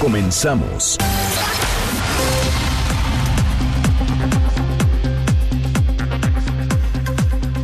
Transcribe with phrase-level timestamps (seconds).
[0.00, 0.98] Comenzamos.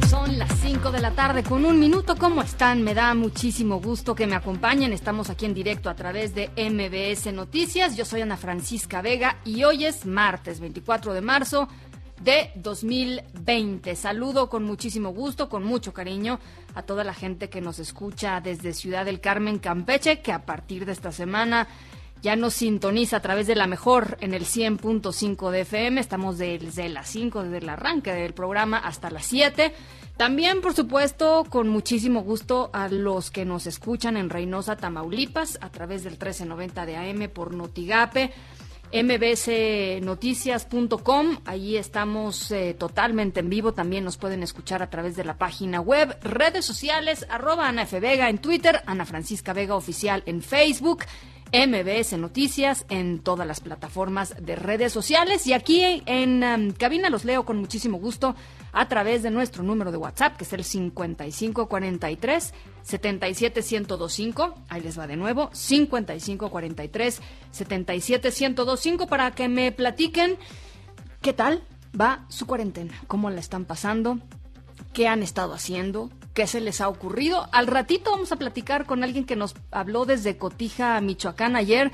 [0.08, 2.16] Son las 5 de la tarde con un minuto.
[2.16, 2.82] ¿Cómo están?
[2.82, 4.94] Me da muchísimo gusto que me acompañen.
[4.94, 7.96] Estamos aquí en directo a través de MBS Noticias.
[7.96, 11.68] Yo soy Ana Francisca Vega y hoy es martes 24 de marzo
[12.22, 13.94] de 2020.
[13.94, 16.38] Saludo con muchísimo gusto, con mucho cariño
[16.74, 20.86] a toda la gente que nos escucha desde Ciudad del Carmen, Campeche, que a partir
[20.86, 21.68] de esta semana
[22.22, 26.00] ya nos sintoniza a través de la mejor en el 100.5 de FM.
[26.00, 29.74] Estamos desde las 5, desde el arranque del programa hasta las 7.
[30.16, 35.70] También, por supuesto, con muchísimo gusto a los que nos escuchan en Reynosa, Tamaulipas, a
[35.70, 38.32] través del 1390 de AM por Notigape
[38.92, 41.38] mbsnoticias.com.
[41.46, 43.72] Ahí estamos eh, totalmente en vivo.
[43.72, 48.00] También nos pueden escuchar a través de la página web, redes sociales, arroba Ana F.
[48.00, 51.04] Vega en Twitter, Ana Francisca Vega Oficial en Facebook.
[51.52, 55.46] MBS Noticias en todas las plataformas de redes sociales.
[55.46, 58.34] Y aquí en um, cabina los leo con muchísimo gusto
[58.72, 65.06] a través de nuestro número de WhatsApp que es el 5543 77125 ahí les va
[65.06, 70.38] de nuevo 5543 77125 para que me platiquen
[71.20, 71.62] qué tal
[71.98, 74.18] va su cuarentena cómo la están pasando
[74.92, 77.48] qué han estado haciendo, qué se les ha ocurrido.
[77.52, 81.92] Al ratito vamos a platicar con alguien que nos habló desde Cotija, Michoacán ayer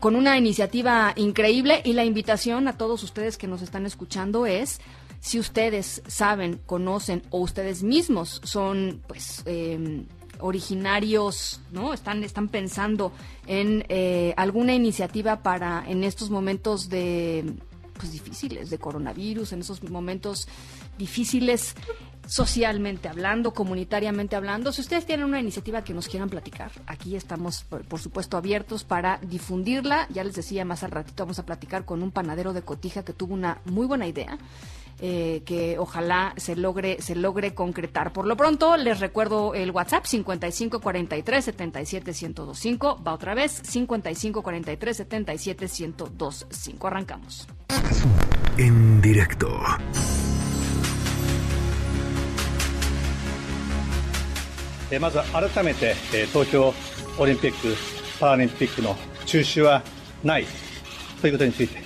[0.00, 4.80] con una iniciativa increíble y la invitación a todos ustedes que nos están escuchando es
[5.20, 10.04] si ustedes saben, conocen o ustedes mismos son pues eh,
[10.40, 11.94] originarios, ¿no?
[11.94, 13.12] Están, están pensando
[13.46, 17.54] en eh, alguna iniciativa para en estos momentos de
[17.98, 20.46] pues difíciles de coronavirus, en esos momentos
[20.98, 21.74] difíciles
[22.26, 24.72] socialmente hablando, comunitariamente hablando.
[24.72, 29.18] Si ustedes tienen una iniciativa que nos quieran platicar, aquí estamos, por, supuesto, abiertos para
[29.22, 30.06] difundirla.
[30.10, 33.12] Ya les decía, más al ratito vamos a platicar con un panadero de Cotija que
[33.12, 34.38] tuvo una muy buena idea.
[34.98, 38.14] Eh, que ojalá se logre se logre concretar.
[38.14, 45.66] Por lo pronto les recuerdo el WhatsApp 5543 77 1025 va otra vez 5543 77
[45.68, 47.46] 1025 arrancamos.
[48.56, 49.60] En directo.
[55.00, 55.94] まず改めて
[56.32, 56.72] 東京
[57.18, 57.74] オリンピック・
[58.20, 59.82] パラリンピックの中止は
[60.22, 60.46] ない
[61.20, 61.82] ということについて、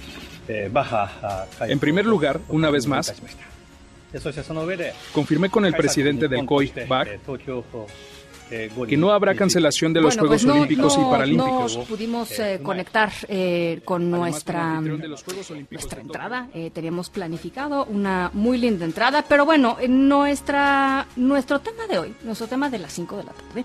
[0.48, 3.14] En primer lugar, una vez más,
[5.12, 7.20] confirmé con el presidente del COI, BAC,
[8.50, 11.76] que no habrá cancelación pues de los Juegos Olímpicos y Paralímpicos.
[11.76, 12.30] Nos pudimos
[12.62, 16.48] conectar eh, con nuestra, nuestra entrada.
[16.72, 22.70] Teníamos planificado una muy linda entrada, pero bueno, nuestra, nuestro tema de hoy, nuestro tema
[22.70, 23.64] de las 5 de la tarde,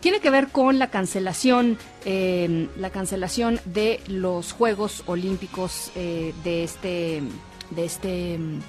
[0.00, 6.64] tiene que ver con la cancelación, em, la cancelación de los Juegos Olímpicos eh, de
[6.64, 7.22] este,
[7.70, 8.60] de este em,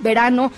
[0.00, 0.50] verano.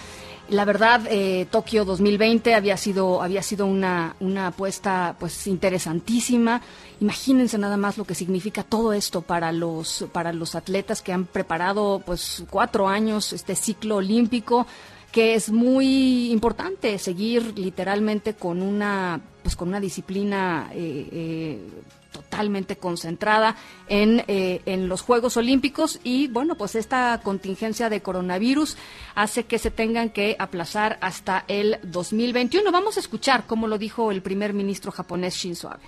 [0.51, 6.61] La verdad, eh, Tokio 2020 había sido, había sido una, una apuesta pues interesantísima.
[7.01, 11.25] Imagínense nada más lo que significa todo esto para los, para los atletas que han
[11.25, 14.67] preparado pues cuatro años este ciclo olímpico,
[15.11, 21.69] que es muy importante seguir literalmente con una, pues con una disciplina eh, eh,
[22.15, 23.57] totalmente concentrada
[23.89, 28.77] en, eh, en los Juegos Olímpicos y bueno, pues esta contingencia de coronavirus
[29.17, 32.71] hace que se tengan que aplazar hasta el 2021.
[32.71, 35.83] Vamos a escuchar cómo lo dijo el primer ministro japonés Shinzo Abe.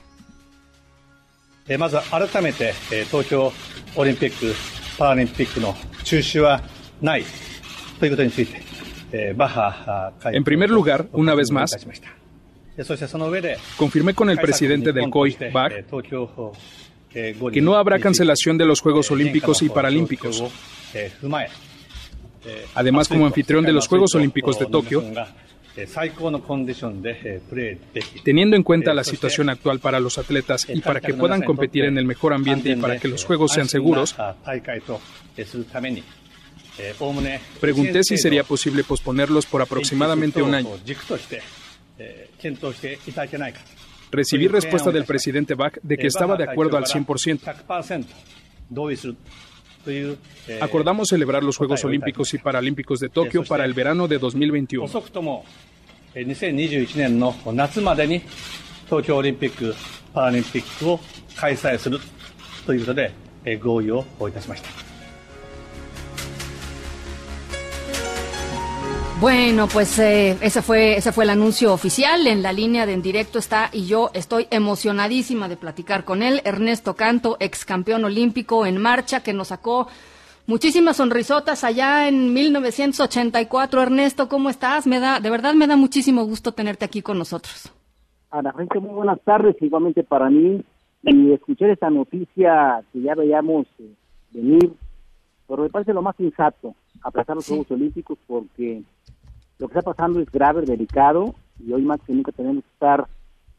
[10.25, 11.77] En primer lugar, una vez más,
[13.77, 15.73] Confirmé con el presidente del COI, Bach,
[17.11, 20.43] que no habrá cancelación de los Juegos Olímpicos y Paralímpicos.
[22.75, 25.03] Además, como anfitrión de los Juegos Olímpicos de Tokio,
[28.25, 31.99] Teniendo en cuenta la situación actual para los atletas y para que puedan competir en
[31.99, 34.17] el mejor ambiente y para que los juegos sean seguros,
[37.61, 40.71] pregunté si sería posible posponerlos por aproximadamente un año.
[44.11, 47.41] Recibí respuesta del presidente Bach de que estaba de acuerdo al 100%.
[50.61, 54.85] Acordamos celebrar los Juegos Olímpicos y Paralímpicos de Tokio para el verano de 2021.
[69.19, 72.27] Bueno, pues eh, ese fue ese fue el anuncio oficial.
[72.27, 76.43] En la línea de en directo está y yo estoy emocionadísima de platicar con él.
[76.45, 79.89] Ernesto Canto, ex campeón olímpico en marcha, que nos sacó
[80.47, 83.83] muchísimas sonrisotas allá en 1984.
[83.83, 84.87] Ernesto, ¿cómo estás?
[84.87, 87.73] Me da de verdad me da muchísimo gusto tenerte aquí con nosotros.
[88.31, 90.63] Ana gente, muy buenas tardes, igualmente para mí.
[91.05, 93.95] Y escuchar esta noticia que ya veíamos eh,
[94.33, 94.75] venir,
[95.49, 96.75] pero me parece lo más sensato,
[97.07, 98.83] aplazar los Juegos Olímpicos porque
[99.59, 103.07] lo que está pasando es grave, delicado, y hoy más que nunca tenemos que estar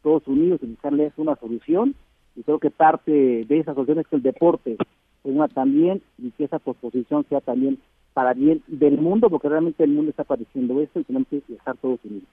[0.04, 1.96] todos unidos y buscarles una solución.
[2.36, 4.78] Y creo que parte de esa solución es que el deporte
[5.24, 7.80] tenga también y que esa posposición sea también
[8.14, 11.78] para bien del mundo, porque realmente el mundo está padeciendo esto y tenemos que estar
[11.78, 12.30] todos unidos.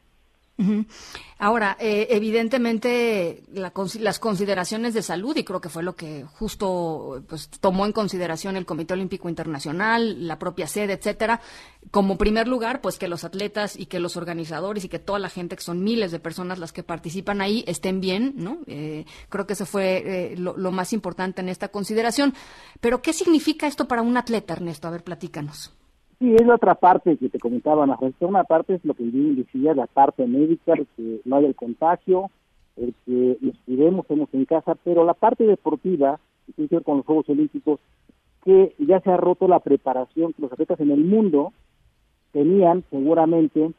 [1.38, 7.48] Ahora, eh, evidentemente las consideraciones de salud, y creo que fue lo que justo pues,
[7.60, 11.40] tomó en consideración el Comité Olímpico Internacional, la propia sede, etcétera,
[11.90, 15.28] como primer lugar, pues que los atletas y que los organizadores y que toda la
[15.28, 18.58] gente, que son miles de personas las que participan ahí, estén bien, ¿no?
[18.66, 22.32] Eh, creo que eso fue eh, lo, lo más importante en esta consideración.
[22.80, 24.86] Pero, ¿qué significa esto para un atleta, Ernesto?
[24.86, 25.72] A ver, platícanos.
[26.18, 29.74] Sí, es la otra parte que te comentaba, Ana Una parte es lo que decía,
[29.74, 32.30] la parte médica, que no haya el contagio,
[32.76, 36.84] el que nos cuidemos, estemos en casa, pero la parte deportiva, que tiene que ver
[36.84, 37.80] con los Juegos Olímpicos,
[38.44, 41.52] que ya se ha roto la preparación que los atletas en el mundo
[42.32, 43.72] tenían seguramente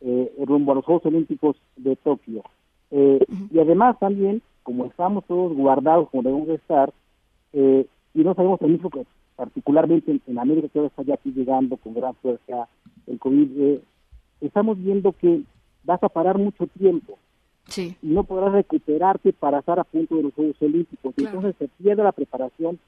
[0.00, 2.42] eh, rumbo a los Juegos Olímpicos de Tokio.
[2.90, 6.92] Eh, y además también, como estamos todos guardados como debemos de estar,
[7.52, 9.04] eh, y no sabemos el mismo que
[9.36, 12.68] particularmente en, América que ahora está ya aquí llegando con gran fuerza
[13.06, 13.80] el COVID, eh,
[14.40, 15.42] estamos viendo que
[15.84, 17.18] vas a parar mucho tiempo
[17.68, 17.96] sí.
[18.02, 21.14] y no podrás recuperarte para estar a punto de los Juegos Olímpicos.
[21.16, 22.78] Entonces se pierde la preparación,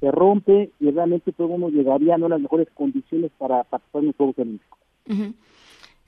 [0.00, 4.06] se rompe y realmente todo mundo llegaría no a las mejores condiciones para participar en
[4.08, 4.78] los Juegos Olímpicos.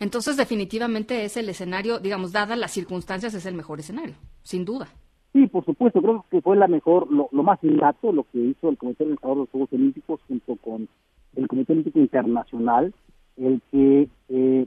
[0.00, 4.88] Entonces definitivamente es el escenario, digamos, dadas las circunstancias, es el mejor escenario, sin duda.
[5.34, 8.78] Sí, por supuesto, creo que fue la mejor, lo, más innato lo que hizo el
[8.78, 10.88] Comité Organizador de los Juegos Olímpicos junto con
[11.34, 12.94] el Comité Olímpico Internacional,
[13.36, 14.66] el que eh,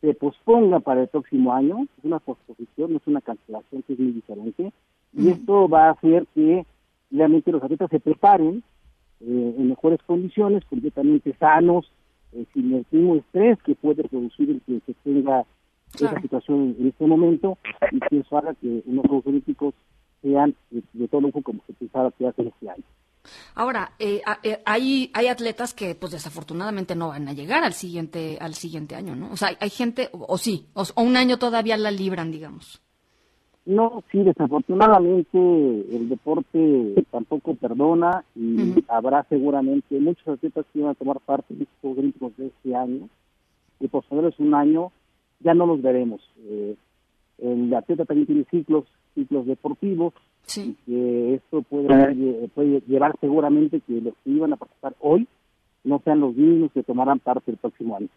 [0.00, 3.98] se posponga para el próximo año, es una posposición, no es una cancelación, que es
[3.98, 4.72] muy diferente,
[5.12, 6.64] y esto va a hacer que
[7.10, 8.62] realmente los atletas se preparen
[9.20, 11.92] eh, en mejores condiciones, completamente sanos,
[12.32, 15.44] eh, sin el mismo estrés que puede producir el que se tenga
[15.94, 17.58] esa situación en este momento
[17.92, 19.74] y que eso haga que unos Juegos Olímpicos
[20.22, 22.84] sean de, todo lujo como se pensaba que hace este año.
[23.54, 28.38] Ahora, eh, eh, hay, hay atletas que, pues desafortunadamente, no van a llegar al siguiente
[28.40, 29.30] al siguiente año, ¿no?
[29.30, 32.80] O sea, hay, gente, o, sí, o, un año todavía la libran, digamos.
[33.66, 40.94] No, sí, desafortunadamente el deporte tampoco perdona y habrá seguramente muchos atletas que van a
[40.94, 43.08] tomar parte de estos Olímpicos de este año
[43.78, 44.92] y por es un año
[45.40, 46.20] ya no los veremos.
[46.38, 46.76] Eh,
[47.38, 48.84] el atleta también tiene ciclos,
[49.14, 50.14] ciclos deportivos,
[50.46, 50.76] sí.
[50.86, 55.26] que esto puede, puede llevar seguramente que los que iban a participar hoy
[55.84, 58.08] no sean los mismos que tomarán parte el próximo año.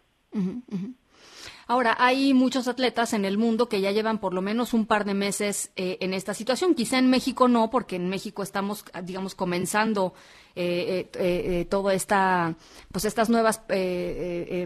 [1.66, 5.04] Ahora, hay muchos atletas en el mundo que ya llevan por lo menos un par
[5.04, 6.74] de meses eh, en esta situación.
[6.74, 10.12] Quizá en México no, porque en México estamos, digamos, comenzando
[10.56, 12.54] eh, eh, eh, toda esta,
[12.92, 13.60] pues estas nuevas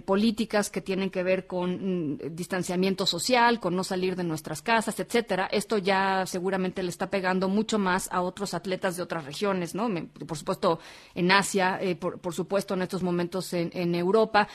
[0.05, 5.01] políticas que tienen que ver con mm, distanciamiento social, con no salir de nuestras casas,
[5.01, 5.49] etcétera.
[5.51, 9.89] Esto ya seguramente le está pegando mucho más a otros atletas de otras regiones, ¿no?
[10.27, 10.79] por supuesto
[11.15, 14.49] en Asia, por, supuesto en estos momentos en, Europa,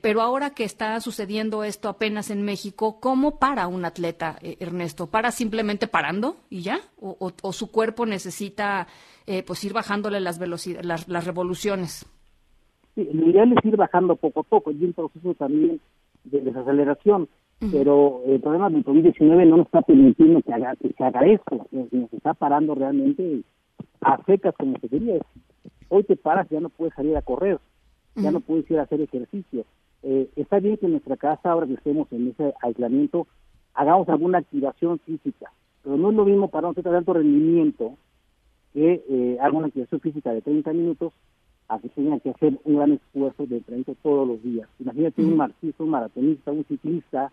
[0.00, 5.08] pero ahora que está sucediendo esto apenas en México, ¿cómo para un atleta, Ernesto?
[5.08, 6.80] ¿Para simplemente parando y ya?
[7.00, 8.86] o su cuerpo necesita
[9.30, 12.04] eh, pues ir bajándole las velocidades, las, revoluciones.
[12.96, 15.80] Sí, lo ideal es ir bajando poco a poco, y un proceso también
[16.24, 17.28] de desaceleración,
[17.70, 21.64] pero el problema del COVID-19 no nos está permitiendo que, haga, que se haga esto,
[21.70, 23.42] nos está parando realmente
[24.00, 25.20] a secas como se quería.
[25.90, 27.60] Hoy te paras, ya no puedes salir a correr,
[28.16, 29.64] ya no puedes ir a hacer ejercicio.
[30.02, 33.28] Eh, está bien que en nuestra casa, ahora que estemos en ese aislamiento,
[33.74, 35.52] hagamos alguna activación física,
[35.84, 37.96] pero no es lo mismo para un de alto rendimiento
[38.72, 41.12] que eh, hagan una activación física de 30 minutos
[41.68, 44.68] a que tengan que hacer un gran esfuerzo de 30 todos los días.
[44.80, 47.30] Imagínate un marxista, un maratonista, un ciclista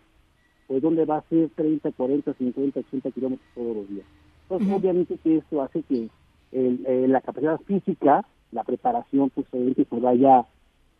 [0.68, 4.06] pues donde va a ser 30, 40, 50, 80 kilómetros todos los días.
[4.42, 6.08] Entonces, obviamente que esto hace que
[6.52, 10.44] eh, la capacidad física, la preparación, pues obviamente se vaya,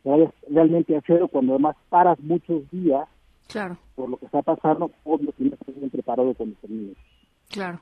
[0.02, 3.07] se vaya realmente a cero cuando además paras muchos días
[3.47, 3.76] claro.
[3.95, 6.97] por lo que está pasando, obvio que no estás bien preparado cuando termines.
[7.50, 7.80] Claro.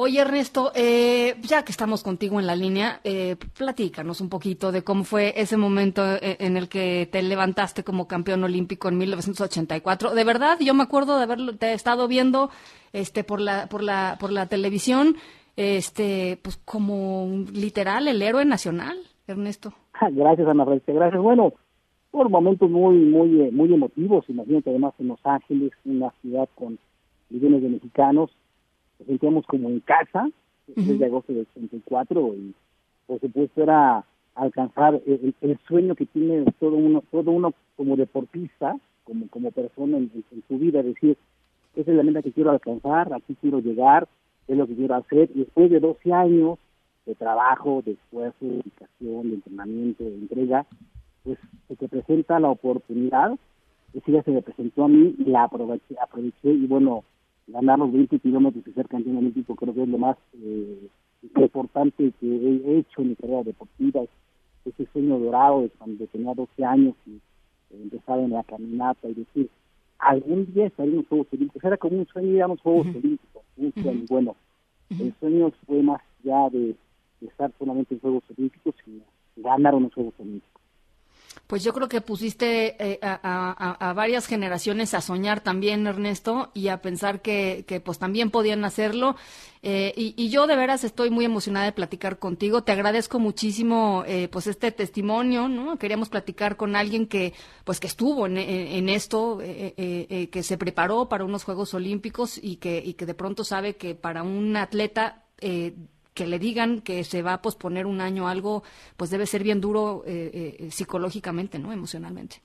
[0.00, 4.84] Oye, Ernesto, eh, ya que estamos contigo en la línea, eh, platícanos un poquito de
[4.84, 10.14] cómo fue ese momento eh, en el que te levantaste como campeón olímpico en 1984.
[10.14, 12.48] De verdad, yo me acuerdo de haberlo te estado viendo
[12.92, 15.16] este, por, la, por, la, por la televisión,
[15.56, 19.72] este, pues como literal el héroe nacional, Ernesto.
[20.12, 20.92] Gracias, Ana Francisca.
[20.92, 21.20] Gracias.
[21.20, 21.54] Bueno,
[22.12, 24.24] por momentos muy, muy, eh, muy emotivos.
[24.28, 26.78] Imagínate, además, en Los Ángeles, una ciudad con
[27.30, 28.30] millones de mexicanos
[28.98, 30.28] nos sentíamos como en casa,
[30.66, 32.54] desde agosto del 84, y
[33.06, 39.28] por supuesto era alcanzar el, sueño que tiene todo uno, todo uno como deportista, como,
[39.28, 40.10] como persona en,
[40.46, 41.16] su vida, decir,
[41.74, 44.08] esa es la meta que quiero alcanzar, aquí quiero llegar,
[44.46, 46.58] es lo que quiero hacer, y después de 12 años
[47.06, 50.66] de trabajo, de esfuerzo, de dedicación, de entrenamiento, de entrega,
[51.24, 53.36] pues se te presenta la oportunidad,
[53.94, 57.04] ese día se me presentó a mí, la aproveché, aproveché y bueno,
[57.48, 60.88] ganar los 20 kilómetros y ser campeón olímpico creo que es lo más eh,
[61.36, 64.02] importante que he hecho en mi carrera deportiva.
[64.64, 67.12] Ese sueño dorado de cuando tenía 12 años y
[67.70, 69.48] eh, empezaba en la caminata y decir,
[69.98, 71.64] algún día estaré en los Juegos Olímpicos.
[71.64, 73.42] Era como un sueño ir a los Juegos Olímpicos.
[73.56, 74.04] Un sueño.
[74.08, 74.36] Bueno,
[74.90, 76.74] el sueño fue más ya de,
[77.20, 79.02] estar solamente en Juegos Olímpicos y
[79.40, 80.57] ganar unos Juegos Olímpicos.
[81.48, 86.82] Pues yo creo que pusiste eh, a, varias generaciones a soñar también, Ernesto, y a
[86.82, 89.16] pensar que, pues también podían hacerlo.
[89.62, 92.64] Eh, y, yo de veras estoy muy emocionada de platicar contigo.
[92.64, 95.78] Te agradezco muchísimo eh, pues este testimonio, ¿no?
[95.78, 97.32] Queríamos platicar con alguien que
[97.64, 102.92] pues que estuvo en, esto, que se preparó para unos Juegos Olímpicos y que, y
[102.92, 105.24] que de pronto sabe que para un atleta
[106.18, 108.64] que le digan que se va a posponer un año algo,
[108.96, 111.72] pues debe ser bien duro eh, eh, psicológicamente, ¿no?
[111.72, 112.42] Emocionalmente.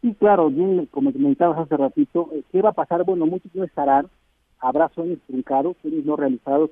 [0.00, 3.04] Sí, claro, bien, como comentabas hace ratito, eh, ¿qué va a pasar?
[3.04, 4.08] Bueno, muchos no estarán,
[4.60, 6.70] habrá sueños truncados, sueños no realizados,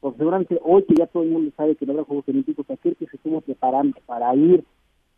[0.00, 2.96] porque seguramente hoy que ya todo el mundo sabe que no habrá Juegos Olímpicos, aquel
[2.96, 4.64] que se estuvo preparando para ir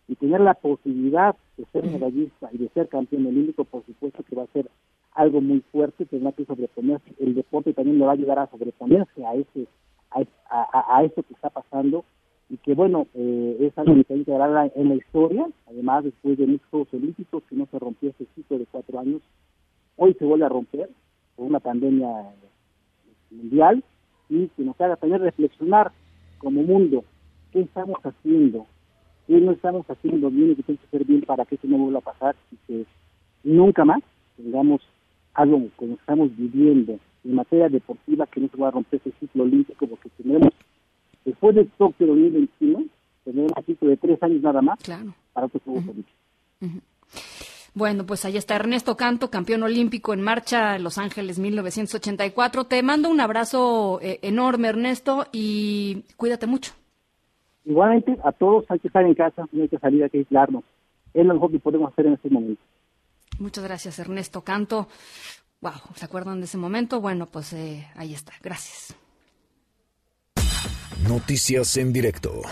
[0.09, 4.35] y tener la posibilidad de ser medallista y de ser campeón olímpico, por supuesto que
[4.35, 4.69] va a ser
[5.13, 9.25] algo muy fuerte, tendrá que sobreponerse, el deporte también le va a ayudar a sobreponerse
[9.25, 9.69] a ese
[10.15, 12.05] a, a, esto que está pasando
[12.49, 16.69] y que bueno, eh, es algo que quedar en la historia, además después de muchos
[16.69, 16.89] Juegos
[17.49, 19.23] que no se rompió ese ciclo de cuatro años,
[19.97, 20.91] hoy se vuelve a romper
[21.37, 22.09] por una pandemia
[23.31, 23.83] mundial.
[24.29, 25.93] Y que nos haga también reflexionar
[26.39, 27.05] como mundo
[27.53, 28.67] qué estamos haciendo,
[29.27, 31.79] qué no estamos haciendo bien y qué tenemos que hacer bien para que eso no
[31.79, 32.87] vuelva a pasar y que
[33.45, 34.03] nunca más
[34.37, 34.81] tengamos
[35.35, 39.45] algo como estamos viviendo en materia deportiva que no se va a romper ese ciclo
[39.45, 40.53] olímpico porque tenemos,
[41.25, 42.85] después de Tokio 2021,
[43.25, 44.79] tenemos un ciclo de tres años nada más
[45.33, 46.83] para otros Juegos Olímpicos.
[47.75, 52.65] Bueno, pues ahí está Ernesto Canto, campeón olímpico en marcha Los Ángeles 1984.
[52.65, 56.75] Te mando un abrazo eh, enorme, Ernesto, y cuídate mucho.
[57.65, 60.65] Igualmente, a todos hay que estar en casa, no hay que salir, hay que aislarnos.
[61.15, 62.63] Es lo mejor que podemos hacer en este momento.
[63.39, 64.89] Muchas gracias, Ernesto Canto.
[65.63, 67.01] Wow, ¿se acuerdan de ese momento?
[67.01, 68.33] Bueno, pues eh, ahí está.
[68.43, 68.97] Gracias.
[71.09, 72.43] Noticias en directo.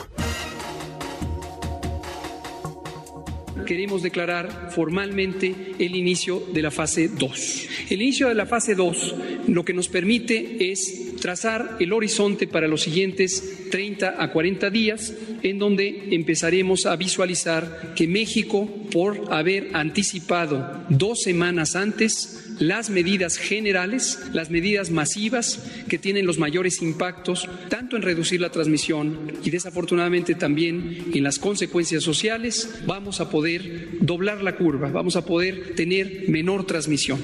[3.66, 7.68] Queremos declarar formalmente el inicio de la fase 2.
[7.90, 9.14] El inicio de la fase 2
[9.48, 15.12] lo que nos permite es trazar el horizonte para los siguientes 30 a 40 días,
[15.42, 23.38] en donde empezaremos a visualizar que México, por haber anticipado dos semanas antes, las medidas
[23.38, 29.50] generales, las medidas masivas que tienen los mayores impactos, tanto en reducir la transmisión y
[29.50, 35.74] desafortunadamente también en las consecuencias sociales, vamos a poder doblar la curva, vamos a poder
[35.74, 37.20] tener menor transmisión.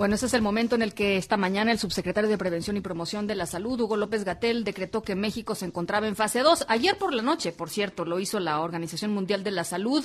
[0.00, 2.80] Bueno, ese es el momento en el que esta mañana el subsecretario de Prevención y
[2.80, 6.64] Promoción de la Salud, Hugo López Gatel, decretó que México se encontraba en fase 2.
[6.68, 10.02] Ayer por la noche, por cierto, lo hizo la Organización Mundial de la Salud.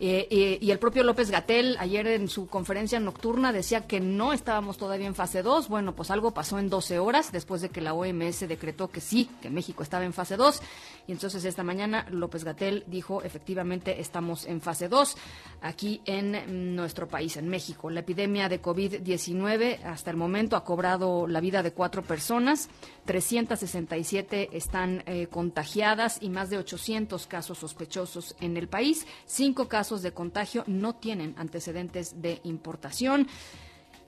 [0.00, 4.32] Eh, eh, y el propio López Gatel ayer en su conferencia nocturna decía que no
[4.32, 5.68] estábamos todavía en fase 2.
[5.68, 9.30] Bueno, pues algo pasó en 12 horas después de que la OMS decretó que sí,
[9.40, 10.60] que México estaba en fase 2.
[11.06, 15.16] Y entonces esta mañana López Gatel dijo, efectivamente, estamos en fase 2
[15.62, 17.90] aquí en nuestro país, en México.
[17.90, 22.68] La epidemia de COVID-19 hasta el momento ha cobrado la vida de cuatro personas.
[23.04, 29.06] 367 están eh, contagiadas y más de 800 casos sospechosos en el país.
[29.26, 33.26] Cinco casos de contagio no tienen antecedentes de importación.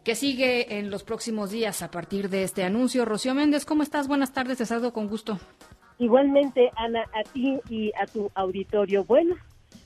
[0.04, 3.04] ¿Qué sigue en los próximos días a partir de este anuncio?
[3.04, 4.08] Rocío Méndez, ¿cómo estás?
[4.08, 5.38] Buenas tardes, te saludo con gusto.
[5.98, 9.04] Igualmente, Ana, a ti y a tu auditorio.
[9.04, 9.36] Bueno,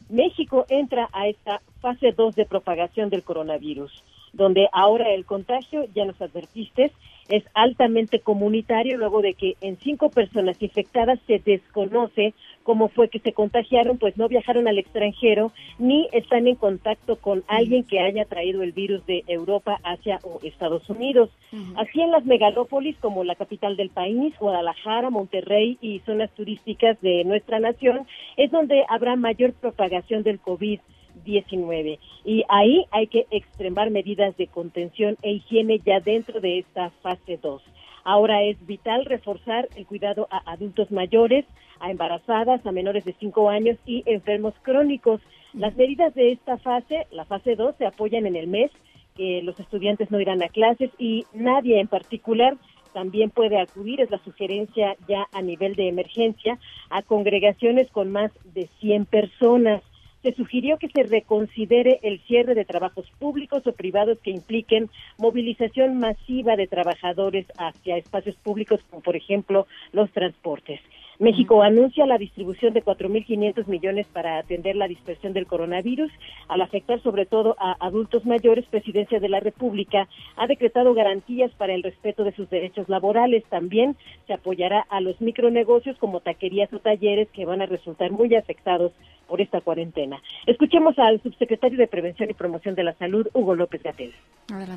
[0.08, 4.02] México entra a esta fase 2 de propagación del coronavirus,
[4.32, 6.92] donde ahora el contagio, ya nos advertiste,
[7.28, 13.18] es altamente comunitario luego de que en cinco personas infectadas se desconoce cómo fue que
[13.18, 18.24] se contagiaron, pues no viajaron al extranjero ni están en contacto con alguien que haya
[18.26, 21.30] traído el virus de Europa hacia Estados Unidos.
[21.76, 27.24] Así en las megalópolis como la capital del país, Guadalajara, Monterrey y zonas turísticas de
[27.24, 28.06] nuestra nación,
[28.36, 30.80] es donde habrá mayor propagación del COVID.
[31.28, 36.90] 19 y ahí hay que extremar medidas de contención e higiene ya dentro de esta
[37.02, 37.62] fase 2.
[38.04, 41.44] Ahora es vital reforzar el cuidado a adultos mayores,
[41.80, 45.20] a embarazadas, a menores de 5 años y enfermos crónicos.
[45.52, 48.70] Las medidas de esta fase, la fase 2, se apoyan en el mes
[49.14, 52.56] que los estudiantes no irán a clases y nadie en particular
[52.94, 56.58] también puede acudir, es la sugerencia ya a nivel de emergencia,
[56.88, 59.82] a congregaciones con más de 100 personas
[60.22, 65.98] se sugirió que se reconsidere el cierre de trabajos públicos o privados que impliquen movilización
[65.98, 70.80] masiva de trabajadores hacia espacios públicos, como por ejemplo los transportes.
[71.20, 76.12] México anuncia la distribución de 4.500 millones para atender la dispersión del coronavirus.
[76.46, 81.74] Al afectar sobre todo a adultos mayores, Presidencia de la República ha decretado garantías para
[81.74, 83.42] el respeto de sus derechos laborales.
[83.48, 83.96] También
[84.28, 88.92] se apoyará a los micronegocios como taquerías o talleres que van a resultar muy afectados
[89.28, 90.20] por esta cuarentena.
[90.46, 94.12] Escuchemos al subsecretario de Prevención y Promoción de la Salud, Hugo López Gatel.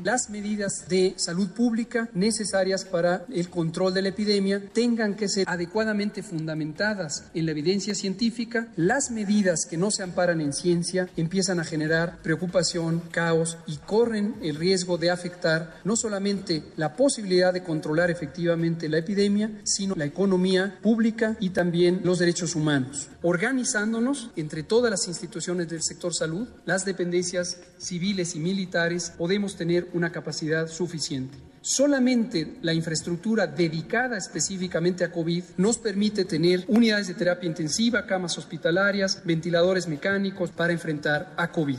[0.04, 5.48] Las medidas de salud pública necesarias para el control de la epidemia tengan que ser
[5.48, 8.68] adecuadamente fundamentadas en la evidencia científica.
[8.76, 14.34] Las medidas que no se amparan en ciencia empiezan a generar preocupación, caos y corren
[14.42, 20.04] el riesgo de afectar no solamente la posibilidad de controlar efectivamente la epidemia, sino la
[20.04, 23.08] economía pública y también los derechos humanos.
[23.22, 29.88] Organizándonos entre todas las instituciones del sector salud, las dependencias civiles y militares, podemos tener
[29.94, 31.38] una capacidad suficiente.
[31.62, 38.36] Solamente la infraestructura dedicada específicamente a COVID nos permite tener unidades de terapia intensiva, camas
[38.36, 41.78] hospitalarias, ventiladores mecánicos para enfrentar a COVID.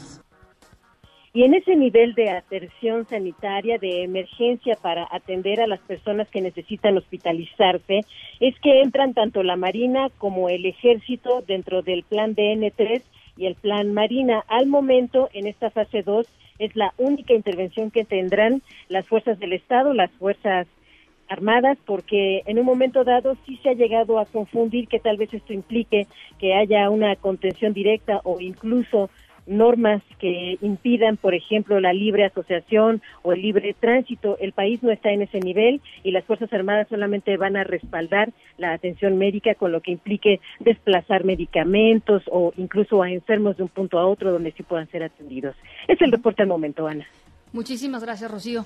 [1.35, 6.41] Y en ese nivel de atención sanitaria, de emergencia para atender a las personas que
[6.41, 8.01] necesitan hospitalizarse,
[8.39, 13.01] es que entran tanto la Marina como el Ejército dentro del plan DN3
[13.37, 14.43] y el plan Marina.
[14.47, 16.27] Al momento, en esta fase 2,
[16.59, 20.67] es la única intervención que tendrán las fuerzas del Estado, las fuerzas
[21.29, 25.33] armadas, porque en un momento dado sí se ha llegado a confundir que tal vez
[25.33, 26.05] esto implique
[26.37, 29.09] que haya una contención directa o incluso
[29.45, 34.37] normas que impidan, por ejemplo, la libre asociación o el libre tránsito.
[34.39, 38.31] El país no está en ese nivel y las Fuerzas Armadas solamente van a respaldar
[38.57, 43.69] la atención médica con lo que implique desplazar medicamentos o incluso a enfermos de un
[43.69, 45.55] punto a otro donde sí puedan ser atendidos.
[45.87, 47.05] Es el reporte al momento, Ana.
[47.51, 48.65] Muchísimas gracias, Rocío.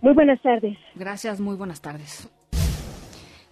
[0.00, 0.76] Muy buenas tardes.
[0.94, 2.28] Gracias, muy buenas tardes.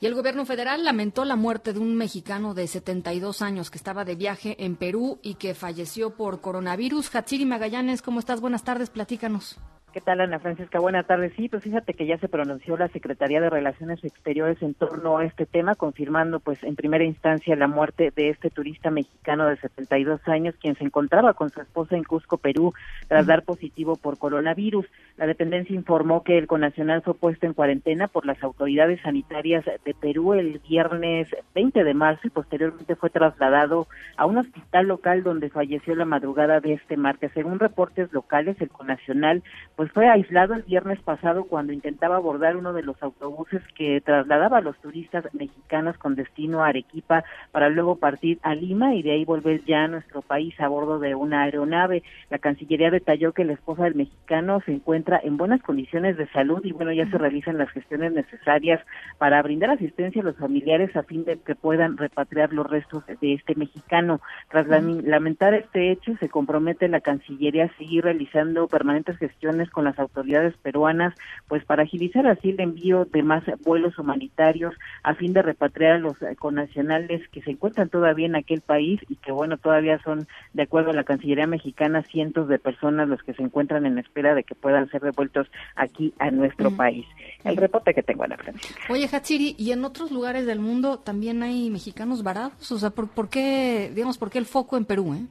[0.05, 4.05] Y el gobierno federal lamentó la muerte de un mexicano de 72 años que estaba
[4.05, 7.09] de viaje en Perú y que falleció por coronavirus.
[7.15, 8.43] Hatsiri Magallanes, ¿cómo estás?
[8.43, 9.57] Buenas tardes, platícanos.
[9.95, 10.81] ¿Qué tal, Ana Francisca?
[10.81, 11.35] Buenas tardes.
[11.37, 15.25] Sí, pues fíjate que ya se pronunció la Secretaría de Relaciones Exteriores en torno a
[15.25, 20.21] este tema, confirmando, pues, en primera instancia la muerte de este turista mexicano de 72
[20.27, 22.75] años, quien se encontraba con su esposa en Cusco, Perú,
[23.07, 24.85] tras dar positivo por coronavirus.
[25.17, 29.95] La dependencia informó que el conacional fue puesto en cuarentena por las autoridades sanitarias de
[29.95, 35.51] Perú el viernes 20 de marzo y posteriormente fue trasladado a un hospital local donde
[35.51, 37.31] falleció la madrugada de este martes.
[37.33, 39.45] Según reportes locales, el conacional,
[39.77, 44.01] pues, pues fue aislado el viernes pasado cuando intentaba abordar uno de los autobuses que
[44.01, 49.03] trasladaba a los turistas mexicanos con destino a Arequipa para luego partir a Lima y
[49.03, 52.03] de ahí volver ya a nuestro país a bordo de una aeronave.
[52.31, 56.65] La Cancillería detalló que la esposa del mexicano se encuentra en buenas condiciones de salud
[56.65, 58.81] y bueno, ya se realizan las gestiones necesarias
[59.19, 63.35] para brindar asistencia a los familiares a fin de que puedan repatriar los restos de
[63.35, 64.23] este mexicano.
[64.49, 69.99] Tras lamentar este hecho, se compromete la Cancillería a seguir realizando permanentes gestiones con las
[69.99, 71.15] autoridades peruanas,
[71.49, 75.99] pues para agilizar así el envío de más vuelos humanitarios a fin de repatriar a
[75.99, 80.63] los connacionales que se encuentran todavía en aquel país y que bueno, todavía son, de
[80.63, 84.45] acuerdo a la Cancillería mexicana, cientos de personas los que se encuentran en espera de
[84.45, 87.07] que puedan ser devueltos aquí a nuestro país.
[87.43, 88.81] El reporte que tengo, la Francisca.
[88.89, 92.71] Oye, Hatsiri, ¿y en otros lugares del mundo también hay mexicanos varados?
[92.71, 95.27] O sea, ¿por, por qué, digamos, por qué el foco en Perú, eh?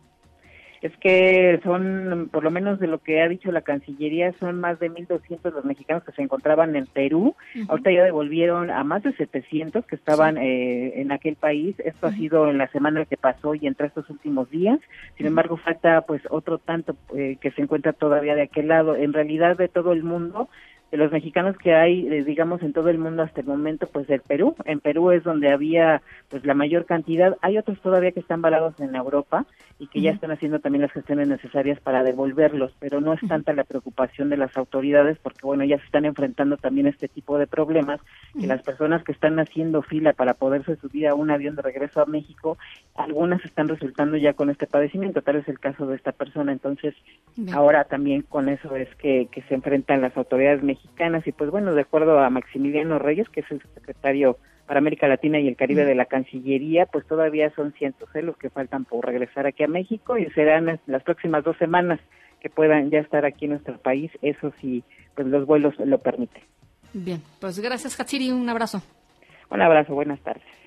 [0.84, 4.82] Es que son, por lo menos de lo que ha dicho la Cancillería, son más
[4.82, 7.36] de 1.200 los mexicanos que se encontraban en Perú.
[7.69, 11.74] Ahorita ya devolvieron a más de 700 que estaban eh, en aquel país.
[11.80, 14.78] Esto ha sido en la semana que pasó y entre estos últimos días.
[15.15, 18.98] Sin embargo, falta pues otro tanto eh, que se encuentra todavía de aquel lado.
[18.98, 20.50] En realidad, de todo el mundo,
[20.93, 24.06] de los mexicanos que hay, eh, digamos, en todo el mundo hasta el momento, pues
[24.06, 24.56] del Perú.
[24.65, 27.36] En Perú es donde había pues la mayor cantidad.
[27.41, 29.48] Hay otros todavía que están varados en Europa
[29.84, 33.52] y que ya están haciendo también las gestiones necesarias para devolverlos, pero no es tanta
[33.52, 37.48] la preocupación de las autoridades porque, bueno, ya se están enfrentando también este tipo de
[37.48, 38.00] problemas,
[38.39, 42.02] que las personas que están haciendo fila para poderse subir a un avión de regreso
[42.02, 42.58] a México,
[42.96, 46.54] algunas están resultando ya con este padecimiento, tal es el caso de esta persona.
[46.54, 46.96] Entonces,
[47.52, 51.74] ahora también con eso es que, que se enfrentan las autoridades mexicanas y pues bueno,
[51.74, 55.86] de acuerdo a Maximiliano Reyes, que es el secretario para América Latina y el Caribe
[55.86, 58.21] de la Cancillería, pues todavía son cientos ¿eh?
[58.21, 61.99] los que faltan por regresar aquí a México y serán las próximas dos semanas
[62.39, 64.84] que puedan ya estar aquí en nuestro país, eso sí,
[65.15, 66.43] pues los vuelos lo permiten.
[66.93, 68.82] Bien, pues gracias Hatsiri, un abrazo.
[69.49, 70.62] Un abrazo, buenas tardes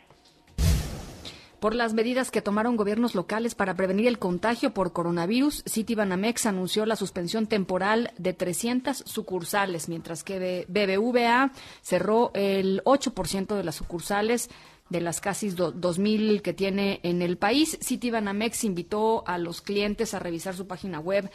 [1.66, 6.86] por las medidas que tomaron gobiernos locales para prevenir el contagio por coronavirus, Citibanamex anunció
[6.86, 11.50] la suspensión temporal de 300 sucursales, mientras que BBVA
[11.82, 14.48] cerró el 8% de las sucursales
[14.90, 17.76] de las casi 2.000 que tiene en el país.
[17.82, 21.28] Citibanamex invitó a los clientes a revisar su página web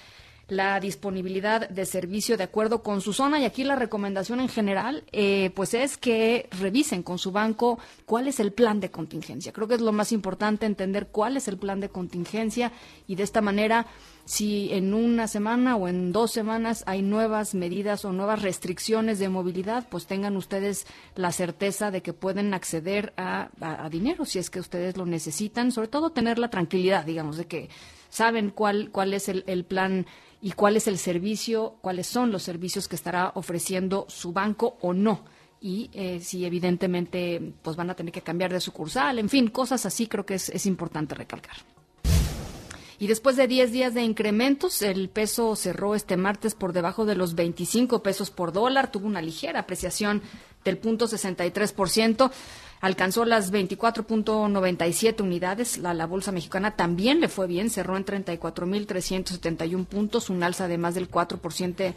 [0.52, 3.40] la disponibilidad de servicio de acuerdo con su zona.
[3.40, 8.28] Y aquí la recomendación en general eh, pues es que revisen con su banco cuál
[8.28, 9.54] es el plan de contingencia.
[9.54, 12.74] Creo que es lo más importante entender cuál es el plan de contingencia.
[13.08, 13.88] Y de esta manera
[14.26, 19.30] si en una semana o en dos semanas hay nuevas medidas o nuevas restricciones de
[19.30, 20.86] movilidad, pues tengan ustedes
[21.16, 23.50] la certeza de que pueden acceder a,
[23.90, 27.70] dinero si es que ustedes lo necesitan, sobre todo tener la tranquilidad, digamos, de que
[28.10, 30.06] saben cuál, cuál es el plan
[30.42, 34.94] y cuál es el servicio, cuáles son los servicios que estará ofreciendo su banco o
[34.94, 35.24] no.
[35.62, 39.86] Y eh, si evidentemente pues van a tener que cambiar de sucursal, en fin, cosas
[39.86, 41.58] así creo que es, es importante recalcar.
[42.98, 47.16] Y después de 10 días de incrementos, el peso cerró este martes por debajo de
[47.16, 50.22] los 25 pesos por dólar, tuvo una ligera apreciación
[50.64, 52.32] del punto 63%
[52.82, 55.78] alcanzó las 24.97 unidades.
[55.78, 60.96] La, bolsa mexicana también le fue bien, cerró en 34.371 puntos, un alza de más
[60.96, 61.94] del 4%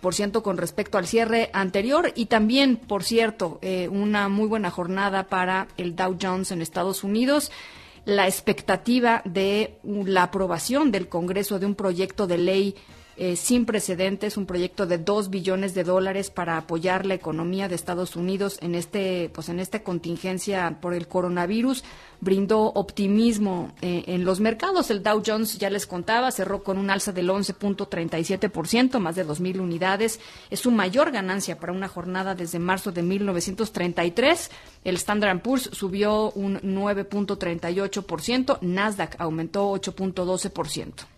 [0.00, 2.12] por ciento con respecto al cierre anterior.
[2.14, 7.02] Y también, por cierto, eh, una muy buena jornada para el Dow Jones en Estados
[7.02, 7.50] Unidos
[8.04, 12.76] la expectativa de la aprobación del Congreso de un proyecto de ley
[13.18, 17.74] eh, sin precedentes, un proyecto de dos billones de dólares para apoyar la economía de
[17.74, 21.82] Estados Unidos en este, pues en esta contingencia por el coronavirus,
[22.20, 24.90] brindó optimismo eh, en los mercados.
[24.90, 29.60] El Dow Jones, ya les contaba, cerró con un alza del 11.37%, más de 2.000
[29.60, 30.20] unidades.
[30.50, 34.50] Es su mayor ganancia para una jornada desde marzo de 1933.
[34.84, 41.15] El Standard Poor's subió un 9.38%, Nasdaq aumentó 8.12%.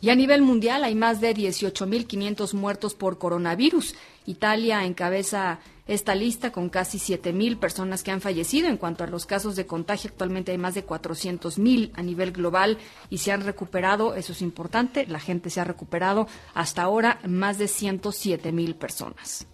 [0.00, 3.96] Y a nivel mundial hay más de 18.500 muertos por coronavirus.
[4.26, 5.58] Italia encabeza
[5.88, 8.68] esta lista con casi 7.000 personas que han fallecido.
[8.68, 12.78] En cuanto a los casos de contagio, actualmente hay más de 400.000 a nivel global
[13.10, 17.58] y se han recuperado, eso es importante, la gente se ha recuperado hasta ahora más
[17.58, 19.46] de 107.000 personas.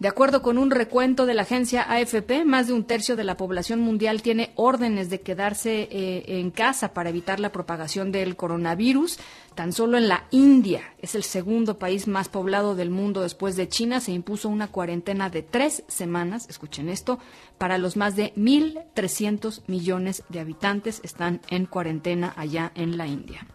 [0.00, 3.36] De acuerdo con un recuento de la agencia AFP, más de un tercio de la
[3.36, 9.18] población mundial tiene órdenes de quedarse eh, en casa para evitar la propagación del coronavirus.
[9.54, 13.68] Tan solo en la India, es el segundo país más poblado del mundo después de
[13.68, 17.18] China, se impuso una cuarentena de tres semanas, escuchen esto,
[17.58, 23.46] para los más de 1.300 millones de habitantes están en cuarentena allá en la India.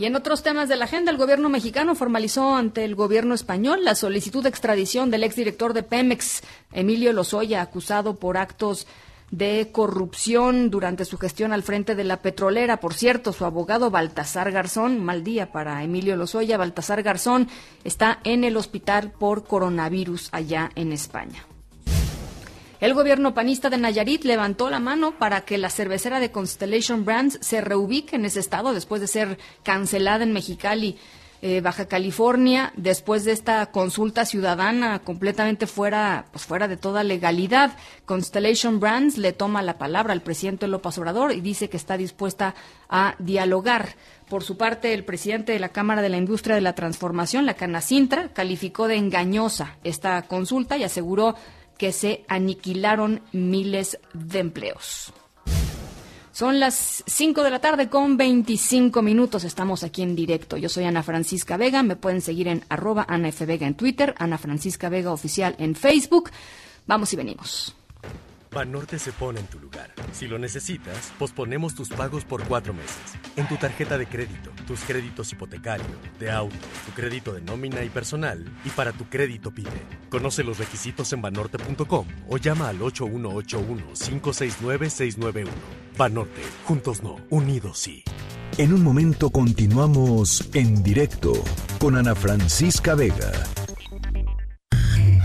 [0.00, 3.84] Y en otros temas de la agenda, el gobierno mexicano formalizó ante el gobierno español
[3.84, 6.40] la solicitud de extradición del exdirector de Pemex,
[6.72, 8.86] Emilio Lozoya, acusado por actos
[9.30, 12.78] de corrupción durante su gestión al frente de la petrolera.
[12.78, 17.48] Por cierto, su abogado Baltasar Garzón, mal día para Emilio Lozoya, Baltasar Garzón
[17.84, 21.44] está en el hospital por coronavirus allá en España.
[22.80, 27.38] El gobierno panista de Nayarit levantó la mano para que la cervecera de Constellation Brands
[27.42, 30.96] se reubique en ese estado después de ser cancelada en Mexicali.
[31.42, 37.76] Eh, Baja California, después de esta consulta ciudadana completamente fuera, pues fuera de toda legalidad,
[38.04, 42.54] Constellation Brands le toma la palabra al presidente López Obrador y dice que está dispuesta
[42.90, 43.94] a dialogar.
[44.28, 47.54] Por su parte, el presidente de la Cámara de la Industria de la Transformación, la
[47.54, 51.36] Canacintra, calificó de engañosa esta consulta y aseguró
[51.80, 55.14] que se aniquilaron miles de empleos.
[56.30, 59.44] Son las 5 de la tarde con 25 minutos.
[59.44, 60.58] Estamos aquí en directo.
[60.58, 61.82] Yo soy Ana Francisca Vega.
[61.82, 63.46] Me pueden seguir en arroba Ana F.
[63.46, 66.30] Vega en Twitter, Ana Francisca Vega Oficial en Facebook.
[66.86, 67.74] Vamos y venimos.
[68.52, 69.94] Banorte se pone en tu lugar.
[70.12, 72.96] Si lo necesitas, posponemos tus pagos por cuatro meses.
[73.36, 75.86] En tu tarjeta de crédito, tus créditos hipotecario,
[76.18, 79.70] de auto, tu crédito de nómina y personal, y para tu crédito PYME.
[80.10, 85.46] Conoce los requisitos en banorte.com o llama al 8181-569-691.
[85.96, 88.02] Banorte, juntos no, unidos sí.
[88.58, 91.34] En un momento continuamos en directo
[91.78, 93.30] con Ana Francisca Vega.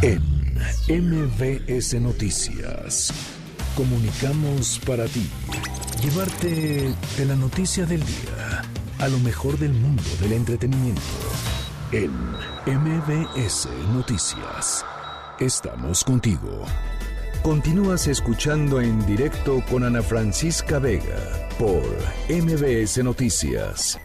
[0.04, 0.35] En
[0.88, 3.14] MBS Noticias.
[3.76, 5.30] Comunicamos para ti.
[6.02, 8.62] Llevarte de la noticia del día
[9.00, 11.02] a lo mejor del mundo del entretenimiento.
[11.92, 12.12] En
[12.66, 14.86] MBS Noticias.
[15.40, 16.66] Estamos contigo.
[17.44, 21.84] Continúas escuchando en directo con Ana Francisca Vega por
[22.30, 24.00] MBS Noticias.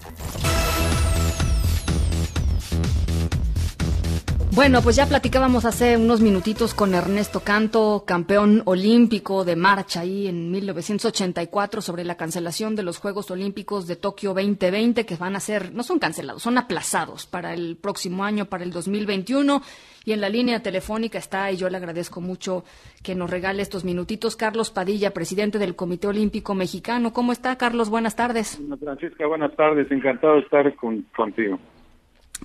[4.60, 10.26] Bueno, pues ya platicábamos hace unos minutitos con Ernesto Canto, campeón olímpico de marcha ahí
[10.26, 15.40] en 1984 sobre la cancelación de los Juegos Olímpicos de Tokio 2020 que van a
[15.40, 19.62] ser, no son cancelados, son aplazados para el próximo año, para el 2021.
[20.04, 22.62] Y en la línea telefónica está, y yo le agradezco mucho
[23.02, 27.14] que nos regale estos minutitos, Carlos Padilla, presidente del Comité Olímpico Mexicano.
[27.14, 27.88] ¿Cómo está, Carlos?
[27.88, 28.60] Buenas tardes.
[28.78, 29.90] Francisca, buenas tardes.
[29.90, 30.74] Encantado de estar
[31.16, 31.58] contigo.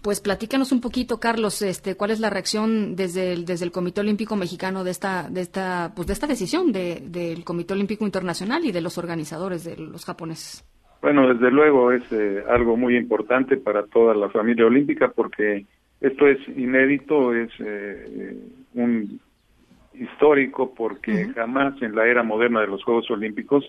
[0.06, 4.02] Pues platícanos un poquito, Carlos, este, ¿cuál es la reacción desde el, desde el Comité
[4.02, 8.72] Olímpico Mexicano de esta, de esta, pues de esta decisión del Comité Olímpico Internacional y
[8.72, 10.64] de los organizadores de los japoneses?
[11.02, 15.66] Bueno, desde luego es eh, algo muy importante para toda la familia olímpica porque
[16.00, 18.38] esto es inédito, es eh,
[18.76, 19.20] un
[19.96, 23.66] histórico porque jamás en la era moderna de los Juegos Olímpicos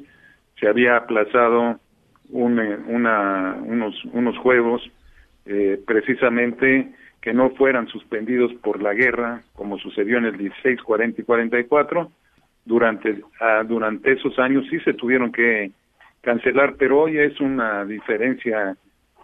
[0.60, 1.80] se había aplazado
[2.28, 4.82] un, eh, una, unos, unos Juegos
[5.46, 11.20] eh, precisamente que no fueran suspendidos por la guerra, como sucedió en el 16, 40
[11.20, 12.10] y 44.
[12.64, 15.70] Durante, ah, durante esos años sí se tuvieron que
[16.20, 18.76] cancelar, pero hoy es una diferencia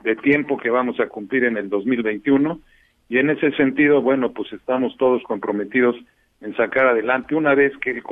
[0.02, 2.60] de tiempo que vamos a cumplir en el 2021
[3.08, 5.96] y en ese sentido, bueno, pues estamos todos comprometidos
[6.40, 8.02] en sacar adelante una vez que el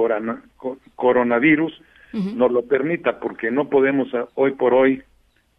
[0.94, 5.02] coronavirus nos lo permita, porque no podemos ah, hoy por hoy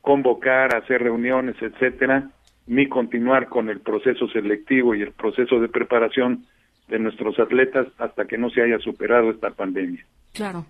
[0.02, 2.30] convocar, hacer reuniones, etcétera,
[2.68, 6.46] ni continuar con el proceso selectivo y el proceso de preparación
[6.88, 10.06] de nuestros atletas hasta que no se haya superado esta pandemia.
[10.34, 10.66] Claro.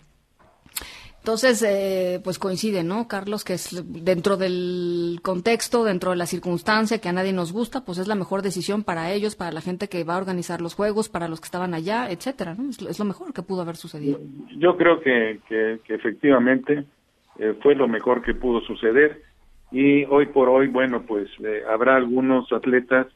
[1.21, 3.43] Entonces, eh, pues coincide, ¿no, Carlos?
[3.43, 7.99] Que es dentro del contexto, dentro de la circunstancia que a nadie nos gusta, pues
[7.99, 11.09] es la mejor decisión para ellos, para la gente que va a organizar los juegos,
[11.09, 12.69] para los que estaban allá, etcétera, ¿no?
[12.71, 14.19] Es, lo mejor que pudo haber sucedido.
[14.57, 16.85] Yo creo que, que, efectivamente
[17.37, 19.21] eh, fue lo mejor que pudo suceder
[19.71, 23.07] y hoy por hoy, bueno, pues eh, habrá algunos atletas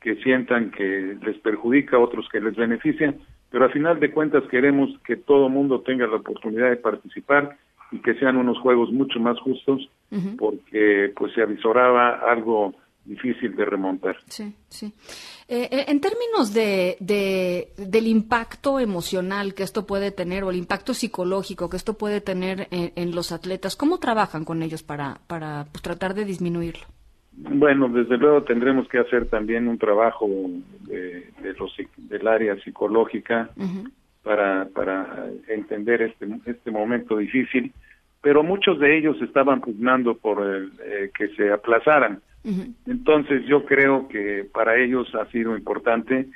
[0.00, 3.16] que sientan que les perjudica, otros que les benefician,
[3.50, 7.56] pero a final de cuentas queremos que todo mundo tenga la oportunidad de participar
[7.90, 9.88] y que sean unos juegos mucho más justos,
[10.38, 14.16] porque pues se avisoraba algo difícil de remontar.
[14.26, 14.92] Sí, sí.
[15.50, 16.98] Eh, eh, en términos de,
[17.78, 22.68] del impacto emocional que esto puede tener o el impacto psicológico que esto puede tener
[22.70, 26.84] en, los atletas, ¿cómo trabajan con ellos para, para pues, tratar de disminuirlo?
[27.32, 30.28] Bueno, desde luego tendremos que hacer también un trabajo
[30.82, 33.48] de, los, del área psicológica
[34.22, 37.72] para, para entender este, este momento difícil,
[38.20, 42.20] pero muchos de ellos estaban pugnando por el, eh, que se aplazaran
[42.86, 46.28] entonces yo creo que para ellos ha sido importante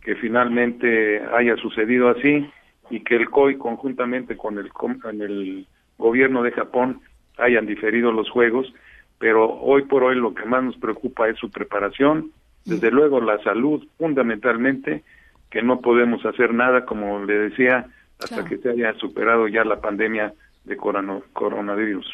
[0.00, 2.48] que finalmente haya sucedido así
[2.90, 5.66] y que el COI conjuntamente con el, con el
[5.98, 7.00] gobierno de Japón
[7.38, 8.72] hayan diferido los juegos,
[9.18, 12.32] pero hoy por hoy lo que más nos preocupa es su preparación,
[12.64, 15.02] desde luego la salud fundamentalmente,
[15.50, 17.86] que no podemos hacer nada, como le decía,
[18.18, 20.32] hasta que se haya superado ya la pandemia
[20.64, 22.06] de coronavirus.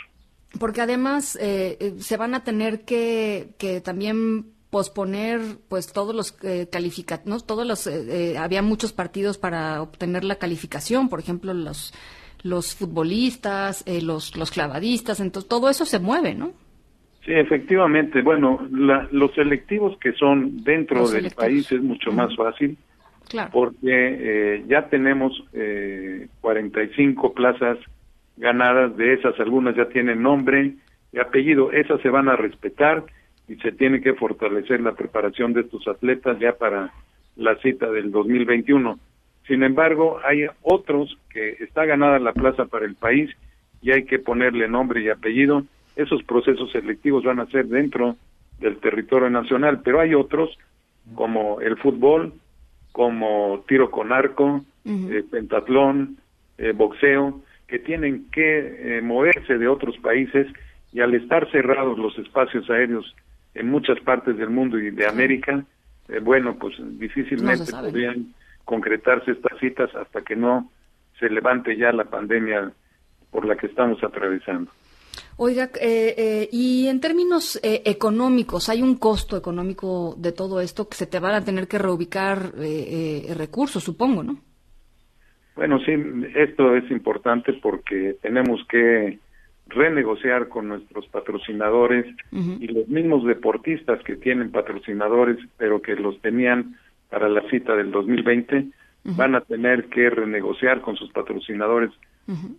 [0.59, 6.37] Porque además eh, eh, se van a tener que, que también posponer pues todos los
[6.43, 11.95] eh, calificativos, todos los eh, había muchos partidos para obtener la calificación, por ejemplo los
[12.43, 16.53] los futbolistas, los los clavadistas, entonces todo eso se mueve, ¿no?
[17.25, 18.23] Sí, efectivamente.
[18.23, 22.77] Bueno, los selectivos que son dentro del país es mucho más fácil,
[23.29, 23.51] claro.
[23.53, 27.79] porque ya tenemos eh, 45 plazas
[28.37, 30.75] ganadas, de esas algunas ya tienen nombre
[31.13, 33.05] y apellido, esas se van a respetar
[33.49, 36.93] y se tiene que fortalecer la preparación de estos atletas ya para
[37.37, 38.99] la cita del 2021.
[39.47, 43.31] Sin embargo, hay otros que está ganada la plaza para el país
[43.81, 45.65] y hay que ponerle nombre y apellido.
[45.95, 48.17] Esos procesos selectivos van a ser dentro
[48.59, 50.59] del territorio nacional, pero hay otros
[51.15, 52.33] como el fútbol,
[52.91, 56.17] como tiro con arco, eh, pentatlón,
[56.59, 60.47] eh, boxeo, que tienen que eh, moverse de otros países
[60.93, 63.15] y al estar cerrados los espacios aéreos
[63.55, 65.65] en muchas partes del mundo y de América,
[66.23, 70.71] bueno, pues difícilmente podrían concretarse estas citas hasta que no
[71.19, 72.71] se levante ya la pandemia
[73.31, 74.71] por la que estamos atravesando.
[75.39, 80.89] Oiga, eh, eh, y en términos eh, económicos, ¿hay un costo económico de todo esto
[80.89, 82.53] que se te van a tener que reubicar
[83.37, 84.41] recursos, supongo, no?
[85.57, 85.93] Bueno, sí,
[86.35, 89.19] esto es importante porque tenemos que
[89.69, 96.77] renegociar con nuestros patrocinadores y los mismos deportistas que tienen patrocinadores, pero que los tenían
[97.11, 98.67] para la cita del 2020,
[99.05, 101.91] van a tener que renegociar con sus patrocinadores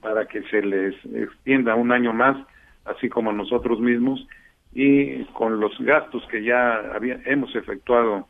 [0.01, 2.37] para que se les extienda un año más,
[2.85, 4.25] así como nosotros mismos,
[4.73, 8.27] y con los gastos que ya había, hemos efectuado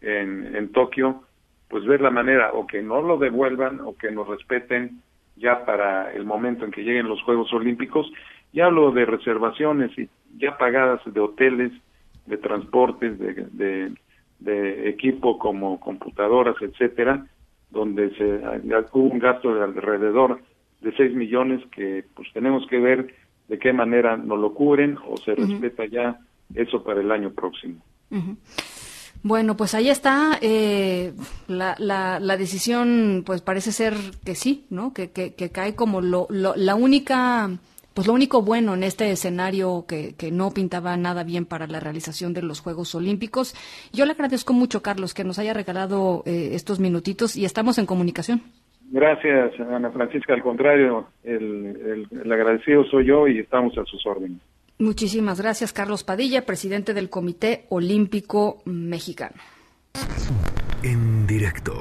[0.00, 1.22] en, en Tokio,
[1.68, 5.02] pues ver la manera o que no lo devuelvan o que nos respeten
[5.36, 8.10] ya para el momento en que lleguen los Juegos Olímpicos.
[8.52, 11.72] Ya hablo de reservaciones y ya pagadas de hoteles,
[12.26, 13.92] de transportes, de, de,
[14.40, 17.26] de equipo como computadoras, etcétera,
[17.70, 18.40] donde se
[18.92, 20.40] hubo un gasto de alrededor
[20.80, 23.14] de 6 millones que pues tenemos que ver
[23.48, 26.18] de qué manera nos lo cubren o se respeta ya
[26.54, 27.82] eso para el año próximo.
[29.22, 30.38] Bueno, pues ahí está.
[30.40, 31.12] Eh,
[31.48, 34.92] la, la, la, decisión, pues parece ser que sí, ¿no?
[34.92, 37.50] Que, que, cae como lo, lo, la única,
[37.94, 41.80] pues lo único bueno en este escenario que, que no pintaba nada bien para la
[41.80, 43.54] realización de los Juegos Olímpicos.
[43.92, 47.86] Yo le agradezco mucho, Carlos, que nos haya regalado eh, estos minutitos y estamos en
[47.86, 48.42] comunicación.
[48.90, 50.32] Gracias, Ana Francisca.
[50.32, 54.40] Al contrario, el, el, agradecido soy yo y estamos a sus órdenes.
[54.78, 59.36] Muchísimas gracias, Carlos Padilla, presidente del Comité Olímpico Mexicano.
[60.82, 61.74] En directo.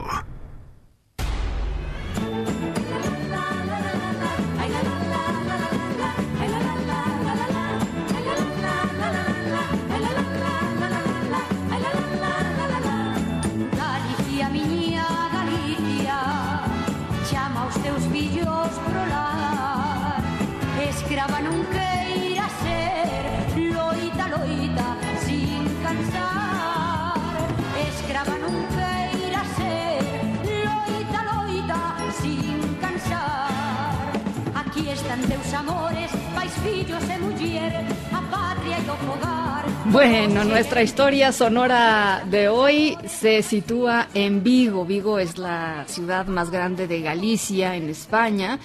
[39.89, 44.85] Bueno, nuestra historia sonora de hoy se sitúa en Vigo.
[44.85, 48.59] Vigo es la ciudad más grande de Galicia, en España.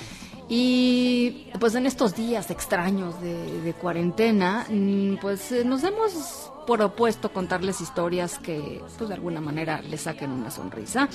[0.49, 7.81] Y pues en estos días extraños de, cuarentena, mm, pues eh, nos hemos propuesto contarles
[7.81, 11.09] historias que pues de alguna manera les saquen una sonrisa.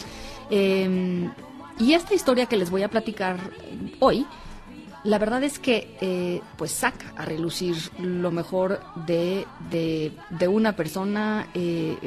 [0.50, 1.32] Em,
[1.80, 3.38] y esta historia que les voy a platicar
[4.00, 4.26] hoy
[5.08, 11.48] la verdad es que eh, pues saca a relucir lo mejor de, de, una persona,
[11.54, 11.98] eh,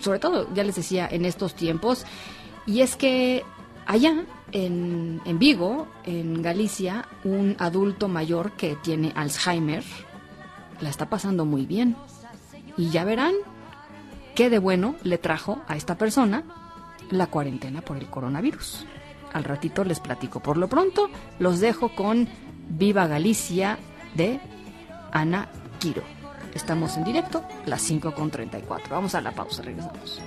[0.00, 2.06] sobre todo, ya les decía, en estos tiempos,
[2.64, 3.44] y es que
[3.84, 9.84] allá en, en Vigo, en Galicia, un adulto mayor que tiene Alzheimer
[10.80, 11.96] la está pasando muy bien.
[12.78, 13.34] Y ya verán
[14.34, 16.44] qué de bueno le trajo a esta persona
[17.10, 18.86] la cuarentena por el coronavirus.
[19.32, 20.40] Al ratito les platico.
[20.40, 22.28] Por lo pronto, los dejo con
[22.68, 23.78] Viva Galicia
[24.14, 24.40] de
[25.12, 26.02] Ana Quiro.
[26.54, 28.88] Estamos en directo, las 5.34.
[28.90, 30.20] Vamos a la pausa, regresamos.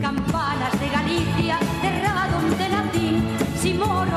[0.00, 1.58] Campanas de Galicia,
[3.60, 4.16] si moro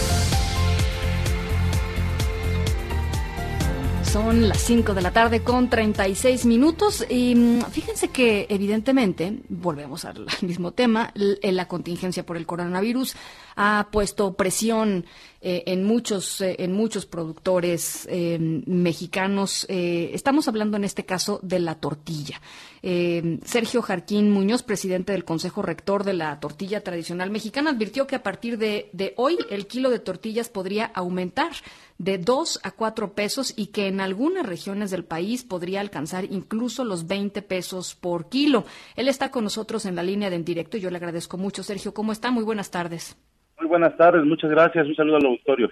[4.11, 7.05] Son las 5 de la tarde con 36 minutos.
[7.09, 13.15] Y mm, fíjense que evidentemente, volvemos al mismo tema, la contingencia por el coronavirus
[13.55, 15.05] ha puesto presión
[15.43, 19.65] eh, en muchos eh, en muchos productores em, mexicanos.
[19.69, 22.39] Eh, estamos hablando en este caso de la tortilla.
[22.83, 28.15] Em, Sergio Jarquín Muñoz, presidente del Consejo Rector de la Tortilla Tradicional Mexicana, advirtió que
[28.15, 31.51] a partir de, de hoy el kilo de tortillas podría aumentar
[31.97, 36.83] de 2 a 4 pesos y que en algunas regiones del país podría alcanzar incluso
[36.83, 38.65] los 20 pesos por kilo.
[38.95, 41.63] Él está con nosotros en la línea de en directo y yo le agradezco mucho.
[41.63, 42.31] Sergio, ¿cómo está?
[42.31, 43.15] Muy buenas tardes.
[43.61, 44.87] Muy buenas tardes, muchas gracias.
[44.87, 45.69] Un saludo al auditorio.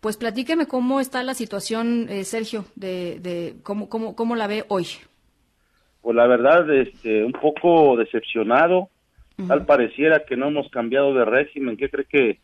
[0.00, 4.64] Pues platíqueme cómo está la situación, eh, Sergio, de, de cómo, cómo, cómo la ve
[4.68, 4.86] hoy.
[6.00, 8.88] Pues la verdad, este, un poco decepcionado.
[9.48, 11.76] Tal pareciera que no hemos cambiado de régimen.
[11.76, 12.38] ¿Qué cree que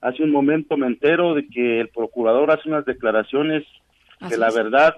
[0.00, 3.62] hace un momento me entero de que el procurador hace unas declaraciones
[4.28, 4.96] que la verdad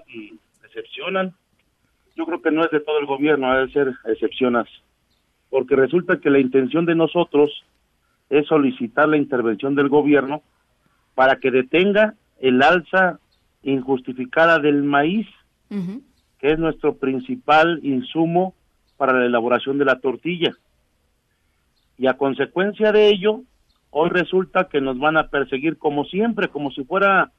[0.63, 1.35] decepcionan?
[2.15, 4.67] Yo creo que no es de todo el gobierno, debe ser excepciones.
[5.51, 7.51] Porque resulta que la intención de nosotros
[8.29, 10.43] es solicitar la intervención del gobierno
[11.15, 13.19] para que detenga el alza
[13.63, 15.27] injustificada del maíz,
[16.39, 18.53] que es nuestro principal insumo
[18.97, 20.53] para la elaboración de la tortilla.
[21.97, 23.41] Y a consecuencia de ello,
[23.89, 27.31] hoy resulta que nos van a perseguir como siempre, como si fuera,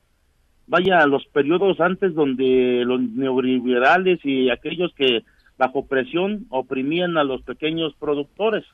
[0.66, 5.22] vaya, los periodos antes donde los neoliberales y aquellos que
[5.57, 8.64] bajo presión oprimían a los pequeños productores.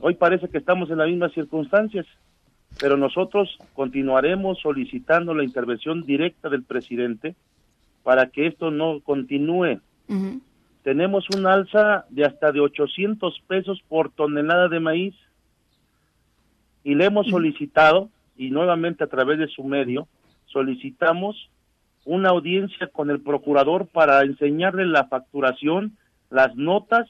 [0.00, 2.06] Hoy parece que estamos en las mismas circunstancias,
[2.80, 7.34] pero nosotros continuaremos solicitando la intervención directa del presidente
[8.02, 9.80] para que esto no continúe.
[10.82, 15.14] Tenemos un alza de hasta de 800 pesos por tonelada de maíz.
[16.82, 20.06] Y le hemos solicitado, y nuevamente a través de su medio,
[20.46, 21.48] solicitamos
[22.04, 25.96] una audiencia con el procurador para enseñarle la facturación,
[26.28, 27.08] las notas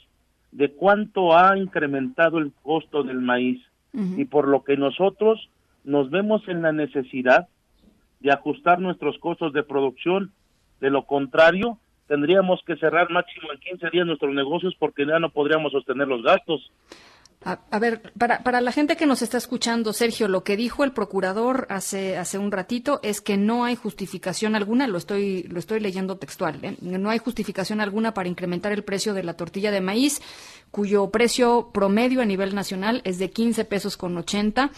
[0.55, 3.61] de cuánto ha incrementado el costo del maíz
[3.93, 5.49] y por lo que nosotros
[5.85, 7.47] nos vemos en la necesidad
[8.19, 10.33] de ajustar nuestros costos de producción.
[10.81, 11.79] De lo contrario,
[12.09, 16.23] tendríamos que cerrar máximo en 15 días nuestros negocios porque ya no podríamos sostener los
[16.23, 16.73] gastos.
[17.45, 20.93] A, ver, para, para, la gente que nos está escuchando, Sergio, lo que dijo el
[20.93, 25.81] procurador hace, hace un ratito es que no hay justificación alguna, lo estoy, lo estoy
[25.81, 26.77] leyendo textual, ¿eh?
[26.81, 30.23] no hay justificación alguna para incrementar el precio de la tortilla de maíz,
[30.71, 34.71] cuyo precio promedio a nivel nacional es de 15 pesos con 80.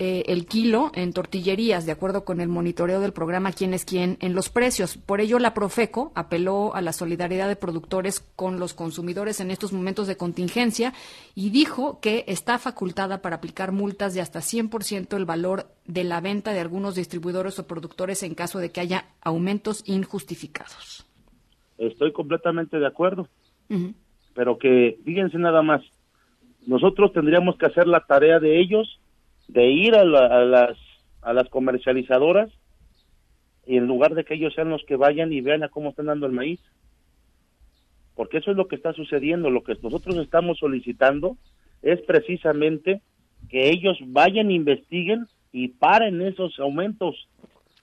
[0.00, 4.16] Eh, el kilo en tortillerías, de acuerdo con el monitoreo del programa Quién es quién
[4.20, 4.96] en los precios.
[4.96, 9.72] Por ello, la Profeco apeló a la solidaridad de productores con los consumidores en estos
[9.72, 10.92] momentos de contingencia
[11.34, 16.20] y dijo que está facultada para aplicar multas de hasta 100% el valor de la
[16.20, 21.08] venta de algunos distribuidores o productores en caso de que haya aumentos injustificados.
[21.76, 23.28] Estoy completamente de acuerdo,
[24.32, 25.82] pero que fíjense nada más,
[26.68, 29.00] nosotros tendríamos que hacer la tarea de ellos
[29.48, 30.76] de ir a, las,
[31.22, 32.50] a las comercializadoras
[33.66, 36.06] y en lugar de que ellos sean los que vayan y vean a cómo están
[36.06, 36.60] dando el maíz.
[38.14, 39.50] Porque eso es lo que está sucediendo.
[39.50, 41.36] Lo que nosotros estamos solicitando
[41.82, 43.02] es precisamente
[43.48, 47.28] que ellos vayan, investiguen y paren esos aumentos.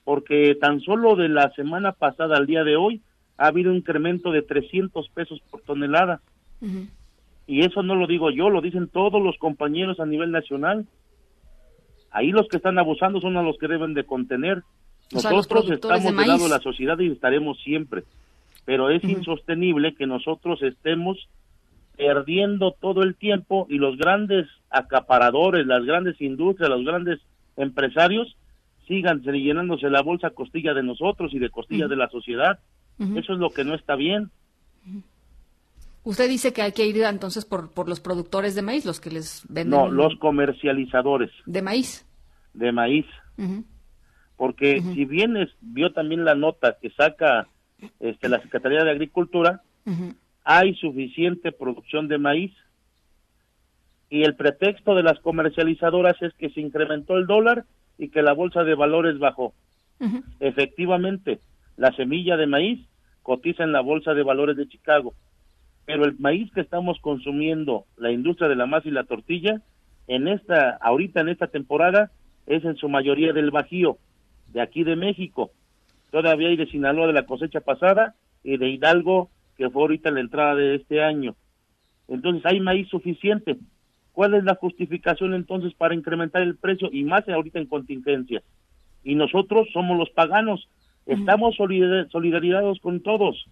[0.04, 3.00] Porque tan solo de la semana pasada al día de hoy
[3.38, 6.20] ha habido un incremento de 300 pesos por tonelada.
[7.46, 10.86] Y eso no lo digo yo, lo dicen todos los compañeros a nivel nacional.
[12.16, 14.62] Ahí los que están abusando son a los que deben de contener.
[15.12, 18.04] Nosotros estamos de, lado de la sociedad y estaremos siempre,
[18.64, 21.28] pero es insostenible que nosotros estemos
[21.94, 27.20] perdiendo todo el tiempo y los grandes acaparadores, las grandes industrias, los grandes
[27.58, 28.34] empresarios
[28.88, 32.60] sigan llenándose la bolsa costilla de nosotros y de costilla de la sociedad.
[32.98, 34.30] Eso es lo que no está bien.
[36.02, 39.10] Usted dice que hay que ir entonces por, por los productores de maíz, los que
[39.10, 39.78] les venden.
[39.78, 41.30] No, los comercializadores.
[41.44, 42.05] ¿De maíz?
[42.56, 43.06] De maíz.
[44.36, 47.48] Porque si bien vio también la nota que saca
[48.00, 49.62] este, la Secretaría de Agricultura,
[50.44, 52.52] hay suficiente producción de maíz.
[54.08, 57.64] Y el pretexto de las comercializadoras es que se incrementó el dólar
[57.98, 59.54] y que la bolsa de valores bajó.
[60.40, 61.40] Efectivamente,
[61.76, 62.86] la semilla de maíz
[63.22, 65.14] cotiza en la bolsa de valores de Chicago.
[65.84, 69.62] Pero el maíz que estamos consumiendo, la industria de la masa y la tortilla,
[70.08, 72.10] en esta, ahorita en esta temporada,
[72.46, 73.98] es en su mayoría del Bajío,
[74.52, 75.50] de aquí de México.
[76.10, 80.20] Todavía hay de Sinaloa de la cosecha pasada y de Hidalgo, que fue ahorita la
[80.20, 81.34] entrada de este año.
[82.08, 83.56] Entonces hay maíz suficiente.
[84.12, 88.42] ¿Cuál es la justificación entonces para incrementar el precio y más ahorita en contingencia?
[89.04, 90.68] Y nosotros somos los paganos,
[91.06, 93.46] estamos solidarizados con todos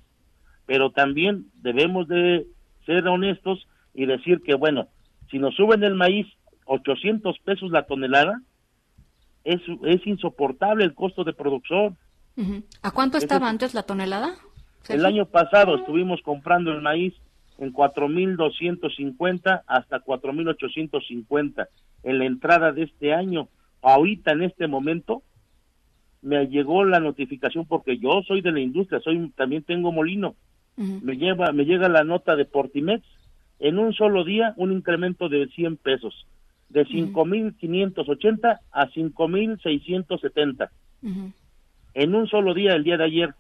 [0.66, 2.46] pero también debemos de
[2.86, 4.88] ser honestos y decir que, bueno,
[5.30, 6.26] si nos suben el maíz
[6.66, 8.40] 800 pesos la tonelada,
[9.44, 11.96] es, es insoportable el costo de producción.
[12.82, 14.34] ¿A cuánto estaba antes la tonelada?
[14.88, 17.14] El año pasado estuvimos comprando el maíz
[17.58, 21.68] en 4.250 hasta 4.850
[22.02, 23.48] en la entrada de este año.
[23.82, 25.22] Ahorita, en este momento,
[26.22, 30.34] me llegó la notificación porque yo soy de la industria, soy también tengo molino.
[30.76, 33.04] Me lleva me llega la nota de Portimex
[33.60, 36.26] en un solo día un incremento de 100 pesos,
[36.74, 40.68] de 5.580 a 5.670.
[41.94, 43.34] En un solo día, el día de ayer.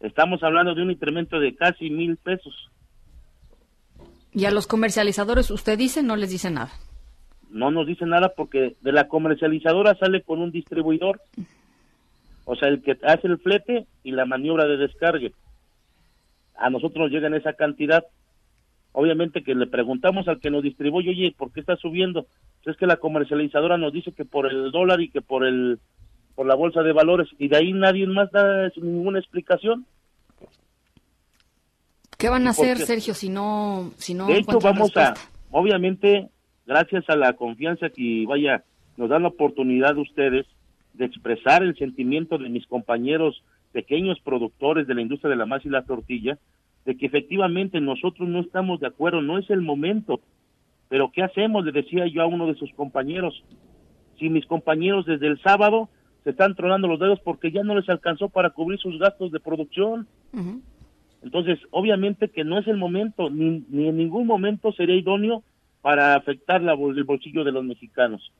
[0.00, 2.70] Estamos hablando de un incremento de casi mil pesos.
[4.32, 6.70] ¿Y a los comercializadores usted dice no les dice nada?
[7.50, 11.20] No nos dice nada porque de la comercializadora sale con un distribuidor.
[12.46, 15.34] O sea, el que hace el flete y la maniobra de descargue.
[16.56, 18.04] A nosotros nos llegan esa cantidad.
[18.92, 22.26] Obviamente que le preguntamos al que nos distribuye, oye, ¿por qué está subiendo?
[22.64, 25.78] Pues es que la comercializadora nos dice que por el dólar y que por el
[26.34, 29.86] por la bolsa de valores y de ahí nadie más da ninguna explicación.
[32.16, 35.14] ¿Qué van a hacer, Sergio, si no, si no De hecho, vamos a,
[35.50, 36.28] obviamente,
[36.66, 38.64] gracias a la confianza que vaya,
[38.96, 40.46] nos dan la oportunidad de ustedes
[40.94, 45.68] de expresar el sentimiento de mis compañeros pequeños productores de la industria de la masa
[45.68, 46.38] y la tortilla,
[46.88, 50.20] de que efectivamente nosotros no estamos de acuerdo, no es el momento.
[50.88, 51.62] Pero ¿qué hacemos?
[51.62, 53.44] Le decía yo a uno de sus compañeros.
[54.18, 55.90] Si mis compañeros desde el sábado
[56.24, 59.38] se están tronando los dedos porque ya no les alcanzó para cubrir sus gastos de
[59.38, 60.08] producción.
[61.22, 65.42] Entonces, obviamente que no es el momento, ni, ni, en ningún momento sería idóneo
[65.82, 68.32] para afectar la, el bolsillo de los mexicanos.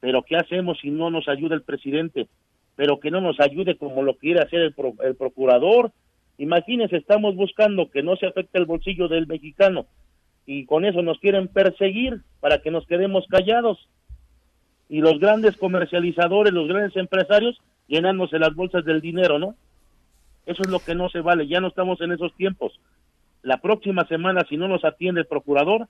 [0.00, 2.26] Pero ¿qué hacemos si no nos ayuda el presidente?
[2.74, 4.74] Pero que no nos ayude como lo quiere hacer el,
[5.04, 5.92] el procurador.
[6.38, 9.86] Imagínense, estamos buscando que no se afecte el bolsillo del mexicano
[10.46, 13.88] y con eso nos quieren perseguir para que nos quedemos callados
[14.88, 19.54] y los grandes comercializadores, los grandes empresarios llenándose las bolsas del dinero, ¿no?
[20.46, 22.78] Eso es lo que no se vale, ya no estamos en esos tiempos.
[23.42, 25.88] La próxima semana, si no nos atiende el procurador,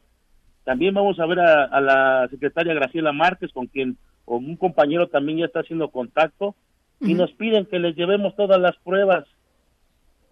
[0.65, 5.39] también vamos a ver a, la secretaria Graciela Márquez, con quien o un compañero también
[5.39, 6.55] ya está haciendo contacto,
[7.01, 9.27] y nos piden que les llevemos todas las pruebas.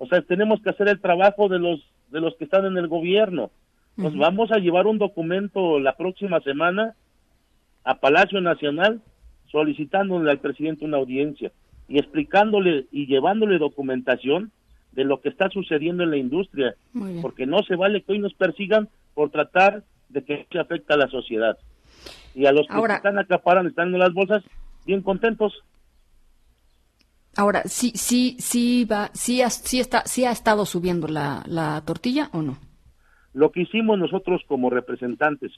[0.00, 1.80] O sea, tenemos que hacer el trabajo de los
[2.10, 3.50] de los que están en el gobierno.
[3.96, 6.94] Nos vamos a llevar un documento la próxima semana
[7.84, 9.02] a Palacio Nacional
[9.52, 11.52] solicitándole al presidente una audiencia
[11.86, 14.52] y explicándole y llevándole documentación
[14.92, 16.74] de lo que está sucediendo en la industria,
[17.20, 20.98] porque no se vale que hoy nos persigan por tratar de que se afecta a
[20.98, 21.58] la sociedad.
[22.34, 24.42] Y a los que están acaparando, están en las bolsas,
[24.86, 25.52] bien contentos.
[27.40, 31.82] Ahora, sí, sí, sí va, sí, ha, sí está, sí ha estado subiendo la, la
[31.86, 32.58] tortilla o no.
[33.32, 35.50] Lo que hicimos nosotros como representantes,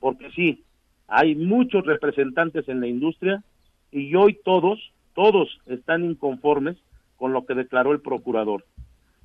[0.00, 0.64] porque sí,
[1.06, 3.44] hay muchos representantes en la industria
[3.92, 4.80] y hoy todos,
[5.14, 6.78] todos están inconformes
[7.14, 8.64] con lo que declaró el procurador.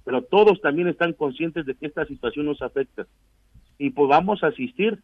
[0.05, 3.07] Pero todos también están conscientes de que esta situación nos afecta.
[3.79, 4.99] Y pues vamos a asistir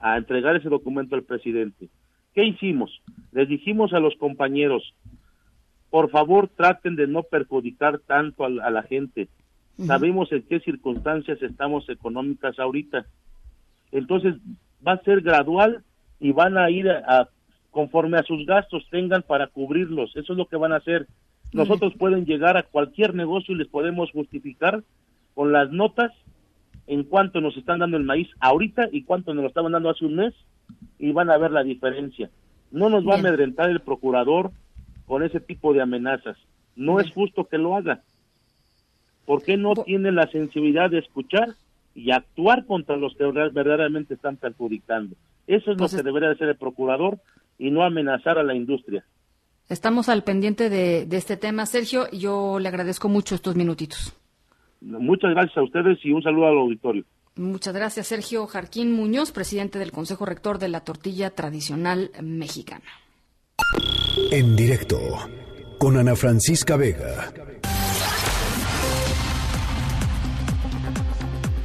[0.00, 1.90] a entregar ese documento al presidente.
[2.32, 3.02] ¿Qué hicimos?
[3.32, 4.94] Les dijimos a los compañeros,
[5.90, 9.28] por favor traten de no perjudicar tanto a, la gente.
[9.78, 13.06] Sabemos en qué circunstancias estamos económicas ahorita.
[13.92, 14.34] Entonces
[14.86, 15.82] va a ser gradual
[16.18, 17.28] y van a ir a,
[17.70, 20.16] conforme a sus gastos tengan para cubrirlos.
[20.16, 21.06] Eso es lo que van a hacer.
[21.52, 24.82] Nosotros pueden llegar a cualquier negocio y les podemos justificar
[25.34, 26.12] con las notas
[26.86, 30.04] en cuánto nos están dando el maíz ahorita y cuánto nos lo estaban dando hace
[30.04, 30.34] un mes
[30.98, 32.30] y van a ver la diferencia.
[32.70, 34.50] No nos va a amedrentar el procurador
[35.06, 36.36] con ese tipo de amenazas.
[36.74, 38.02] No es justo que lo haga.
[39.24, 41.54] ¿Por qué no tiene la sensibilidad de escuchar
[41.94, 45.16] y actuar contra los que verdaderamente están perjudicando?
[45.46, 47.18] Eso es lo que debería de ser el procurador
[47.58, 49.04] y no amenazar a la industria.
[49.68, 52.08] Estamos al pendiente de, este tema, Sergio.
[52.12, 54.16] Yo le agradezco mucho estos minutitos.
[54.80, 57.04] Muchas gracias a ustedes y un saludo al auditorio.
[57.34, 62.84] Muchas gracias, Sergio Jarquín Muñoz, presidente del Consejo Rector de la Tortilla Tradicional Mexicana.
[64.30, 64.98] En directo,
[65.78, 67.32] con Ana Francisca Vega.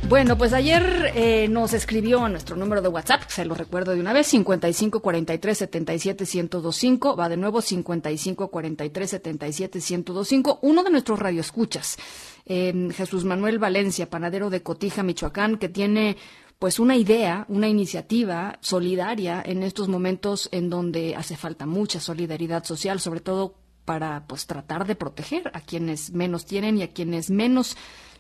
[0.07, 4.01] Bueno, pues ayer eh, nos escribió a nuestro número de WhatsApp, se lo recuerdo de
[4.01, 11.97] una vez, 5543-77-1025, va de nuevo 5543-77-1025, uno de nuestros radioescuchas,
[12.45, 16.17] eh, Jesús Manuel Valencia, panadero de Cotija, Michoacán, que tiene
[16.61, 22.63] pues una idea, una iniciativa solidaria en estos momentos en donde hace falta mucha solidaridad
[22.65, 27.31] social, sobre todo para pues tratar de proteger a quienes menos tienen y a quienes
[27.31, 27.77] menos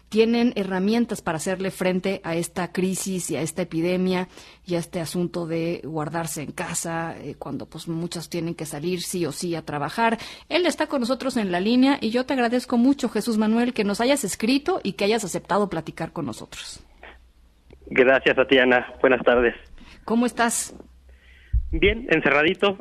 [0.09, 4.27] tienen herramientas para hacerle frente a esta crisis y a esta epidemia
[4.65, 9.03] y a este asunto de guardarse en casa eh, cuando pues muchos tienen que salir
[9.03, 10.17] sí o sí a trabajar.
[10.49, 13.83] Él está con nosotros en la línea y yo te agradezco mucho, Jesús Manuel, que
[13.83, 16.81] nos hayas escrito y que hayas aceptado platicar con nosotros.
[17.91, 18.93] Gracias, Tatiana.
[19.01, 19.53] Buenas tardes.
[20.05, 20.73] ¿Cómo estás?
[21.71, 22.77] Bien, encerradito,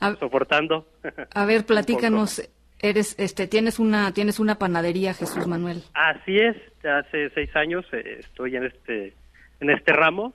[0.20, 0.86] soportando.
[1.34, 2.48] A ver, platícanos.
[2.78, 5.82] Eres, este, tienes una, tienes una panadería, Jesús Manuel.
[5.94, 6.56] Así es.
[6.84, 9.14] Hace seis años eh, estoy en este,
[9.60, 10.34] en este ramo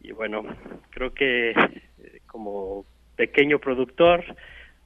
[0.00, 0.44] y bueno,
[0.90, 2.86] creo que eh, como
[3.16, 4.24] pequeño productor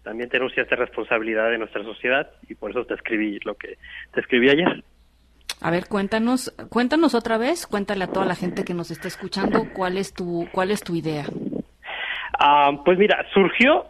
[0.02, 3.76] también tenemos cierta responsabilidad de nuestra sociedad y por eso te escribí lo que
[4.14, 4.82] te escribí ayer.
[5.62, 9.66] A ver, cuéntanos, cuéntanos otra vez, cuéntale a toda la gente que nos está escuchando
[9.74, 11.26] cuál es tu, cuál es tu idea.
[12.38, 13.84] Ah, pues mira, surgió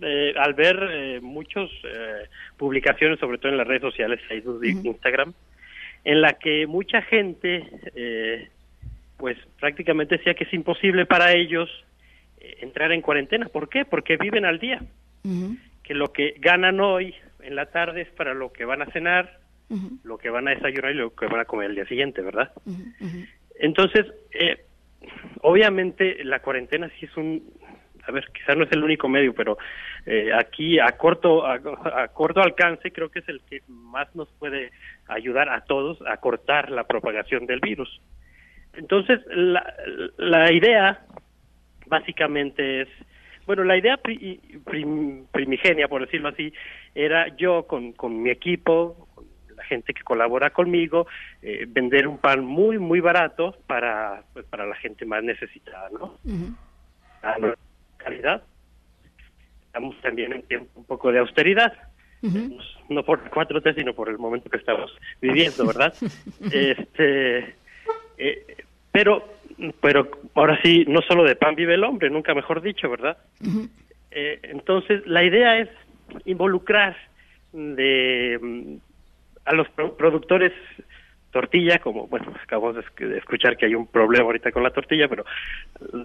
[0.00, 4.70] eh, al ver eh, muchas eh, publicaciones, sobre todo en las redes sociales, Facebook e
[4.70, 5.34] Instagram,
[6.04, 8.48] en la que mucha gente, eh,
[9.16, 11.68] pues prácticamente decía que es imposible para ellos
[12.60, 13.46] entrar en cuarentena.
[13.46, 13.84] ¿Por qué?
[13.84, 14.80] Porque viven al día.
[15.82, 19.40] Que lo que ganan hoy en la tarde es para lo que van a cenar,
[20.04, 22.52] lo que van a desayunar y lo que van a comer el día siguiente, ¿verdad?
[23.58, 24.06] Entonces,
[25.40, 27.42] obviamente la cuarentena sí es un,
[28.04, 29.58] a ver, quizás no es el único medio, pero
[30.04, 31.58] eh, aquí a corto a,
[32.08, 34.70] corto alcance creo que es el que más nos puede
[35.08, 38.00] ayudar a todos a cortar la propagación del virus.
[38.74, 39.74] Entonces, la,
[40.18, 41.06] la idea
[41.86, 42.88] básicamente es,
[43.46, 43.98] bueno, la idea
[45.32, 46.52] primigenia, por decirlo así,
[46.94, 49.05] era yo con, con mi equipo,
[49.56, 51.06] la gente que colabora conmigo,
[51.42, 56.18] eh, vender un pan muy, muy barato para, pues, para la gente más necesitada, ¿no?
[57.96, 58.42] calidad.
[59.66, 61.72] Estamos también en tiempo un poco de austeridad,
[62.88, 65.92] no por cuatro t sino por el momento que estamos viviendo, ¿verdad?
[66.52, 67.56] este,
[68.16, 69.28] eh, pero,
[69.80, 73.18] pero ahora sí, no solo de pan vive el hombre, nunca mejor dicho, ¿verdad?
[74.10, 75.68] Eh, entonces, la idea es
[76.24, 76.96] involucrar
[77.52, 78.78] de
[79.46, 80.52] a los productores
[81.30, 85.24] tortilla, como, bueno, acabamos de escuchar que hay un problema ahorita con la tortilla, pero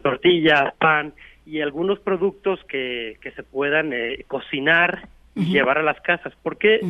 [0.04, 1.14] tortilla, pan,
[1.46, 6.34] y algunos productos que, que se puedan eh, cocinar y llevar a las casas.
[6.44, 6.82] Porque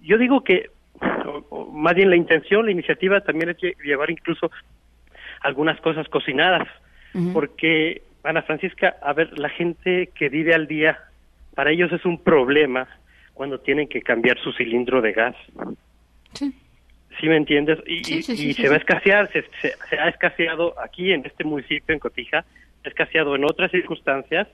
[0.00, 0.70] yo digo que,
[1.72, 4.50] más bien la intención, la iniciativa también es llevar incluso
[5.40, 6.68] algunas cosas cocinadas.
[7.32, 10.98] Porque, Ana Francisca, a ver, la gente que vive al día,
[11.54, 12.88] para ellos es un problema
[13.42, 15.34] cuando tienen que cambiar su cilindro de gas.
[16.32, 16.54] Sí.
[17.18, 17.80] ¿Sí me entiendes?
[17.88, 21.98] Y, y se va a escasear, se, se, ha escaseado aquí en este municipio, en
[21.98, 22.44] Cotija,
[22.84, 24.46] escaseado en otras circunstancias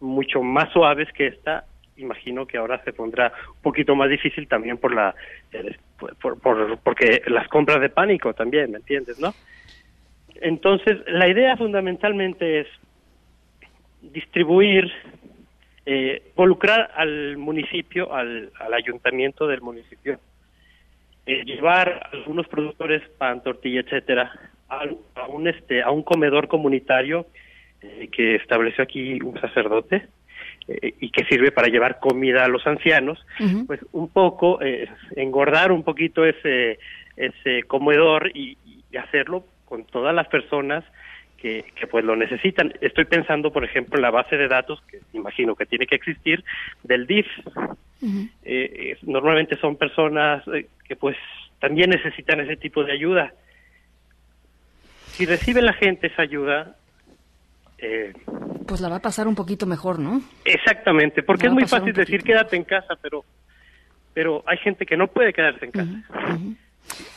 [0.00, 1.66] mucho más suaves que esta
[1.96, 5.14] imagino que ahora se pondrá un poquito más difícil también por la
[6.20, 9.32] por, por, porque las compras de pánico también me entiendes no
[10.40, 12.66] entonces la idea fundamentalmente es
[14.00, 14.90] distribuir
[15.86, 20.18] eh, involucrar al municipio al, al ayuntamiento del municipio.
[21.24, 24.32] Eh, llevar algunos productores pan tortilla etcétera
[24.68, 27.26] a, a un este a un comedor comunitario
[27.80, 30.08] eh, que estableció aquí un sacerdote
[30.66, 33.24] eh, y que sirve para llevar comida a los ancianos,
[33.68, 34.58] pues un poco
[35.14, 36.80] engordar un poquito ese
[37.16, 38.58] ese comedor y,
[38.98, 40.84] hacerlo con todas las personas
[41.42, 42.72] que, que, pues lo necesitan.
[42.80, 46.44] Estoy pensando, por ejemplo, en la base de datos que imagino que tiene que existir
[46.84, 47.26] del DIF.
[49.02, 50.44] normalmente son personas
[50.86, 51.16] que pues
[51.58, 53.32] también necesitan ese tipo de ayuda.
[55.06, 56.76] Si recibe la gente esa ayuda,
[57.78, 58.12] eh,
[58.66, 60.22] pues la va a pasar un poquito mejor, ¿no?
[60.44, 63.24] Exactamente, porque es muy fácil decir quédate en casa, pero
[64.14, 65.90] pero hay gente que no puede quedarse en casa.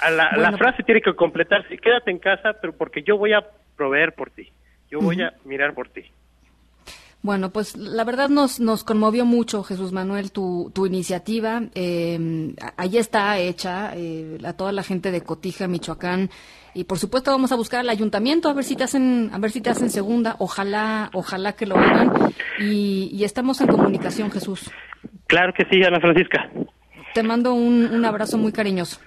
[0.01, 3.45] a la, frase tiene que completarse, quédate en casa, pero porque yo voy a
[3.75, 4.51] proveer por ti,
[4.89, 6.03] yo voy a mirar por ti.
[7.21, 11.63] Bueno, pues la verdad nos, nos conmovió mucho, Jesús Manuel, tu, tu iniciativa.
[11.73, 16.29] Eh, ahí está hecha eh, a toda la gente de Cotija, Michoacán.
[16.75, 19.49] Y por supuesto vamos a buscar al ayuntamiento a ver si te hacen, a ver
[19.49, 20.35] si te hacen segunda.
[20.37, 22.13] Ojalá, ojalá que lo hagan.
[22.59, 24.69] Y, y estamos en comunicación, Jesús.
[25.25, 26.51] Claro que sí, Ana Francisca.
[27.15, 28.99] Te mando un, un abrazo muy cariñoso.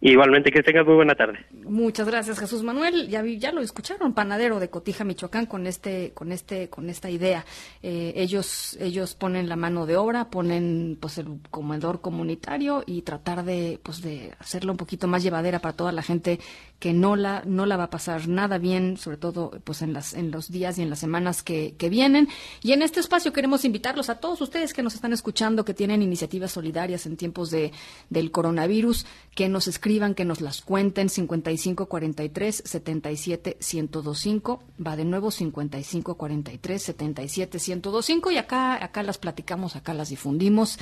[0.00, 1.40] Igualmente, que tengas muy buena tarde.
[1.64, 3.08] Muchas gracias, Jesús Manuel.
[3.08, 7.44] Ya, ya lo escucharon, panadero de Cotija, Michoacán, con este, con este, con esta idea.
[7.82, 13.44] Eh, ellos, ellos ponen la mano de obra, ponen pues el comedor comunitario y tratar
[13.44, 16.38] de, pues de hacerlo un poquito más llevadera para toda la gente
[16.78, 20.14] que no la, no la va a pasar nada bien, sobre todo pues en las,
[20.14, 22.28] en los días y en las semanas que, que vienen.
[22.62, 26.02] Y en este espacio queremos invitarlos a todos ustedes que nos están escuchando, que tienen
[26.02, 27.72] iniciativas solidarias en tiempos de,
[28.10, 34.62] del coronavirus, que nos escriban escriban, que nos las cuenten 5543 77 1025.
[34.86, 40.78] Va de nuevo 5543 77 1025 y acá acá las platicamos, acá las difundimos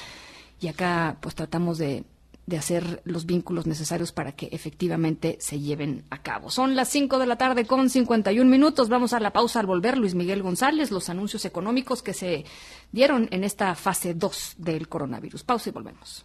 [0.61, 2.04] y acá pues tratamos de
[2.46, 6.48] de hacer los vínculos necesarios para que efectivamente se lleven a cabo.
[6.48, 8.88] Son las 5 de la tarde con 51 minutos.
[8.88, 9.98] Vamos a la pausa al volver.
[9.98, 12.44] Luis Miguel González, los anuncios económicos que se
[12.92, 15.42] dieron en esta fase 2 del coronavirus.
[15.42, 16.24] Pausa y volvemos.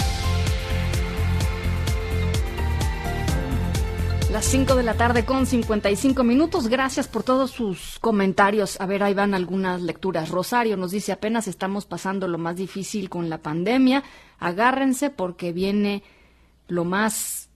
[4.31, 6.69] Las 5 de la tarde con 55 minutos.
[6.69, 8.79] Gracias por todos sus comentarios.
[8.79, 10.29] A ver, ahí van algunas lecturas.
[10.29, 14.03] Rosario nos dice, apenas estamos pasando lo más difícil con la pandemia.
[14.39, 16.03] Agárrense porque viene
[16.69, 17.49] lo más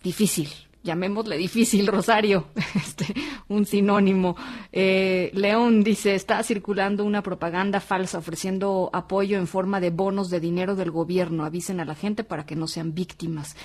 [0.00, 0.48] difícil.
[0.82, 3.12] Llamémosle difícil, Rosario, este,
[3.48, 4.36] un sinónimo.
[4.72, 10.40] Eh, León dice, está circulando una propaganda falsa ofreciendo apoyo en forma de bonos de
[10.40, 11.44] dinero del gobierno.
[11.44, 13.56] Avisen a la gente para que no sean víctimas.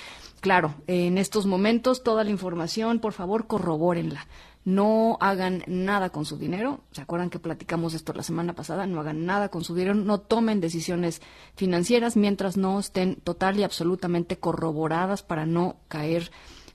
[0.46, 4.28] Claro, en estos momentos toda la información, por favor, corrobórenla.
[4.64, 6.82] No hagan nada con su dinero.
[6.92, 8.86] ¿Se acuerdan que platicamos esto la semana pasada?
[8.86, 9.96] No hagan nada con su dinero.
[9.96, 11.24] No tomen decisiones
[11.56, 16.30] financieras mientras no estén total y absolutamente corroboradas para no caer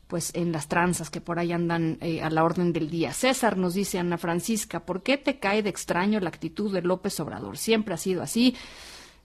[0.09, 3.13] pues en las tranzas que por ahí andan eh, a la orden del día.
[3.13, 7.21] César nos dice, Ana Francisca, ¿por qué te cae de extraño la actitud de López
[7.21, 7.57] Obrador?
[7.57, 8.57] Siempre ha sido así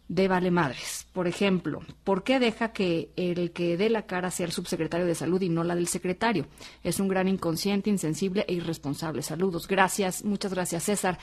[0.07, 1.07] de vale madres.
[1.13, 5.15] Por ejemplo, ¿por qué deja que el que dé la cara sea el subsecretario de
[5.15, 6.47] salud y no la del secretario?
[6.83, 9.21] Es un gran inconsciente, insensible e irresponsable.
[9.21, 9.67] Saludos.
[9.67, 11.17] Gracias, muchas gracias, César.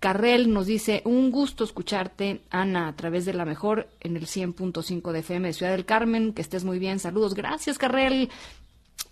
[0.00, 5.10] Carrel nos dice, un gusto escucharte, Ana, a través de la mejor en el 100.5
[5.10, 6.32] de FM de Ciudad del Carmen.
[6.32, 7.00] Que estés muy bien.
[7.00, 7.34] Saludos.
[7.34, 8.30] Gracias, Carrel.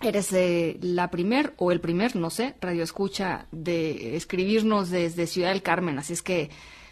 [0.00, 5.48] Eres eh, la primer o el primer, no sé, radio escucha de escribirnos desde Ciudad
[5.48, 5.98] del Carmen.
[5.98, 6.50] Así es que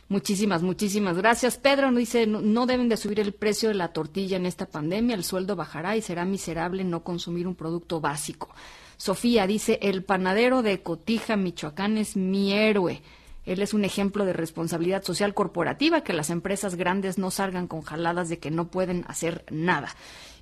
[0.09, 1.57] Muchísimas, muchísimas gracias.
[1.57, 5.25] Pedro dice, no, deben de subir el precio de la tortilla en esta pandemia, el
[5.25, 8.51] sueldo bajará y será miserable no consumir un producto básico.
[8.97, 13.03] Sofía dice, el panadero de Cotija, Michoacán, es mi héroe.
[13.45, 17.83] Él es un ejemplo de responsabilidad social corporativa, que las empresas grandes no salgan con
[17.83, 19.95] jaladas de que no pueden hacer nada.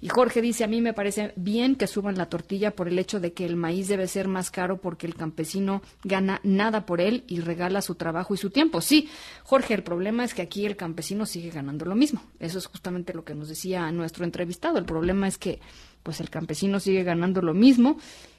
[0.02, 3.20] Y Jorge dice, a mí me parece bien que suban la tortilla por el hecho
[3.20, 7.22] de que el maíz debe ser más caro porque el campesino gana nada por él
[7.28, 8.80] y regala su trabajo y su tiempo.
[8.80, 9.08] Sí,
[9.44, 12.20] Jorge, el problema es que aquí el campesino sigue ganando lo mismo.
[12.40, 14.76] Eso es justamente lo que nos decía nuestro entrevistado.
[14.76, 15.60] El problema es que
[16.02, 17.96] pues el campesino sigue ganando lo mismo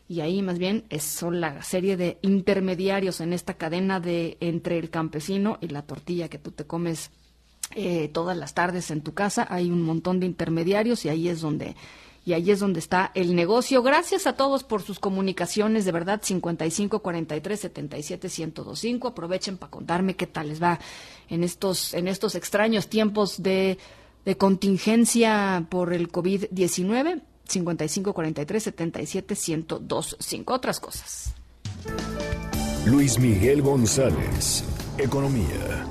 [0.10, 4.80] y ahí más bien es, son la serie de intermediarios en esta cadena de entre
[4.80, 7.10] el campesino y la tortilla que tú te comes
[7.76, 9.48] eh, todas las tardes en tu casa.
[9.50, 11.76] Hay un montón de intermediarios y ahí es donde
[12.26, 13.84] y ahí es donde está el negocio.
[13.84, 19.10] Gracias a todos por sus comunicaciones, de verdad, 55 43 77 1025.
[19.10, 20.80] Aprovechen para contarme qué tal les va
[21.30, 23.78] en estos, en estos extraños tiempos de,
[24.26, 27.22] de contingencia por el COVID-19.
[27.46, 30.54] 55 43 77 1025.
[30.54, 31.34] Otras cosas.
[32.86, 34.64] Luis Miguel González,
[34.98, 35.88] Economía.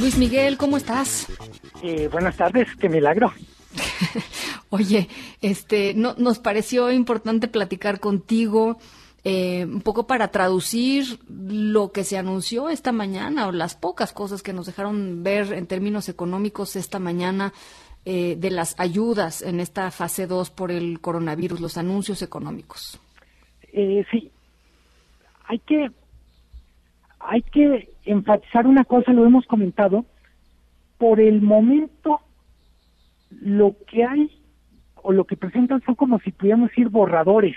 [0.00, 1.28] Luis Miguel, ¿cómo estás?
[1.80, 3.32] Eh, buenas tardes, qué milagro.
[4.70, 5.08] Oye,
[5.40, 8.78] este, no, nos pareció importante platicar contigo
[9.22, 14.42] eh, un poco para traducir lo que se anunció esta mañana o las pocas cosas
[14.42, 17.52] que nos dejaron ver en términos económicos esta mañana
[18.04, 22.98] eh, de las ayudas en esta fase 2 por el coronavirus, los anuncios económicos.
[23.72, 24.30] sí,
[25.46, 25.88] hay que
[27.20, 30.04] hay que enfatizar una cosa, lo hemos comentado,
[30.98, 32.20] por el momento
[33.30, 34.30] lo que hay
[34.96, 37.56] o lo que presentan son como si pudiéramos decir borradores,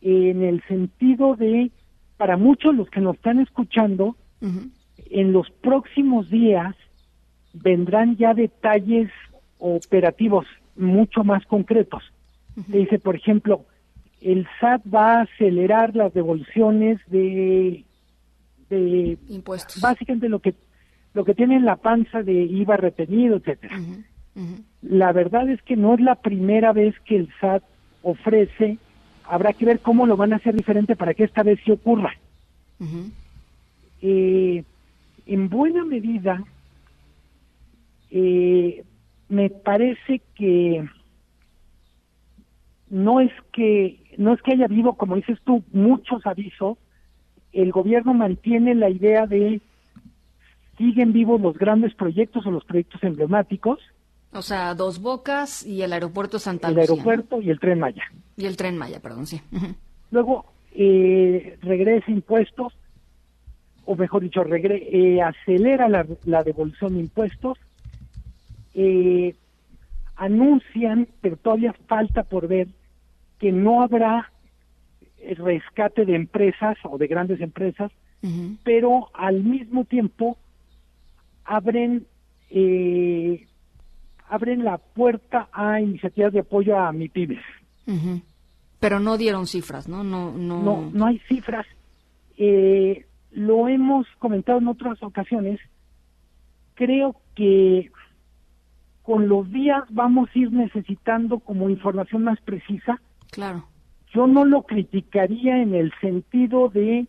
[0.00, 1.70] en el sentido de,
[2.16, 4.16] para muchos los que nos están escuchando,
[5.10, 6.74] en los próximos días
[7.52, 9.10] vendrán ya detalles
[9.58, 12.02] operativos mucho más concretos.
[12.68, 13.66] dice, por ejemplo,
[14.20, 17.84] el SAT va a acelerar las devoluciones de
[18.70, 19.80] de impuestos.
[19.80, 20.54] Básicamente lo que
[21.12, 23.78] lo que tiene en la panza de IVA retenido, etcétera.
[24.82, 27.62] La verdad es que no es la primera vez que el SAT
[28.02, 28.78] ofrece,
[29.24, 32.14] habrá que ver cómo lo van a hacer diferente para que esta vez sí ocurra.
[34.00, 34.64] Eh,
[35.26, 36.42] en buena medida,
[38.10, 38.84] eh,
[39.28, 40.88] me parece que
[42.88, 46.78] no es que no es que haya habido, como dices tú, muchos avisos,
[47.52, 49.60] el gobierno mantiene la idea de
[50.78, 53.78] siguen vivos los grandes proyectos o los proyectos emblemáticos
[54.32, 56.84] O sea, Dos Bocas y el aeropuerto Santa Lucía.
[56.84, 58.04] El aeropuerto y el tren Maya.
[58.36, 59.40] Y el tren Maya, perdón, sí.
[60.10, 62.72] Luego eh, regresa impuestos,
[63.84, 67.58] o mejor dicho, regre eh, acelera la, la, devolución de impuestos.
[68.74, 69.34] Eh,
[70.16, 72.68] anuncian, pero todavía falta por ver,
[73.38, 74.29] que no habrá
[75.36, 77.90] rescate de empresas o de grandes empresas,
[78.22, 78.58] uh -huh.
[78.64, 80.38] pero al mismo tiempo
[81.44, 82.06] abren
[82.50, 83.46] eh,
[84.28, 87.42] abren la puerta a iniciativas de apoyo a MIPIMES.
[87.86, 88.22] Uh -huh.
[88.78, 90.02] Pero no dieron cifras, ¿no?
[90.04, 90.62] No, no...
[90.62, 91.66] no, no hay cifras.
[92.38, 95.60] Eh, lo hemos comentado en otras ocasiones.
[96.74, 97.90] Creo que
[99.02, 103.00] con los días vamos a ir necesitando como información más precisa.
[103.30, 103.64] Claro.
[104.12, 107.06] Yo no lo criticaría en el sentido de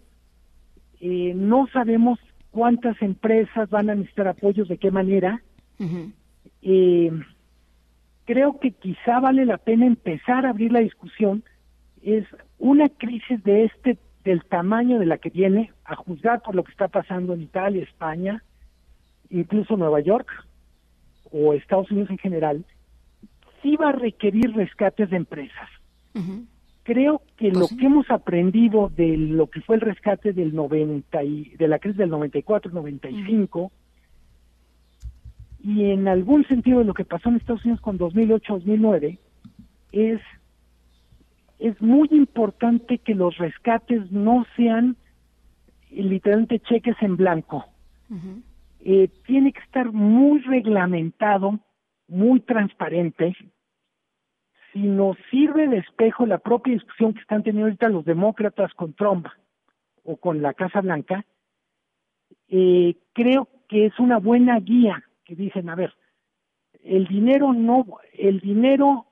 [1.00, 2.20] eh, no sabemos
[2.52, 5.42] cuántas empresas van a necesitar apoyos, de qué manera.
[5.80, 6.12] Uh -huh.
[6.62, 7.12] eh,
[8.26, 11.44] creo que quizá vale la pena empezar a abrir la discusión.
[12.04, 12.26] Es
[12.60, 16.72] una crisis de este del tamaño de la que viene, a juzgar por lo que
[16.72, 18.44] está pasando en Italia, España,
[19.32, 20.30] incluso Nueva York
[21.32, 22.66] o Estados Unidos en general,
[23.62, 25.70] sí va a requerir rescates de empresas.
[26.14, 26.46] Uh -huh.
[26.84, 27.78] Creo que Pues lo sí.
[27.78, 31.98] que hemos aprendido de lo que fue el rescate del 90 y, de la crisis
[31.98, 33.72] del 94-95
[35.64, 39.20] y en algún sentido de lo que pasó en Estados Unidos con 2008-2009
[39.92, 40.20] es
[41.60, 44.98] es muy importante que los rescates no sean
[45.92, 47.66] literalmente cheques en blanco.
[48.10, 48.42] Uh -huh.
[48.80, 51.60] Eh, tiene que estar muy reglamentado,
[52.08, 53.36] muy transparente.
[54.72, 58.94] Si nos sirve de espejo la propia discusión que están teniendo ahorita los demócratas con
[58.94, 59.28] Trump
[60.04, 61.26] o con la Casa Blanca,
[62.48, 65.94] eh, creo que es una buena guía que dicen, a ver,
[66.84, 69.08] el dinero no, el dinero,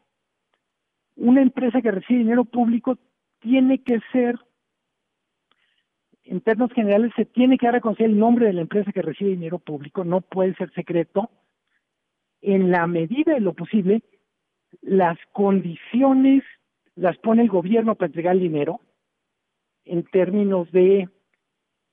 [1.16, 2.98] una empresa que recibe dinero público
[3.40, 4.38] tiene que ser,
[6.24, 9.02] en términos generales, se tiene que dar a conocer el nombre de la empresa que
[9.02, 11.30] recibe dinero público, no puede ser secreto.
[12.42, 14.02] En la medida de lo posible,
[14.82, 16.44] las condiciones
[16.96, 18.82] las pone el gobierno para entregar el dinero,
[19.86, 21.10] en términos de,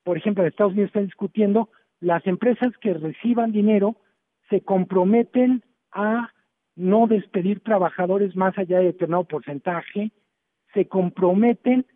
[0.03, 1.71] por ejemplo, Estados Unidos están discutiendo,
[2.01, 3.97] las empresas que reciban dinero
[4.51, 5.63] se comprometen
[5.93, 6.33] a
[6.75, 10.13] no despedir trabajadores más allá de determinado porcentaje,
[10.75, 11.87] se comprometen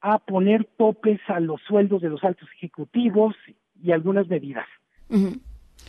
[0.00, 3.34] a poner topes a los sueldos de los altos ejecutivos
[3.82, 4.66] y algunas medidas.
[5.10, 5.34] Uh.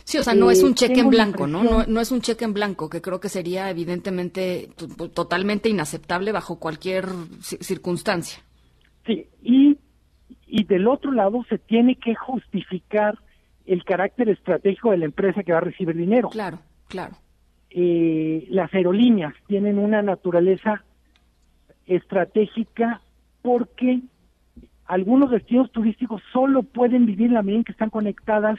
[0.04, 1.84] Sí, o sea, no Eh, es un cheque en blanco, ¿no?
[1.86, 2.00] ¿no?
[2.00, 7.06] es un cheque en blanco, que creo que sería evidentemente to- totalmente inaceptable bajo cualquier
[7.06, 8.42] ci- circunstancia.
[9.06, 9.78] Sí, y,
[10.46, 13.18] y del otro lado se tiene que justificar
[13.64, 16.28] el carácter estratégico de la empresa que va a recibir dinero.
[16.30, 17.16] Claro, claro.
[17.70, 20.84] Eh, las aerolíneas tienen una naturaleza
[21.86, 23.00] estratégica
[23.40, 24.00] porque
[24.86, 28.58] algunos destinos turísticos solo pueden vivir en la medida en que están conectadas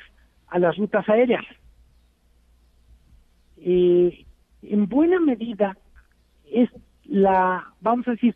[0.53, 1.43] a las rutas aéreas.
[3.57, 4.23] Eh,
[4.61, 5.75] en buena medida
[6.45, 6.69] es
[7.05, 8.35] la, vamos a decir,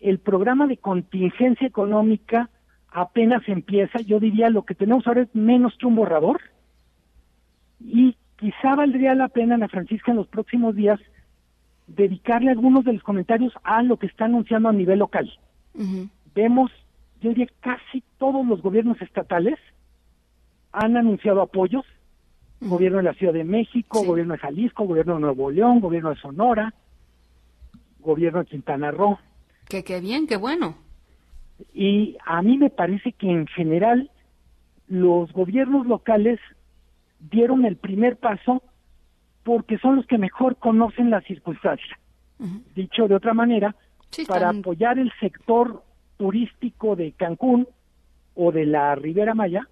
[0.00, 2.50] el programa de contingencia económica
[2.88, 4.00] apenas empieza.
[4.00, 6.40] Yo diría lo que tenemos ahora es menos que un borrador
[7.78, 10.98] y quizá valdría la pena, Ana Francisca, en los próximos días
[11.86, 15.32] dedicarle algunos de los comentarios a lo que está anunciando a nivel local.
[16.34, 16.72] Vemos,
[17.20, 19.60] yo diría, casi todos los gobiernos estatales
[20.72, 21.84] han anunciado apoyos.
[22.60, 26.16] Gobierno de la Ciudad de México, gobierno de Jalisco, gobierno de Nuevo León, gobierno de
[26.16, 26.72] Sonora,
[27.98, 29.18] gobierno de Quintana Roo.
[29.68, 30.76] Que qué bien, qué bueno.
[31.74, 34.10] Y a mí me parece que en general
[34.86, 36.38] los gobiernos locales
[37.18, 38.62] dieron el primer paso
[39.42, 41.98] porque son los que mejor conocen la circunstancia.
[42.74, 43.74] Dicho de otra manera,
[44.10, 45.82] Sí, para están- apoyar el sector
[46.16, 47.66] turístico de Cancún
[48.34, 49.68] o de la Ribera Maya,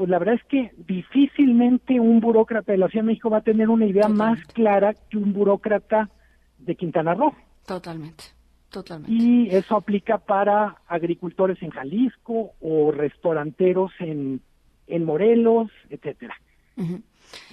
[0.00, 3.42] pues la verdad es que difícilmente un burócrata de la Ciudad de México va a
[3.42, 6.08] tener una idea más clara que un burócrata
[6.56, 7.34] de Quintana Roo.
[7.66, 8.24] Totalmente,
[8.70, 9.12] totalmente.
[9.12, 14.40] Y eso aplica para agricultores en Jalisco o restauranteros en,
[14.86, 16.34] en Morelos, etcétera.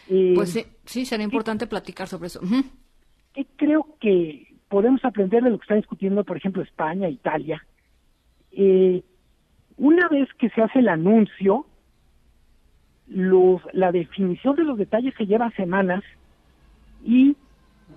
[0.08, 2.40] Eh, Pues sí, sí, será importante platicar sobre eso.
[3.34, 7.62] Que creo que podemos aprender de lo que están discutiendo, por ejemplo, España, Italia.
[8.54, 9.04] Eh,
[9.76, 11.66] una vez que se hace el anuncio,
[13.08, 16.04] los, la definición de los detalles se lleva semanas
[17.04, 17.36] y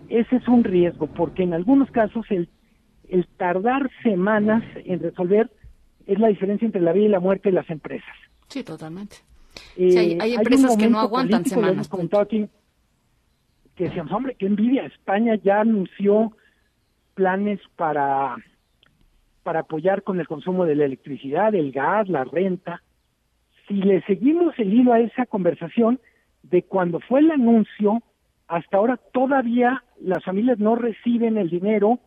[0.08, 2.48] ese es un riesgo, porque en algunos casos el,
[3.08, 5.50] el tardar semanas en resolver
[6.06, 8.14] es la diferencia entre la vida y la muerte de las empresas.
[8.48, 9.16] Sí, totalmente.
[9.76, 12.48] Eh, hay- empresas que no aguantan semanas, hemos comentado aquí,
[13.76, 16.36] que decíamos, hombre, qué envidia, España ya anunció
[17.14, 18.36] planes para,
[19.42, 22.82] para apoyar con el consumo de la electricidad, el gas, la renta.
[23.70, 26.00] Si le seguimos el hilo a esa conversación,
[26.42, 28.02] de cuando fue el anuncio
[28.48, 32.00] hasta ahora todavía las familias no reciben el dinero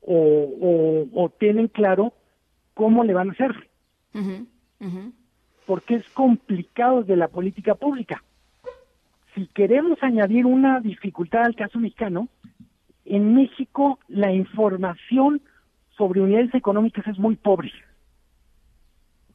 [0.00, 2.12] o, o, tienen claro
[2.74, 3.68] cómo le van a hacer.
[5.66, 8.24] Porque es complicado de la política pública.
[9.36, 12.26] Si queremos añadir una dificultad al caso mexicano,
[13.04, 15.42] en México la información
[15.96, 17.70] sobre unidades económicas es muy pobre.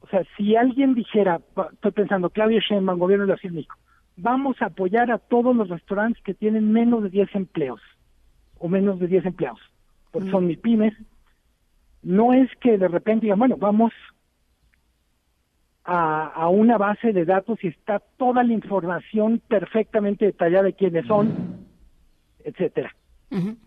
[0.08, 1.42] O sea, si alguien dijera,
[1.74, 3.76] estoy pensando, Claudia Sheinbaum, gobierno de la Ciudad de México,
[4.16, 7.82] vamos a apoyar a todos los restaurantes que tienen menos de 10 empleos
[8.58, 9.60] o menos de 10 empleados,
[10.12, 10.94] porque son mis pymes.
[12.04, 13.92] No es que de repente digan, bueno, vamos
[15.84, 21.66] a, una base de datos y está toda la información perfectamente detallada de quiénes son,
[22.46, 22.96] etcétera.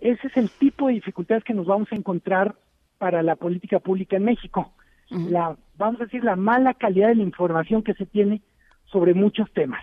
[0.01, 2.55] Ese es el tipo de dificultades que nos vamos a encontrar
[2.97, 4.73] para la política pública en México.
[5.11, 8.43] La, vamos a decir, la mala calidad de la información que se tiene
[8.87, 9.83] sobre muchos temas.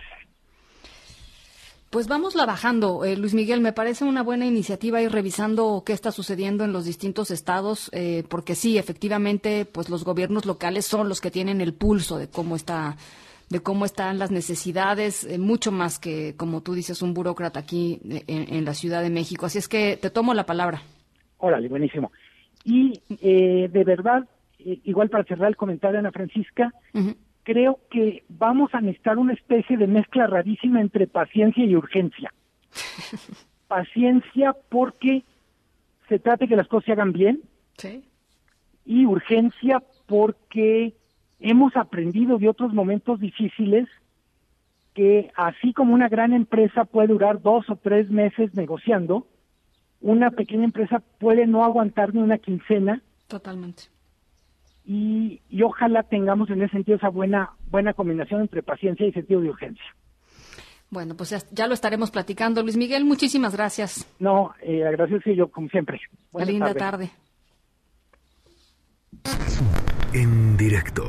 [1.90, 3.62] Pues vamos la bajando, eh, Luis Miguel.
[3.62, 8.24] Me parece una buena iniciativa ir revisando qué está sucediendo en los distintos estados, eh,
[8.28, 12.56] porque sí, efectivamente, pues los gobiernos locales son los que tienen el pulso de cómo
[12.56, 12.96] está,
[13.48, 18.00] de cómo están las necesidades, eh, mucho más que, como tú dices, un burócrata aquí
[18.26, 19.46] en, la Ciudad de México.
[19.46, 20.82] Así es que te tomo la palabra.
[21.38, 22.12] Órale, buenísimo.
[22.64, 26.72] Y de verdad, igual para cerrar el comentario, Ana Francisca,
[27.42, 32.32] creo que vamos a necesitar una especie de mezcla rarísima entre paciencia y urgencia.
[33.68, 35.24] paciencia porque
[36.08, 37.42] se trata de que las cosas se hagan bien.
[38.84, 40.94] Y urgencia porque
[41.38, 43.86] hemos aprendido de otros momentos difíciles
[44.94, 49.28] que así como una gran empresa puede durar dos o tres meses negociando,
[50.00, 53.00] una pequeña empresa puede no aguantar ni una quincena.
[53.28, 53.84] Totalmente
[54.90, 59.50] y, ojalá tengamos en ese sentido esa buena, buena combinación entre paciencia y sentido de
[59.50, 59.84] urgencia.
[60.88, 62.62] Bueno, pues ya, lo estaremos platicando.
[62.62, 64.08] Luis Miguel, muchísimas gracias.
[64.18, 66.00] No, eh, agradecido yo, como siempre.
[66.32, 67.10] Linda tarde.
[70.14, 71.04] En directo.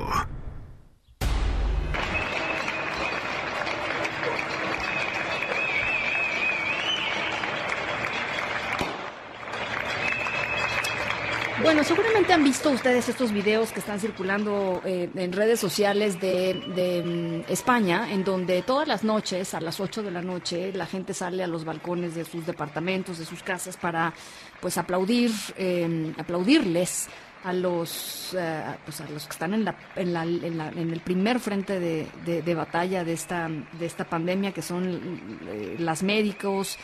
[11.62, 17.44] Bueno, seguramente han visto ustedes estos videos que están circulando eh, en redes sociales de,
[17.46, 21.14] mm, España, en donde todas las noches, a las 8 de la noche, la gente
[21.14, 24.14] sale a los balcones de sus departamentos, de sus casas, para
[24.62, 27.10] pues aplaudir, em, aplaudirles
[27.44, 31.40] a los, eh, pues a los que están en, la, en, la, en, el primer
[31.42, 36.78] frente de, de, batalla de esta, de esta pandemia, que son eh, las médicos,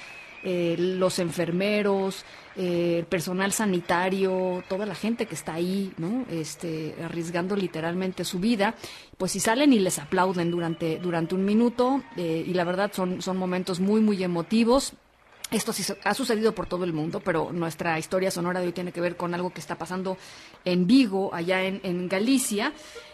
[0.47, 2.23] eh, los enfermeros,
[2.55, 6.23] eh, el personal sanitario, toda la gente que está ahí, ¿no?
[6.29, 8.75] Este, arriesgando literalmente su vida,
[9.17, 13.23] pues si salen y les aplauden durante, durante un minuto, eh, y la verdad son,
[13.23, 14.93] son momentos muy, muy emotivos.
[15.49, 18.91] Esto sí ha sucedido por todo el mundo, pero nuestra historia sonora de hoy tiene
[18.91, 20.15] que ver con algo que está pasando
[20.63, 22.71] en Vigo, allá en, en Galicia.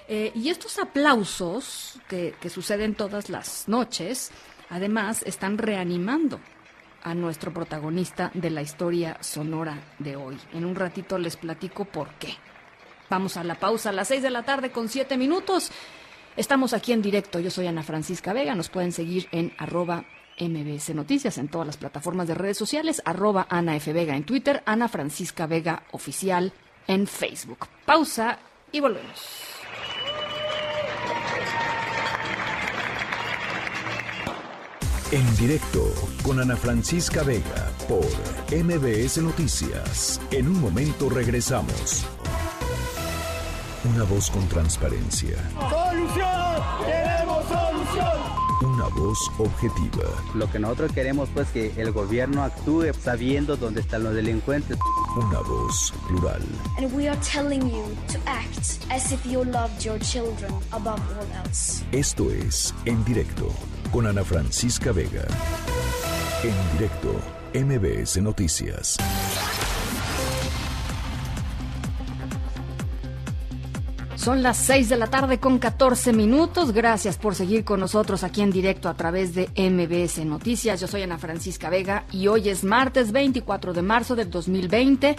[0.09, 4.31] y estos aplausos que, que suceden todas las noches,
[4.69, 6.41] además, están reanimando
[7.03, 10.37] a nuestro protagonista de la historia sonora de hoy.
[10.53, 12.35] En un ratito les platico por qué.
[13.09, 15.71] Vamos a la pausa a las 6 de la tarde con 7 minutos.
[16.37, 17.39] Estamos aquí en directo.
[17.39, 18.55] Yo soy Ana Francisca Vega.
[18.55, 20.05] Nos pueden seguir en arroba
[20.39, 23.93] MBS Noticias en todas las plataformas de redes sociales, arroba Ana F.
[23.93, 26.53] Vega en Twitter, Ana Francisca Vega Oficial
[26.87, 27.67] en Facebook.
[27.85, 28.39] Pausa
[28.71, 29.51] y volvemos.
[35.11, 35.93] En directo
[36.23, 38.05] con Ana Francisca Vega por
[38.49, 40.21] MBS Noticias.
[40.31, 42.05] En un momento regresamos.
[43.93, 45.35] Una voz con transparencia.
[45.69, 46.63] ¡Solución!
[46.85, 48.73] ¡Queremos solución!
[48.73, 50.05] Una voz objetiva.
[50.33, 54.77] Lo que nosotros queremos pues que el gobierno actúe sabiendo dónde están los delincuentes.
[55.17, 56.41] Una voz plural.
[56.77, 57.83] And we are telling you
[58.13, 61.83] to act as if you loved your children above all else.
[61.91, 63.51] Esto es En Directo
[63.91, 65.25] con Ana Francisca Vega.
[66.43, 67.13] En directo,
[67.53, 68.97] MBS Noticias.
[74.15, 76.71] Son las 6 de la tarde con 14 minutos.
[76.71, 80.79] Gracias por seguir con nosotros aquí en directo a través de MBS Noticias.
[80.79, 85.15] Yo soy Ana Francisca Vega y hoy es martes 24 de marzo del 2020.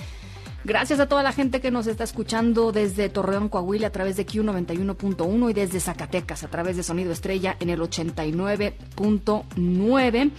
[0.64, 4.24] Gracias a toda la gente que nos está escuchando desde Torreón, Coahuila a través de
[4.24, 10.30] Q91.1 y desde Zacatecas a través de Sonido Estrella en el 89.9.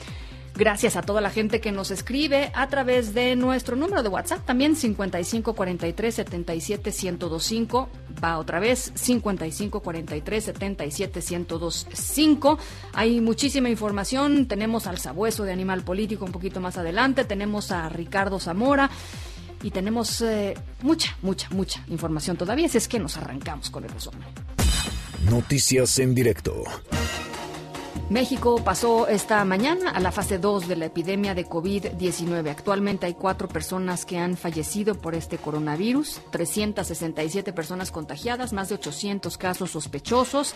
[0.55, 4.45] Gracias a toda la gente que nos escribe a través de nuestro número de WhatsApp,
[4.45, 7.89] también 5543 77 1025.
[8.23, 12.59] Va otra vez, 5543 77 1025.
[12.93, 14.45] Hay muchísima información.
[14.45, 17.25] Tenemos al sabueso de Animal Político un poquito más adelante.
[17.25, 18.91] Tenemos a Ricardo Zamora
[19.63, 22.67] y tenemos eh, mucha, mucha, mucha información todavía.
[22.67, 24.27] Si es que nos arrancamos con el resumen.
[25.29, 26.63] Noticias en directo.
[28.09, 32.49] México pasó esta mañana a la fase 2 de la epidemia de COVID-19.
[32.49, 38.75] Actualmente hay cuatro personas que han fallecido por este coronavirus, 367 personas contagiadas, más de
[38.75, 40.53] 800 casos sospechosos.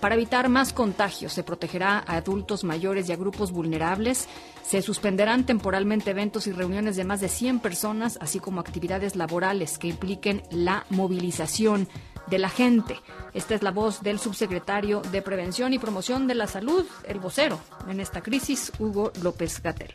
[0.00, 4.28] Para evitar más contagios, se protegerá a adultos mayores y a grupos vulnerables.
[4.62, 9.78] Se suspenderán temporalmente eventos y reuniones de más de 100 personas, así como actividades laborales
[9.78, 11.88] que impliquen la movilización
[12.30, 12.96] de la gente.
[13.34, 17.60] Esta es la voz del subsecretario de Prevención y Promoción de la Salud, el vocero
[17.88, 19.92] en esta crisis, Hugo López Gatel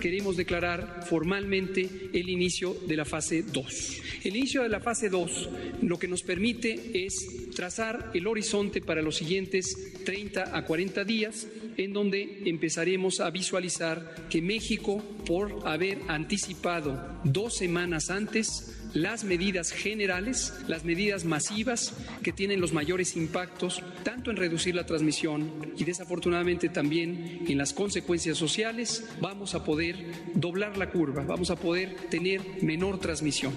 [0.00, 4.02] queremos declarar formalmente el inicio de la fase 2.
[4.24, 5.48] El inicio de la fase 2
[5.82, 11.48] lo que nos permite es trazar el horizonte para los siguientes 30 a 40 días,
[11.76, 19.70] en donde empezaremos a visualizar que México, por haber anticipado dos semanas antes, las medidas
[19.72, 25.84] generales, las medidas masivas que tienen los mayores impactos, tanto en reducir la transmisión y
[25.84, 29.96] desafortunadamente también en las consecuencias sociales, vamos a poder
[30.34, 33.52] doblar la curva, vamos a poder tener menor transmisión.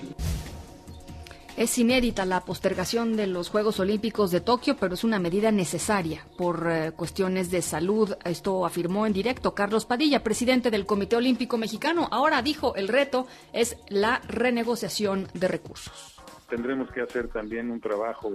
[1.57, 6.25] Es inédita la postergación de los Juegos Olímpicos de Tokio, pero es una medida necesaria
[6.37, 8.15] por eh, cuestiones de salud.
[8.23, 12.07] Esto afirmó en directo Carlos Padilla, presidente del Comité Olímpico Mexicano.
[12.09, 16.21] Ahora dijo, el reto es la renegociación de recursos
[16.51, 18.29] tendremos que hacer también un trabajo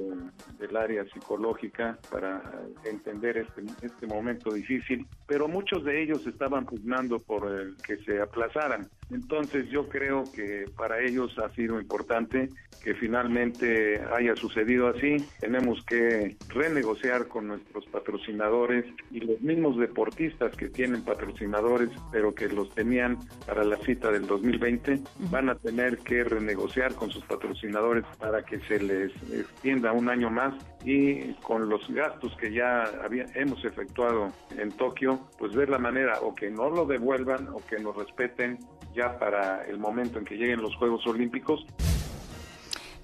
[0.58, 2.42] del área psicológica para
[2.84, 8.18] entender este, este momento difícil, pero muchos de ellos estaban pugnando por el que se
[8.18, 8.88] aplazaran.
[9.10, 12.48] Entonces yo creo que para ellos ha sido importante
[12.82, 15.16] que finalmente haya sucedido así.
[15.40, 22.48] Tenemos que renegociar con nuestros patrocinadores y los mismos deportistas que tienen patrocinadores, pero que
[22.48, 25.00] los tenían para la cita del 2020,
[25.30, 30.30] van a tener que renegociar con sus patrocinadores para que se les extienda un año
[30.30, 30.54] más
[30.84, 36.20] y con los gastos que ya había, hemos efectuado en Tokio, pues ver la manera
[36.20, 38.58] o que no lo devuelvan o que nos respeten
[38.96, 41.64] ya para el momento en que lleguen los Juegos Olímpicos.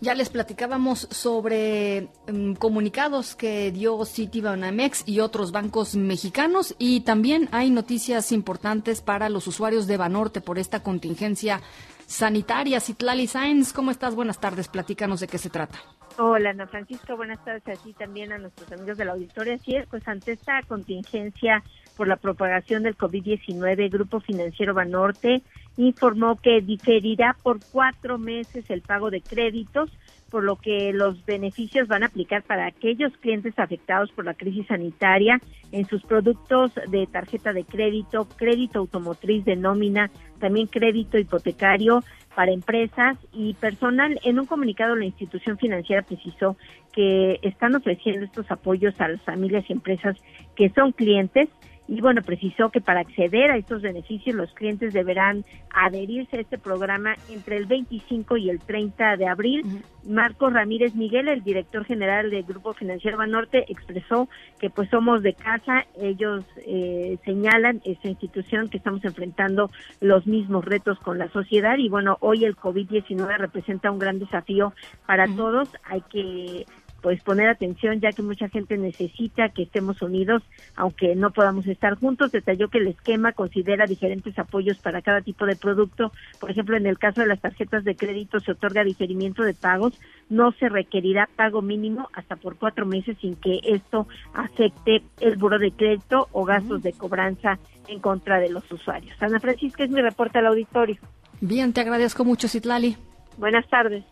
[0.00, 7.48] Ya les platicábamos sobre mm, comunicados que dio Citibanamex y otros bancos mexicanos y también
[7.52, 11.60] hay noticias importantes para los usuarios de Banorte por esta contingencia
[12.06, 12.80] sanitaria.
[12.80, 14.16] Citlali Sainz, ¿cómo estás?
[14.16, 15.78] Buenas tardes, platícanos de qué se trata.
[16.18, 19.56] Hola, Ana Francisco, buenas tardes a ti también a nuestros amigos de la auditoría.
[19.58, 21.62] Sí, pues ante esta contingencia
[21.96, 25.42] por la propagación del COVID-19, Grupo Financiero Banorte
[25.76, 29.90] informó que diferirá por cuatro meses el pago de créditos,
[30.30, 34.66] por lo que los beneficios van a aplicar para aquellos clientes afectados por la crisis
[34.66, 35.40] sanitaria
[35.72, 40.10] en sus productos de tarjeta de crédito, crédito automotriz de nómina,
[40.40, 42.02] también crédito hipotecario
[42.34, 44.18] para empresas y personal.
[44.24, 46.56] En un comunicado, la institución financiera precisó
[46.92, 50.16] que están ofreciendo estos apoyos a las familias y empresas
[50.56, 51.50] que son clientes
[51.88, 56.58] y bueno, precisó que para acceder a estos beneficios los clientes deberán adherirse a este
[56.58, 59.82] programa entre el 25 y el 30 de abril.
[60.04, 64.28] Marcos Ramírez Miguel, el director general del Grupo Financiero Banorte, expresó
[64.58, 69.70] que pues somos de casa, ellos eh, señalan esta institución que estamos enfrentando
[70.00, 74.72] los mismos retos con la sociedad y bueno, hoy el COVID-19 representa un gran desafío
[75.06, 76.66] para todos, hay que
[77.02, 80.42] pues poner atención ya que mucha gente necesita que estemos unidos
[80.76, 82.32] aunque no podamos estar juntos.
[82.32, 86.12] Detalló que el esquema considera diferentes apoyos para cada tipo de producto.
[86.40, 90.00] Por ejemplo, en el caso de las tarjetas de crédito se otorga diferimiento de pagos.
[90.30, 95.58] No se requerirá pago mínimo hasta por cuatro meses sin que esto afecte el buro
[95.58, 97.58] de crédito o gastos de cobranza
[97.88, 99.20] en contra de los usuarios.
[99.20, 100.96] Ana Francisca es mi reporte al auditorio.
[101.40, 102.96] Bien, te agradezco mucho, Citlali.
[103.36, 104.04] Buenas tardes.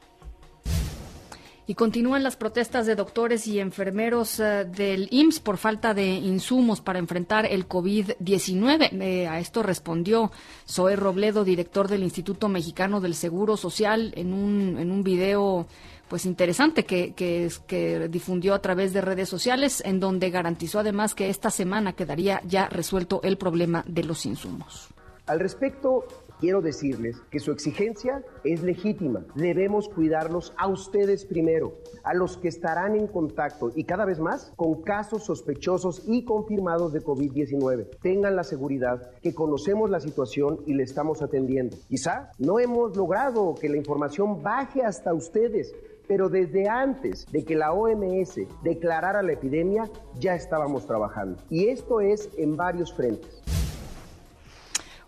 [1.70, 6.80] Y continúan las protestas de doctores y enfermeros eh, del IMSS por falta de insumos
[6.80, 9.00] para enfrentar el COVID-19.
[9.00, 10.32] Eh, a esto respondió
[10.68, 15.68] Zoé Robledo, director del Instituto Mexicano del Seguro Social, en un, en un video
[16.08, 21.14] pues interesante que, que, que difundió a través de redes sociales, en donde garantizó además
[21.14, 24.88] que esta semana quedaría ya resuelto el problema de los insumos.
[25.26, 26.02] Al respecto,
[26.40, 29.24] quiero decirles que su exigencia es legítima.
[29.34, 34.52] Debemos cuidarlos a ustedes primero, a los que estarán en contacto y cada vez más
[34.56, 37.98] con casos sospechosos y confirmados de COVID-19.
[38.00, 41.76] Tengan la seguridad que conocemos la situación y le estamos atendiendo.
[41.88, 45.74] Quizá no hemos logrado que la información baje hasta ustedes,
[46.08, 49.88] pero desde antes de que la OMS declarara la epidemia
[50.18, 51.40] ya estábamos trabajando.
[51.50, 53.39] Y esto es en varios frentes.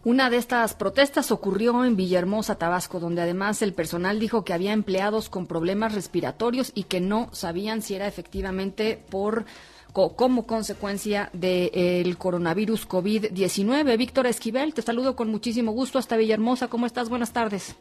[0.05, 4.73] Una de estas protestas ocurrió en Villahermosa, Tabasco, donde además el personal dijo que había
[4.73, 9.45] empleados con problemas respiratorios y que no sabían si era efectivamente por
[9.93, 13.97] como consecuencia del coronavirus COVID-19.
[13.97, 16.69] Víctor Esquivel, te saludo con muchísimo gusto hasta Villahermosa.
[16.69, 17.09] ¿Cómo estás?
[17.09, 17.77] Buenas tardes.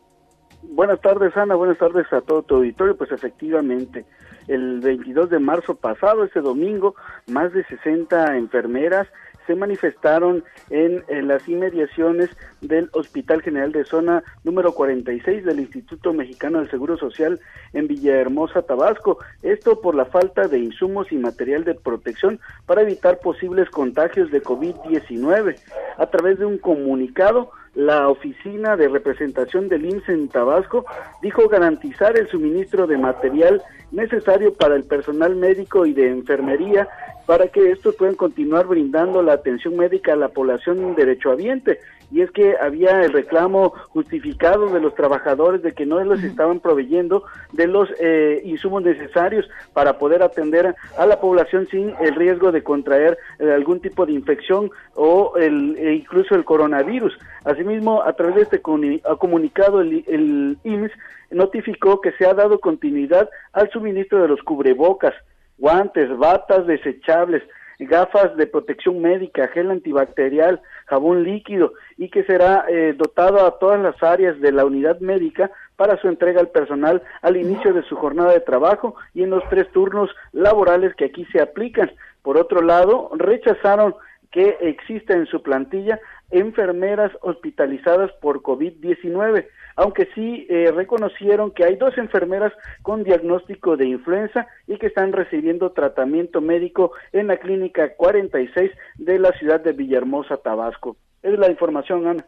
[0.61, 1.55] Buenas tardes, Ana.
[1.55, 2.95] Buenas tardes a todo tu auditorio.
[2.97, 4.05] Pues efectivamente,
[4.47, 6.93] el 22 de marzo pasado, ese domingo,
[7.27, 9.07] más de 60 enfermeras
[9.47, 12.29] se manifestaron en, las inmediaciones
[12.61, 17.39] del Hospital General de Zona número 46 del Instituto Mexicano del Seguro Social
[17.73, 19.19] en Villahermosa, Tabasco.
[19.43, 24.41] Esto por la falta de insumos y material de protección para evitar posibles contagios de
[24.41, 25.55] COVID-19.
[25.97, 30.85] A través de un comunicado, la oficina de representación del IMSS en Tabasco
[31.21, 33.61] dijo garantizar el suministro de material
[33.91, 36.87] necesario para el personal médico y de enfermería
[37.25, 41.79] para que estos puedan continuar brindando la atención médica a la población derechohabiente.
[42.11, 46.59] Y es que había el reclamo justificado de los trabajadores de que no les estaban
[46.59, 47.23] proveyendo
[47.53, 52.63] de los eh, insumos necesarios para poder atender a la población sin el riesgo de
[52.63, 57.17] contraer eh, algún tipo de infección o el, e incluso el coronavirus.
[57.45, 60.91] Asimismo, a través de este comunicado, el, el IMSS
[61.31, 65.13] notificó que se ha dado continuidad al suministro de los cubrebocas,
[65.61, 67.43] guantes, batas desechables,
[67.79, 73.79] gafas de protección médica, gel antibacterial, jabón líquido y que será eh, dotado a todas
[73.79, 77.95] las áreas de la unidad médica para su entrega al personal al inicio de su
[77.95, 81.91] jornada de trabajo y en los tres turnos laborales que aquí se aplican.
[82.23, 83.95] Por otro lado, rechazaron
[84.31, 85.99] que exista en su plantilla
[86.31, 89.45] enfermeras hospitalizadas por COVID-19
[89.81, 92.53] aunque sí eh, reconocieron que hay dos enfermeras
[92.83, 99.17] con diagnóstico de influenza y que están recibiendo tratamiento médico en la clínica 46 de
[99.17, 100.97] la ciudad de Villahermosa, Tabasco.
[101.23, 102.23] Es la información, Ana.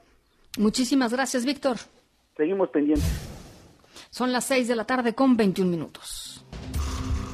[0.58, 1.78] Muchísimas gracias, Víctor.
[2.36, 3.06] Seguimos pendientes.
[4.10, 6.44] Son las 6 de la tarde con 21 minutos.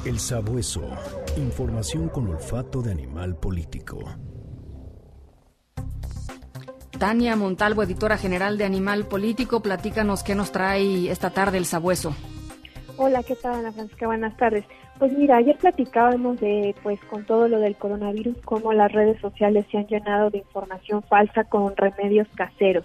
[0.06, 0.82] El sabueso.
[1.38, 4.00] Información con olfato de animal político.
[7.00, 12.14] Tania Montalvo, editora general de Animal Político, platícanos qué nos trae esta tarde el sabueso.
[12.98, 14.06] Hola, ¿qué tal, Ana Francisca?
[14.06, 14.66] Buenas tardes.
[15.00, 19.66] Pues mira, ayer platicábamos de, pues con todo lo del coronavirus, cómo las redes sociales
[19.72, 22.84] se han llenado de información falsa con remedios caseros.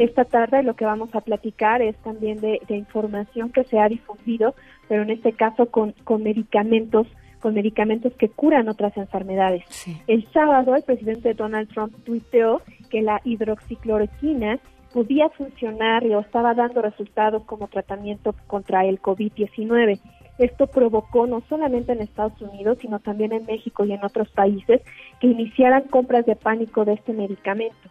[0.00, 4.56] Esta tarde lo que vamos a platicar es también de, información que se ha difundido,
[4.88, 7.06] pero en este caso con, con medicamentos
[7.40, 9.64] con medicamentos que curan otras enfermedades.
[10.06, 14.58] El sábado el presidente Donald Trump tuiteó que la hidroxicloroquina
[14.92, 20.00] podía funcionar o estaba dando resultados como tratamiento contra el COVID-19.
[20.38, 24.82] Esto provocó no solamente en Estados Unidos, sino también en México y en otros países
[25.20, 27.90] que iniciaran compras de pánico de este medicamento.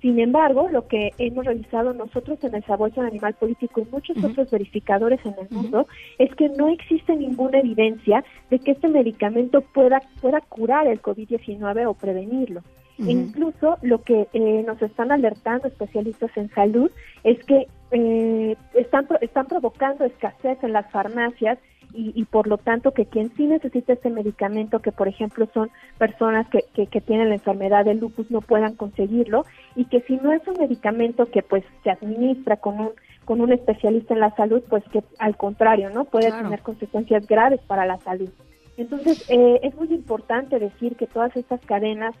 [0.00, 4.50] Sin embargo, lo que hemos realizado nosotros en el Sabueso Animal Político y muchos otros
[4.50, 5.86] verificadores en el mundo
[6.18, 11.88] es que no existe ninguna evidencia de que este medicamento pueda, pueda curar el COVID-19
[11.88, 12.62] o prevenirlo.
[12.98, 16.90] incluso lo que eh, nos están alertando especialistas en salud
[17.24, 21.58] es que eh, están, están provocando escasez en las farmacias
[21.98, 26.46] y, por lo tanto que quien sí necesita este medicamento, que por ejemplo son personas
[26.50, 29.46] que, que, tienen la enfermedad del lupus, no puedan conseguirlo
[29.76, 32.90] y que si no es un medicamento que pues se administra con un
[33.24, 36.04] con un especialista en la salud, pues que al contrario, ¿no?
[36.04, 38.30] Puede tener consecuencias graves para la salud.
[38.76, 42.14] Entonces, eh, es muy importante decir que todas estas cadenas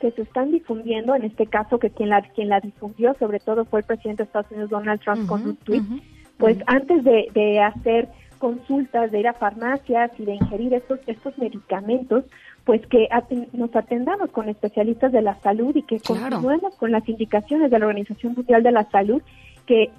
[0.00, 3.64] que se están difundiendo, en este caso que quien la, quien la difundió sobre todo
[3.64, 5.82] fue el presidente de Estados Unidos Donald Trump con un tweet,
[6.38, 8.08] pues antes de, de hacer
[8.38, 12.24] consultas, de ir a farmacias y de ingerir estos, estos medicamentos,
[12.64, 13.08] pues que
[13.52, 17.86] nos atendamos con especialistas de la salud y que continuemos con las indicaciones de la
[17.86, 19.22] Organización Mundial de la Salud,
[19.66, 19.90] que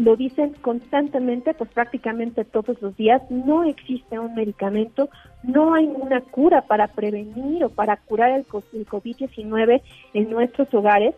[0.00, 5.10] lo dicen constantemente, pues prácticamente todos los días, no existe un medicamento,
[5.42, 9.82] no hay una cura para prevenir o para curar el COVID-19
[10.14, 11.14] en nuestros hogares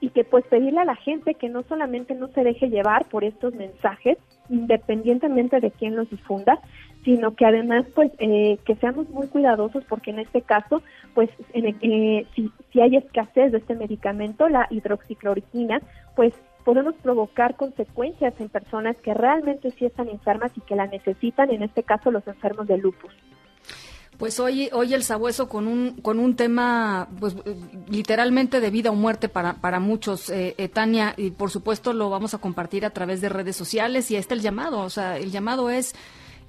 [0.00, 3.24] y que pues pedirle a la gente que no solamente no se deje llevar por
[3.24, 4.16] estos mensajes,
[4.48, 6.60] independientemente de quién los difunda,
[7.04, 10.82] sino que además pues eh, que seamos muy cuidadosos porque en este caso
[11.14, 15.82] pues en, eh, si, si hay escasez de este medicamento, la hidroxicloroquina,
[16.16, 16.32] pues
[16.68, 21.62] podemos provocar consecuencias en personas que realmente sí están enfermas y que la necesitan, en
[21.62, 23.10] este caso los enfermos de lupus.
[24.18, 27.34] Pues hoy, hoy el sabueso con un, con un tema pues,
[27.88, 32.10] literalmente de vida o muerte para, para muchos, eh, eh, Tania, y por supuesto lo
[32.10, 35.16] vamos a compartir a través de redes sociales y ahí está el llamado, o sea,
[35.16, 35.94] el llamado es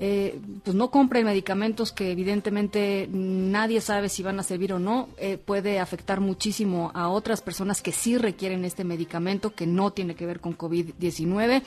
[0.01, 5.09] eh, pues no compren medicamentos que evidentemente nadie sabe si van a servir o no.
[5.19, 10.15] Eh, puede afectar muchísimo a otras personas que sí requieren este medicamento que no tiene
[10.15, 11.61] que ver con COVID-19.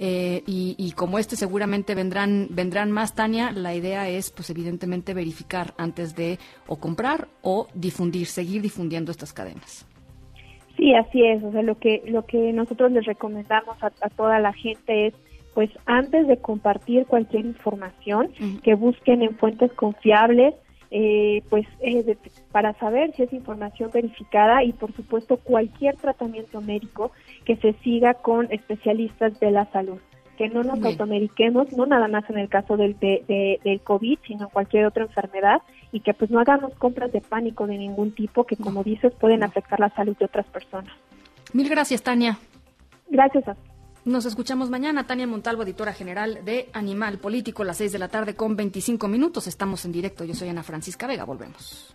[0.00, 3.52] Eh, y, como este seguramente vendrán, vendrán más, Tania.
[3.52, 9.32] La idea es, pues evidentemente, verificar antes de o comprar o difundir, seguir difundiendo estas
[9.32, 9.86] cadenas.
[10.76, 11.42] Sí, así es.
[11.44, 15.14] O sea, lo que, lo que nosotros les recomendamos a toda la gente es
[15.56, 18.30] pues antes de compartir cualquier información,
[18.62, 20.54] que busquen en fuentes confiables,
[20.90, 22.18] eh, pues eh,
[22.52, 27.10] para saber si es información verificada y por supuesto cualquier tratamiento médico
[27.46, 29.96] que se siga con especialistas de la salud.
[30.36, 34.84] Que no nos automediquemos, no nada más en el caso del, del COVID, sino cualquier
[34.84, 38.84] otra enfermedad y que pues no hagamos compras de pánico de ningún tipo que como
[38.84, 40.92] dices pueden afectar la salud de otras personas.
[41.54, 42.36] Mil gracias, Tania.
[43.08, 43.56] Gracias a
[44.06, 45.06] nos escuchamos mañana.
[45.06, 49.08] Tania Montalvo, editora general de Animal Político, a las 6 de la tarde con 25
[49.08, 49.46] minutos.
[49.46, 50.24] Estamos en directo.
[50.24, 51.24] Yo soy Ana Francisca Vega.
[51.24, 51.94] Volvemos.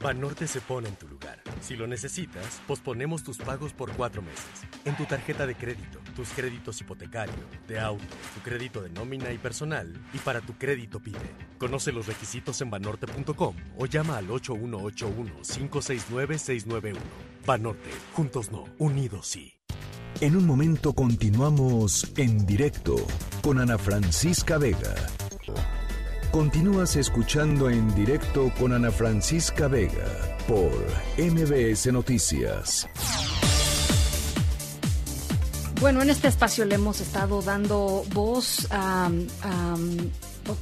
[0.00, 1.42] Banorte se pone en tu lugar.
[1.60, 4.44] Si lo necesitas, posponemos tus pagos por cuatro meses.
[4.84, 7.34] En tu tarjeta de crédito, tus créditos hipotecario,
[7.66, 8.04] de auto,
[8.34, 11.18] tu crédito de nómina y personal, y para tu crédito PIDE.
[11.58, 16.96] Conoce los requisitos en banorte.com o llama al 8181-569-691.
[17.44, 19.57] Banorte, juntos no, unidos sí.
[20.20, 22.96] En un momento continuamos en directo
[23.42, 24.94] con Ana Francisca Vega.
[26.32, 30.72] Continúas escuchando en directo con Ana Francisca Vega por
[31.16, 32.88] MBS Noticias.
[35.80, 39.08] Bueno, en este espacio le hemos estado dando voz a,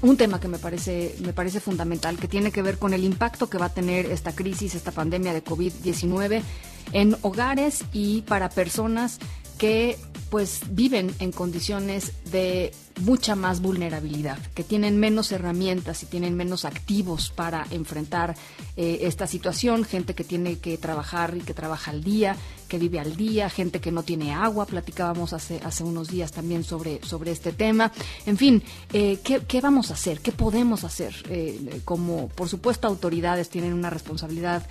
[0.03, 3.49] un tema que me parece, me parece fundamental, que tiene que ver con el impacto
[3.49, 6.43] que va a tener esta crisis, esta pandemia de COVID-19
[6.93, 9.19] en hogares y para personas
[9.59, 9.99] que
[10.31, 16.65] pues viven en condiciones de mucha más vulnerabilidad, que tienen menos herramientas y tienen menos
[16.65, 18.35] activos para enfrentar
[18.77, 22.37] eh, esta situación, gente que tiene que trabajar y que trabaja al día,
[22.69, 26.65] que vive al día, gente que no tiene agua, platicábamos hace, hace unos días también
[26.65, 27.93] sobre, sobre este tema.
[28.25, 30.21] En fin, eh, ¿qué, vamos a hacer?
[30.21, 31.15] ¿Qué podemos hacer?
[31.29, 34.67] Eh, como, por supuesto, autoridades tienen una responsabilidad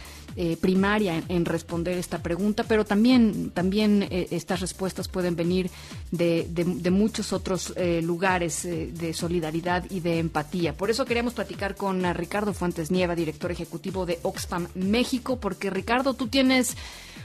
[0.59, 5.69] primaria en, responder esta pregunta, pero también, también estas respuestas pueden venir
[6.11, 10.73] de, de muchos otros lugares lugares eh, de solidaridad y de empatía.
[10.73, 16.13] Por eso queremos platicar con Ricardo Fuentes Nieva, director ejecutivo de Oxfam México, porque Ricardo,
[16.13, 16.77] tú tienes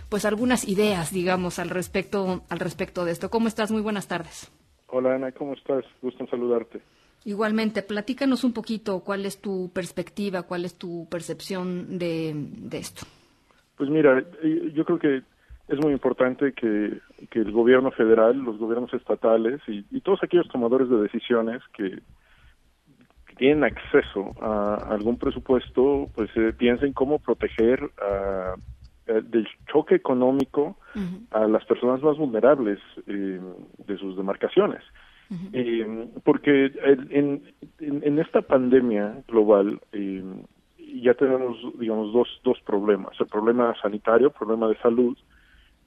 [0.09, 3.31] pues algunas ideas, digamos, al respecto al respecto de esto.
[3.31, 3.70] ¿Cómo estás?
[3.70, 4.51] Muy buenas tardes.
[4.89, 5.85] Hola Ana, ¿cómo estás?
[6.03, 6.82] Gusto en saludarte.
[7.25, 13.07] Igualmente, platícanos un poquito cuál es tu perspectiva, cuál es tu percepción de, de esto.
[13.77, 14.25] Pues mira,
[14.75, 15.23] yo creo que
[15.71, 20.97] es muy importante que, el gobierno federal, los gobiernos estatales y, todos aquellos tomadores de
[20.97, 22.01] decisiones que,
[23.37, 27.81] tienen acceso a algún presupuesto, pues eh, piensen cómo proteger
[29.07, 30.77] eh, del choque económico
[31.31, 33.41] a las personas más vulnerables eh,
[33.79, 34.83] de sus demarcaciones.
[36.24, 36.73] Porque
[37.11, 37.43] en,
[37.78, 39.81] en, esta pandemia global
[40.94, 43.12] ya tenemos, digamos, dos, dos problemas.
[43.20, 45.16] El problema sanitario, el problema de salud,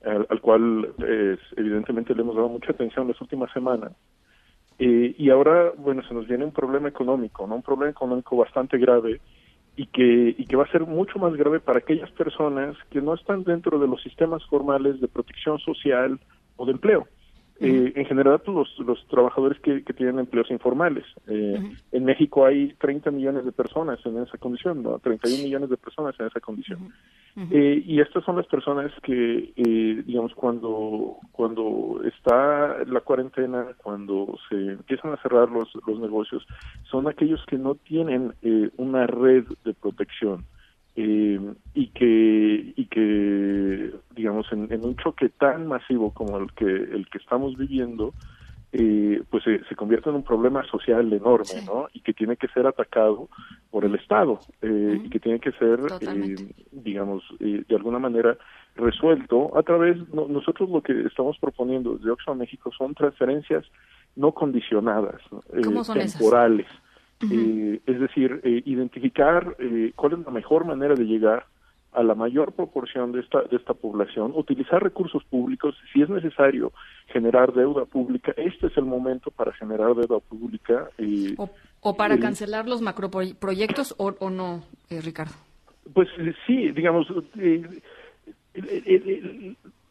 [0.05, 0.93] al, cual
[1.57, 3.91] evidentemente le hemos dado mucha atención las últimas semanas.
[4.79, 7.55] y ahora, bueno, se nos viene un problema económico, ¿no?
[7.55, 9.19] Un problema económico bastante grave
[9.75, 13.13] y que, y que va a ser mucho más grave para aquellas personas que no
[13.13, 16.19] están dentro de los sistemas formales de protección social
[16.57, 17.07] o de empleo.
[17.59, 21.05] Eh, en general, pues, los, los trabajadores que, que tienen empleos informales.
[21.27, 21.61] Eh,
[21.91, 24.97] en México hay 30 millones de personas en esa condición, ¿no?
[24.99, 26.91] 31 millones de personas en esa condición.
[27.51, 29.53] Eh, y estas son las personas que,
[30.05, 36.45] digamos, cuando, cuando está la cuarentena, cuando se empiezan a cerrar los, los negocios,
[36.89, 38.34] son aquellos que no tienen
[38.77, 40.45] una red de protección.
[40.95, 41.39] Eh,
[41.73, 47.17] y que y que digamos en, un choque tan masivo como el que el que
[47.17, 48.13] estamos viviendo
[48.71, 52.67] eh, pues se, convierte en un problema social enorme no y que tiene que ser
[52.67, 53.27] atacado
[53.71, 55.79] por el estado eh, y que tiene que ser
[56.71, 58.37] digamos de alguna manera
[58.75, 63.65] resuelto a través nosotros lo que estamos proponiendo desde Oxfam México son transferencias
[64.15, 65.21] no condicionadas
[65.51, 66.67] temporales
[67.31, 71.45] eh, es decir, eh, identificar eh, cuál es la mejor manera de llegar
[71.93, 76.71] a la mayor proporción de esta de esta población, utilizar recursos públicos, si es necesario
[77.07, 80.89] generar deuda pública, este es el momento para generar deuda pública.
[80.97, 81.35] Eh,
[81.81, 85.33] o, para cancelar los macroproyectos o, o no, eh, Ricardo.
[85.93, 86.07] Pues
[86.47, 87.07] sí, digamos,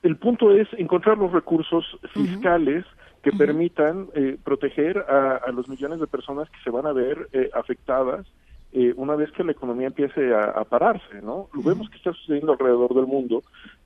[0.02, 1.84] el, punto es encontrar los recursos
[2.14, 2.84] fiscales
[3.22, 4.08] que permitan
[4.42, 8.26] proteger a, los millones de personas que se van a ver afectadas
[8.74, 11.48] eh, una vez que la economía empiece a, pararse, ¿no?
[11.52, 13.42] Lo vemos que está sucediendo alrededor del mundo.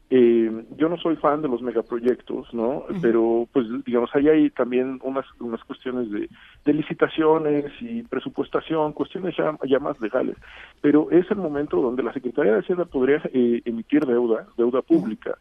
[0.08, 2.84] Eh, yo no soy fan de los megaproyectos, ¿no?
[3.02, 9.78] Pero, pues, digamos, ahí hay también unas, unas cuestiones de, licitaciones y presupuestación, cuestiones ya,
[9.80, 10.36] más legales.
[10.80, 15.36] Pero es el momento donde la Secretaría de Hacienda podría eh, emitir deuda, deuda pública,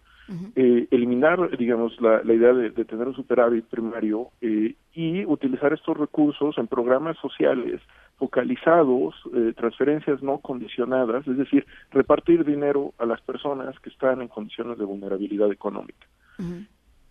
[0.56, 5.72] eh, eliminar, digamos, la, la idea de, de, tener un superávit primario eh, y utilizar
[5.72, 7.80] estos recursos en programas sociales
[8.18, 14.28] focalizados, eh, transferencias no condicionadas, es decir, repartir dinero a las personas que están en
[14.28, 16.08] condiciones de vulnerabilidad económica.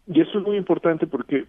[0.06, 1.46] Y eso es muy importante porque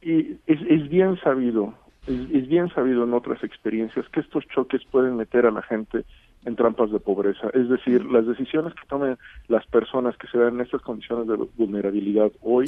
[0.00, 1.74] es, es bien sabido,
[2.06, 6.04] es, es bien sabido en otras experiencias que estos choques pueden meter a la gente
[6.44, 7.48] en trampas de pobreza.
[7.54, 11.36] Es decir, las decisiones que tomen las personas que se dan en estas condiciones de
[11.56, 12.66] vulnerabilidad hoy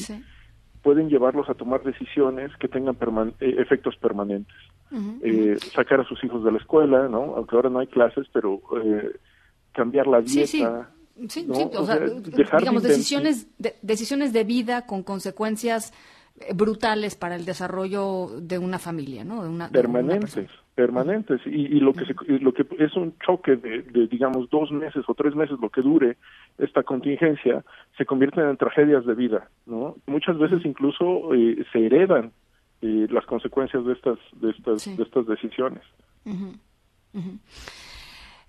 [0.83, 2.97] pueden llevarlos a tomar decisiones que tengan
[3.41, 4.57] eh, efectos permanentes.
[5.23, 7.37] eh, sacar a sus hijos de la escuela, ¿no?
[7.37, 9.11] Aunque ahora no hay clases, pero eh,
[9.73, 10.47] cambiar la dieta.
[10.47, 10.65] Sí, sí.
[11.29, 11.99] Sí, o, sea,
[12.59, 15.93] digamos, decisiones de, decisiones de vida con consecuencias
[16.41, 19.43] eh, brutales para el desarrollo de una familia, ¿no?
[19.43, 21.41] De una, permanentes, permanentes.
[21.47, 25.15] Y, y, lo que lo que es un choque de, de, digamos, dos meses o
[25.15, 26.17] tres meses, lo que dure
[26.59, 27.65] esta contingencia,
[27.97, 29.97] se convierten en tragedias de vida, ¿no?
[30.07, 32.33] Muchas veces incluso eh, se heredan
[32.83, 35.83] eh, las consecuencias de estas de estas de estas decisiones.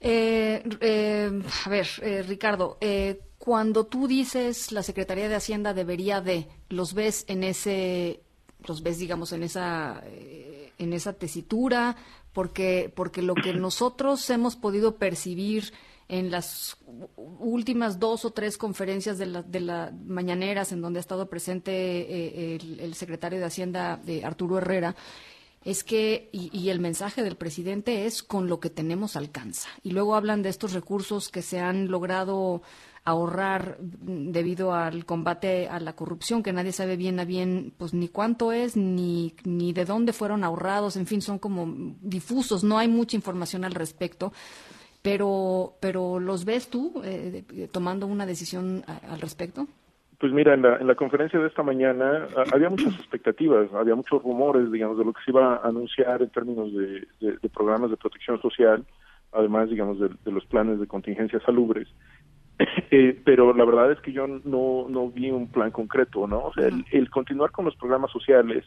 [0.04, 2.78] Eh, eh, a ver, eh, Ricardo,
[3.38, 8.22] cuando tú dices la Secretaría de Hacienda debería de, los ves en ese,
[8.68, 10.04] los ves, digamos, en esa,
[10.78, 11.96] en esa tesitura,
[12.34, 15.74] porque, porque lo que nosotros hemos podido percibir
[16.08, 16.78] en las
[17.16, 22.56] últimas dos o tres conferencias de las de la mañaneras en donde ha estado presente
[22.56, 24.94] el, el, secretario de Hacienda, Arturo Herrera,
[25.64, 29.70] es que, y, el mensaje del presidente es con lo que tenemos alcanza.
[29.84, 32.64] Y luego hablan de estos recursos que se han logrado
[33.04, 38.08] ahorrar debido al combate a la corrupción, que nadie sabe bien a bien, pues ni
[38.08, 42.88] cuánto es, ni, ni de dónde fueron ahorrados, en fin, son como difusos, no hay
[42.88, 44.32] mucha información al respecto.
[45.02, 49.68] Pero, pero ¿los ves tú eh, tomando una decisión al respecto?
[50.22, 54.22] Pues mira, en la, en la conferencia de esta mañana había muchas expectativas, había muchos
[54.22, 57.98] rumores, digamos, de lo que se iba a anunciar en términos de, de, programas de
[57.98, 58.86] protección social,
[59.32, 61.88] además, digamos, de, los planes de contingencia salubres.
[62.92, 66.46] Eh, pero la verdad es que yo no, no vi un plan concreto, ¿no?
[66.46, 68.66] O sea, el continuar con los programas sociales,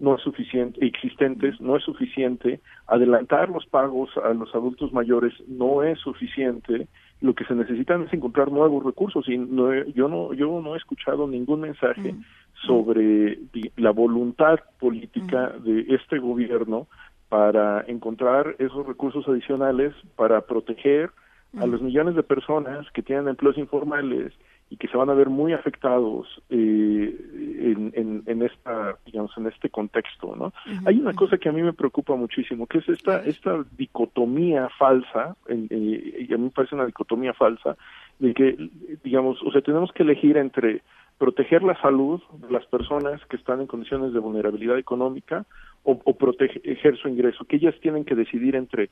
[0.00, 5.82] no es suficiente, existentes, no es suficiente, adelantar los pagos a los adultos mayores no
[5.82, 6.88] es suficiente,
[7.20, 10.78] lo que se necesitan es encontrar nuevos recursos y no, yo no yo no he
[10.78, 12.24] escuchado ningún mensaje mm.
[12.66, 13.38] sobre
[13.76, 15.64] la voluntad política mm.
[15.64, 16.88] de este gobierno
[17.28, 21.10] para encontrar esos recursos adicionales para proteger
[21.58, 24.32] a los millones de personas que tienen empleos informales
[24.70, 29.68] y que se van a ver muy afectados eh, en, en, esta digamos en este
[29.68, 30.52] contexto no
[30.86, 35.34] hay una cosa que a mí me preocupa muchísimo que es esta esta dicotomía falsa
[35.48, 37.76] eh, y a mí me parece una dicotomía falsa
[38.20, 38.70] de que
[39.02, 40.82] digamos o sea tenemos que elegir entre
[41.18, 45.44] proteger la salud de las personas que están en condiciones de vulnerabilidad económica
[45.82, 48.90] o, proteger su ingreso que ellas tienen que decidir entre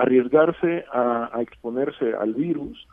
[0.00, 2.86] arriesgarse a exponerse al virus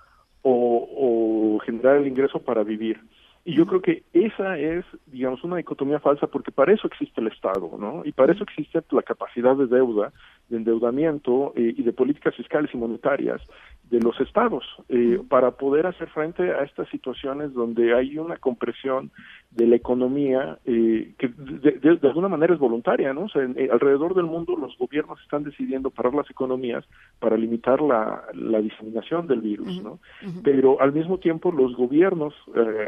[0.49, 2.99] o, generar el ingreso para vivir.
[3.43, 7.27] Y yo creo que esa es, digamos, una dicotomía falsa porque para eso existe el
[7.27, 8.03] Estado, ¿no?
[8.03, 10.11] Y para eso existe la capacidad de deuda,
[10.49, 13.41] de endeudamiento eh, y de políticas fiscales y monetarias
[13.89, 19.11] de los estados eh, para poder hacer frente a estas situaciones donde hay una compresión
[19.51, 23.23] de la economía eh, que de, alguna manera es voluntaria, ¿no?
[23.23, 26.83] O sea, eh, alrededor del mundo los gobiernos están decidiendo parar las economías
[27.19, 29.99] para limitar la, la diseminación del virus, ¿no?
[30.43, 32.33] Pero al mismo tiempo los gobiernos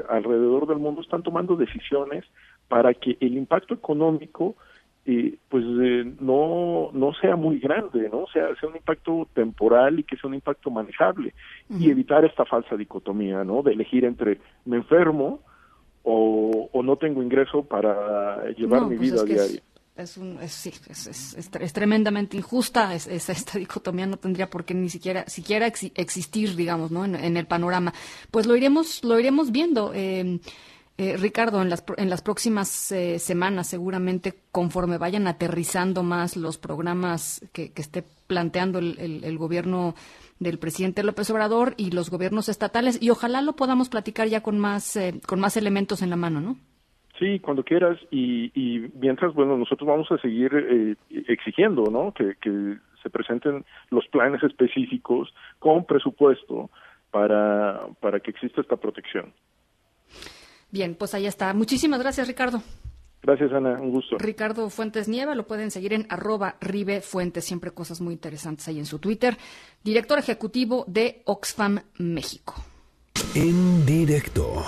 [0.09, 2.25] alrededor del mundo están tomando decisiones
[2.67, 4.55] para que el impacto económico
[5.49, 10.17] pues eh, no no sea muy grande no sea sea un impacto temporal y que
[10.17, 11.33] sea un impacto manejable
[11.69, 15.41] y evitar esta falsa dicotomía no de elegir entre me enfermo
[16.03, 19.61] o, o no tengo ingreso para llevar mi pues vida diaria
[19.99, 22.95] es, un, es, sí, es, es, es, tremendamente injusta.
[22.95, 27.03] esta dicotomía no tendría por qué ni siquiera, siquiera existir, digamos, ¿no?
[27.03, 27.93] En, el panorama.
[28.31, 29.91] Pues lo iremos, lo iremos viendo.
[29.93, 30.39] Eh,
[31.01, 36.57] eh, Ricardo, en las, en las próximas eh, semanas, seguramente conforme vayan aterrizando más los
[36.57, 39.95] programas que, esté planteando el, gobierno
[40.39, 44.59] del presidente López Obrador y los gobiernos estatales, y ojalá lo podamos platicar ya con
[44.59, 46.57] más, eh, con más elementos en la mano, ¿no?
[47.17, 52.13] Sí, cuando quieras, y, y mientras, bueno, nosotros vamos a seguir exigiendo, ¿no?
[52.13, 56.69] Que, que se presenten los planes específicos con presupuesto
[57.09, 59.31] para, para que exista esta protección.
[60.71, 61.53] Bien, pues ahí está.
[61.53, 62.61] Muchísimas gracias, Ricardo.
[63.21, 63.79] Gracias, Ana.
[63.81, 64.17] Un gusto.
[64.17, 68.79] Ricardo Fuentes Nieva, lo pueden seguir en arroba Ribe Fuentes, siempre cosas muy interesantes ahí
[68.79, 69.37] en su Twitter.
[69.83, 72.55] Director ejecutivo de Oxfam México.
[73.35, 74.63] En directo.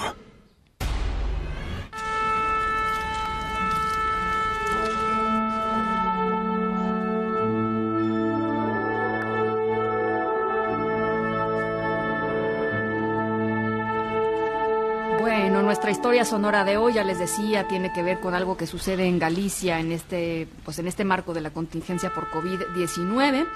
[15.71, 19.05] Nuestra historia sonora de hoy, ya les decía, tiene que ver con algo que sucede
[19.05, 23.47] en Galicia en este, pues en este marco de la contingencia por COVID-19.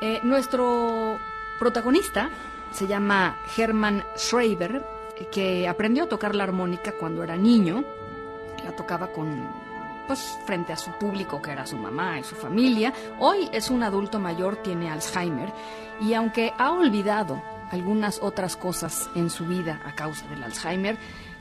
[0.00, 1.18] Eh, nuestro
[1.58, 2.30] protagonista
[2.72, 4.86] se llama Hermann Schreiber,
[5.30, 7.84] que aprendió a tocar la armónica cuando era niño.
[8.64, 9.46] La tocaba con
[10.06, 12.94] pues frente a su público que era su mamá y su familia.
[13.18, 15.52] Hoy es un adulto mayor, tiene Alzheimer
[16.00, 20.96] y aunque ha olvidado algunas otras cosas en su vida a causa del Alzheimer,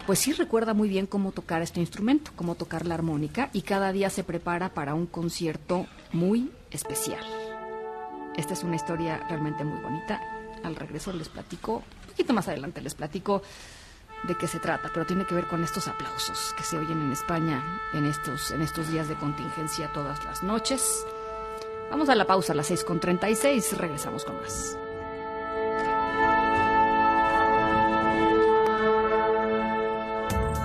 [0.05, 3.91] pues sí recuerda muy bien cómo tocar este instrumento, cómo tocar la armónica y cada
[3.91, 7.23] día se prepara para un concierto muy especial.
[8.35, 10.21] Esta es una historia realmente muy bonita.
[10.63, 13.41] Al regreso les platico, un poquito más adelante les platico
[14.27, 17.11] de qué se trata, pero tiene que ver con estos aplausos que se oyen en
[17.11, 17.61] España
[17.93, 21.05] en estos, en estos días de contingencia todas las noches.
[21.91, 24.77] Vamos a la pausa a las 6.36, regresamos con más.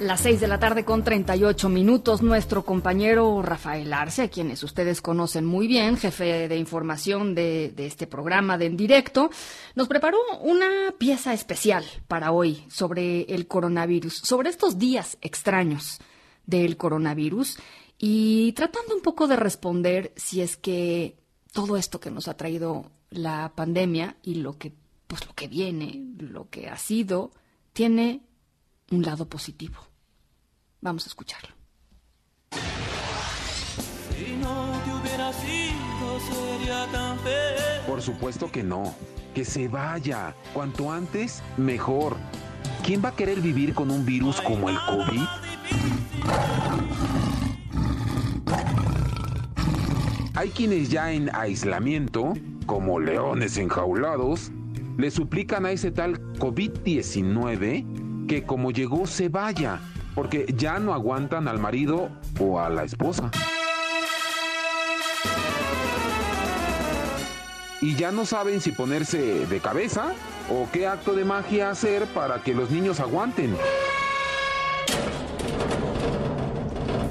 [0.00, 5.02] Las seis de la tarde con 38 minutos, nuestro compañero Rafael Arce, a quienes ustedes
[5.02, 9.28] conocen muy bien, jefe de información de, de, este programa de En Directo,
[9.74, 15.98] nos preparó una pieza especial para hoy sobre el coronavirus, sobre estos días extraños
[16.46, 17.58] del coronavirus
[17.98, 21.18] y tratando un poco de responder si es que
[21.52, 24.72] todo esto que nos ha traído la pandemia y lo que,
[25.06, 27.32] pues lo que viene, lo que ha sido,
[27.74, 28.22] tiene
[28.90, 29.89] un lado positivo.
[30.82, 31.50] Vamos a escucharlo.
[37.86, 38.94] Por supuesto que no.
[39.34, 40.34] Que se vaya.
[40.54, 42.16] Cuanto antes, mejor.
[42.84, 45.22] ¿Quién va a querer vivir con un virus como el COVID?
[50.34, 52.32] Hay quienes ya en aislamiento,
[52.64, 54.50] como leones enjaulados,
[54.96, 59.80] le suplican a ese tal COVID-19 que como llegó se vaya
[60.20, 63.30] porque ya no aguantan al marido o a la esposa.
[67.80, 70.12] Y ya no saben si ponerse de cabeza
[70.50, 73.56] o qué acto de magia hacer para que los niños aguanten.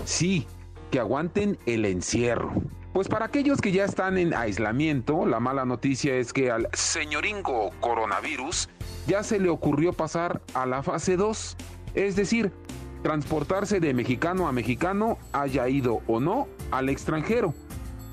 [0.06, 0.46] Sí,
[0.92, 2.54] que aguanten el encierro.
[2.94, 7.72] Pues para aquellos que ya están en aislamiento, la mala noticia es que al señoringo
[7.80, 8.70] coronavirus
[9.08, 11.58] ya se le ocurrió pasar a la fase 2,
[11.96, 12.54] es decir,
[13.02, 17.54] transportarse de mexicano a mexicano, haya ido o no al extranjero.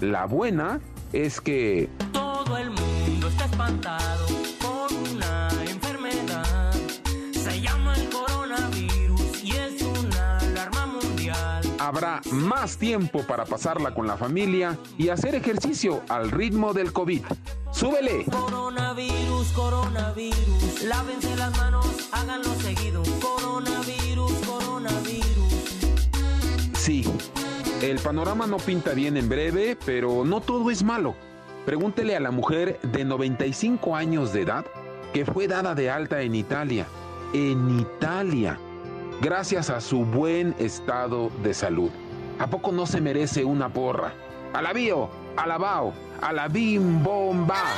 [0.00, 0.80] La buena
[1.12, 1.88] es que...
[2.12, 4.26] Todo el mundo está espantado
[4.60, 6.72] con una enfermedad.
[7.32, 11.62] Se llama el coronavirus y es una alarma mundial.
[11.78, 17.24] Habrá más tiempo para pasarla con la familia y hacer ejercicio al ritmo del COVID.
[17.72, 18.24] ¡Súbele!
[18.24, 23.02] Coronavirus, coronavirus, lávense las manos, háganlo seguido.
[23.20, 24.05] Coronavirus, coronavirus.
[27.82, 31.14] El panorama no pinta bien en breve, pero no todo es malo.
[31.64, 34.64] Pregúntele a la mujer de 95 años de edad
[35.12, 36.86] que fue dada de alta en Italia.
[37.32, 38.58] En Italia.
[39.20, 41.90] Gracias a su buen estado de salud.
[42.38, 44.12] ¿A poco no se merece una porra?
[44.52, 45.10] ¡Alabío!
[45.36, 45.92] ¡Alabao!
[46.20, 47.76] a la bim bomba.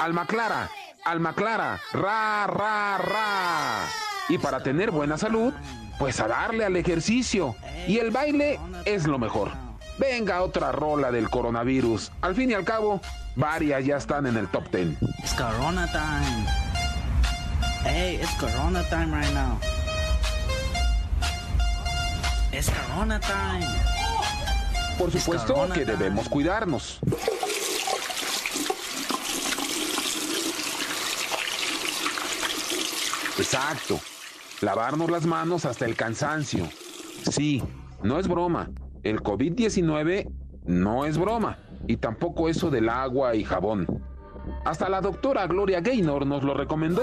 [0.00, 0.70] Alma Clara,
[1.04, 4.07] Alma Clara, ra, ra, ra.
[4.28, 5.52] Y para tener buena salud,
[5.98, 7.56] pues a darle al ejercicio.
[7.86, 9.50] Y el baile es lo mejor.
[9.98, 12.12] Venga otra rola del coronavirus.
[12.20, 13.00] Al fin y al cabo,
[13.36, 14.96] varias ya están en el top 10.
[15.18, 16.46] It's Corona time.
[17.84, 19.58] Hey, it's Corona time right now.
[22.52, 23.66] It's Corona time.
[24.98, 27.00] Por supuesto que debemos cuidarnos.
[33.38, 34.00] Exacto.
[34.60, 36.68] Lavarnos las manos hasta el cansancio.
[37.30, 37.62] Sí,
[38.02, 38.70] no es broma.
[39.04, 40.28] El COVID-19
[40.64, 41.58] no es broma.
[41.86, 43.86] Y tampoco eso del agua y jabón.
[44.64, 47.02] Hasta la doctora Gloria Gaynor nos lo recomendó.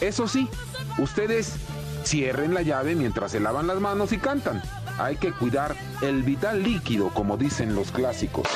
[0.00, 0.48] Eso sí,
[0.98, 1.56] ustedes
[2.04, 4.62] cierren la llave mientras se lavan las manos y cantan.
[4.98, 8.46] Hay que cuidar el vital líquido, como dicen los clásicos.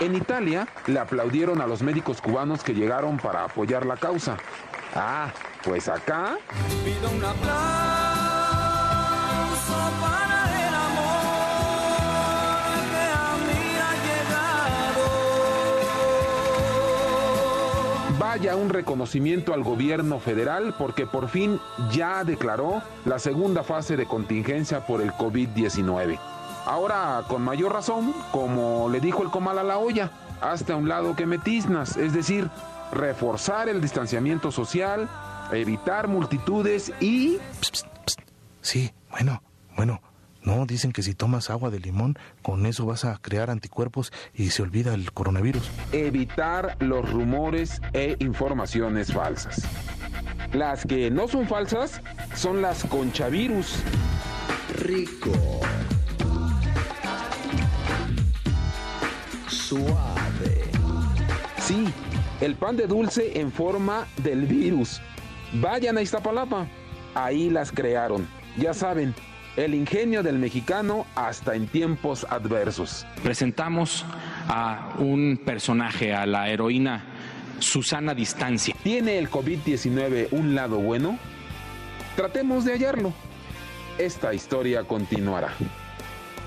[0.00, 4.38] En Italia le aplaudieron a los médicos cubanos que llegaron para apoyar la causa.
[4.94, 5.30] Ah,
[5.62, 6.38] pues acá
[6.82, 7.40] Pido un aplauso
[10.00, 11.20] para el amor
[12.90, 13.92] que a mí ha
[18.08, 18.18] llegado.
[18.18, 21.60] vaya un reconocimiento al gobierno federal porque por fin
[21.92, 26.39] ya declaró la segunda fase de contingencia por el COVID-19.
[26.66, 30.10] Ahora, con mayor razón, como le dijo el comal a la olla,
[30.40, 32.48] hasta un lado que me tiznas, es decir,
[32.92, 35.08] reforzar el distanciamiento social,
[35.52, 37.38] evitar multitudes y...
[38.60, 39.42] Sí, bueno,
[39.76, 40.00] bueno.
[40.42, 44.48] No, dicen que si tomas agua de limón, con eso vas a crear anticuerpos y
[44.50, 45.70] se olvida el coronavirus.
[45.92, 49.66] evitar los rumores e informaciones falsas.
[50.52, 52.00] Las que no son falsas
[52.34, 53.76] son las conchavirus.
[54.78, 55.30] Rico.
[59.70, 60.64] Suave.
[61.58, 61.84] Sí,
[62.40, 65.00] el pan de dulce en forma del virus.
[65.52, 66.66] Vayan a Iztapalapa.
[67.14, 68.26] Ahí las crearon.
[68.56, 69.14] Ya saben,
[69.56, 73.06] el ingenio del mexicano hasta en tiempos adversos.
[73.22, 74.04] Presentamos
[74.48, 77.04] a un personaje, a la heroína
[77.60, 78.74] Susana Distancia.
[78.82, 81.16] ¿Tiene el COVID-19 un lado bueno?
[82.16, 83.12] Tratemos de hallarlo.
[83.98, 85.52] Esta historia continuará.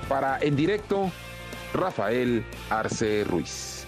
[0.10, 1.10] Para En Directo,
[1.74, 3.86] Rafael Arce Ruiz.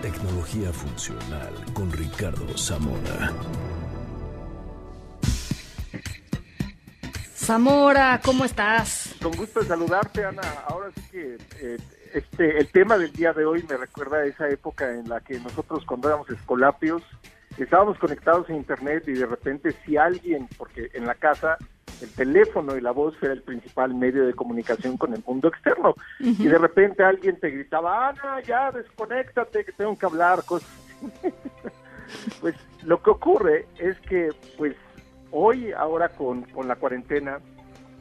[0.00, 3.32] Tecnología funcional con Ricardo Zamora.
[7.34, 9.16] Zamora, ¿cómo estás?
[9.20, 10.42] Con gusto de saludarte, Ana.
[10.68, 11.76] Ahora sí que eh,
[12.14, 15.38] este, el tema del día de hoy me recuerda a esa época en la que
[15.40, 17.02] nosotros cuando éramos escolapios
[17.58, 21.58] estábamos conectados a internet y de repente si alguien, porque en la casa
[22.02, 25.94] el teléfono y la voz era el principal medio de comunicación con el mundo externo
[26.18, 30.68] y de repente alguien te gritaba, Ana, ya desconéctate que tengo que hablar, cosas.
[32.40, 32.54] pues
[32.84, 34.74] lo que ocurre es que pues
[35.30, 37.38] hoy, ahora con, con la cuarentena,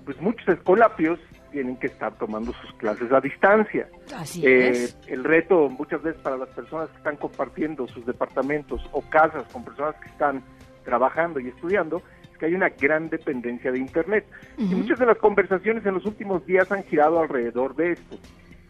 [0.06, 1.20] pues muchos escolapios
[1.52, 3.88] tienen que estar tomando sus clases a distancia.
[4.16, 4.98] Así Eh, es.
[5.08, 9.64] El reto muchas veces para las personas que están compartiendo sus departamentos o casas con
[9.64, 10.44] personas que están
[10.86, 14.26] trabajando y estudiando es que hay una gran dependencia de Internet.
[14.58, 18.18] Y muchas de las conversaciones en los últimos días han girado alrededor de esto.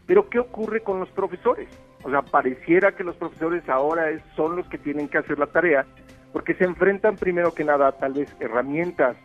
[0.05, 1.69] Pero ¿qué ocurre con los profesores?
[2.03, 5.85] O sea, pareciera que los profesores ahora son los que tienen que hacer la tarea
[6.33, 9.17] porque se enfrentan primero que nada a tal vez herramientas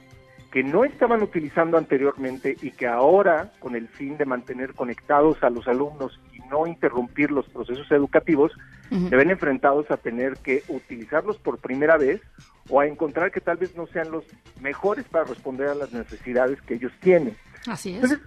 [0.54, 5.50] que no estaban utilizando anteriormente y que ahora, con el fin de mantener conectados a
[5.50, 8.52] los alumnos y no interrumpir los procesos educativos,
[8.88, 12.20] se ven enfrentados a tener que utilizarlos por primera vez
[12.68, 14.22] o a encontrar que tal vez no sean los
[14.60, 17.36] mejores para responder a las necesidades que ellos tienen.
[17.66, 18.04] Así es.
[18.04, 18.20] Entonces,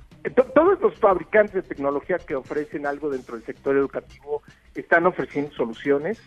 [0.54, 4.42] todos los fabricantes de tecnología que ofrecen algo dentro del sector educativo
[4.76, 6.22] están ofreciendo soluciones.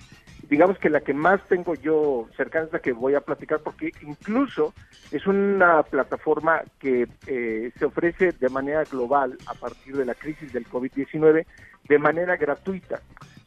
[0.49, 3.93] Digamos que la que más tengo yo cercana es la que voy a platicar porque
[4.03, 4.73] incluso
[5.13, 10.53] es una plataforma que eh, se ofrece de manera global a partir de la crisis
[10.53, 11.47] del COVID-19
[11.89, 13.01] de manera gratuita.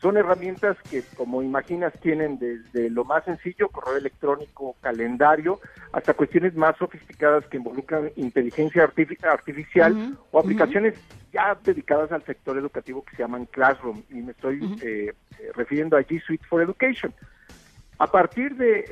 [0.03, 5.61] Son herramientas que, como imaginas, tienen desde lo más sencillo, correo electrónico, calendario,
[5.93, 10.93] hasta cuestiones más sofisticadas que involucran inteligencia artifi- artificial o aplicaciones
[11.31, 14.03] ya dedicadas al sector educativo que se llaman Classroom.
[14.09, 17.13] Y me estoy eh, eh, refiriendo a G Suite for Education.
[17.99, 18.87] A partir de,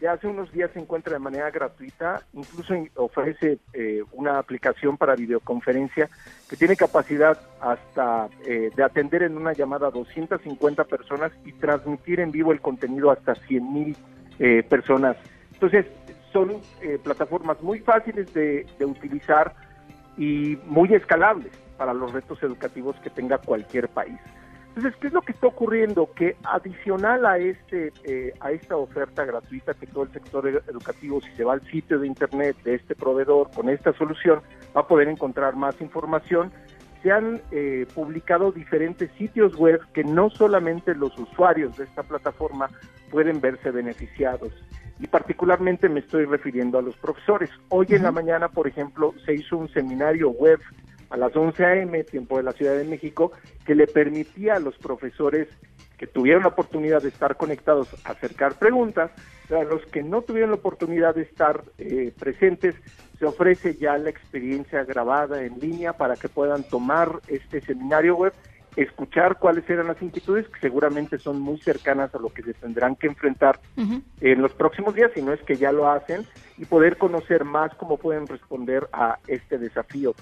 [0.00, 4.96] eh, hace unos días se encuentra de manera gratuita, incluso in- ofrece eh, una aplicación
[4.96, 6.10] para videoconferencia
[6.48, 12.18] que tiene capacidad hasta eh, de atender en una llamada a 250 personas y transmitir
[12.20, 13.96] en vivo el contenido hasta 100 mil
[14.40, 15.16] eh, personas.
[15.52, 15.86] Entonces,
[16.32, 19.54] son eh, plataformas muy fáciles de utilizar
[20.16, 24.18] y muy escalables para los retos educativos que tenga cualquier país.
[24.80, 26.10] Entonces, ¿qué es lo que está ocurriendo?
[26.14, 31.20] Que adicional a este eh, a esta oferta gratuita que todo el sector ed- educativo,
[31.20, 34.40] si se va al sitio de internet de este proveedor con esta solución,
[34.74, 36.50] va a poder encontrar más información.
[37.02, 42.70] Se han eh, publicado diferentes sitios web que no solamente los usuarios de esta plataforma
[43.10, 44.50] pueden verse beneficiados.
[44.98, 47.50] Y particularmente me estoy refiriendo a los profesores.
[47.68, 50.58] Hoy en la mañana, por ejemplo, se hizo un seminario web
[51.10, 53.32] a las 11 a.m., tiempo de la Ciudad de México,
[53.66, 55.48] que le permitía a los profesores
[55.98, 59.10] que tuvieron la oportunidad de estar conectados acercar preguntas,
[59.50, 62.74] a los que no tuvieron la oportunidad de estar eh, presentes,
[63.18, 68.32] se ofrece ya la experiencia grabada en línea para que puedan tomar este seminario web,
[68.82, 72.96] escuchar cuáles eran las inquietudes, que seguramente son muy cercanas a lo que se tendrán
[72.96, 76.26] que enfrentar en los próximos días, si no es que ya lo hacen,
[76.56, 80.14] y poder conocer más cómo pueden responder a este desafío.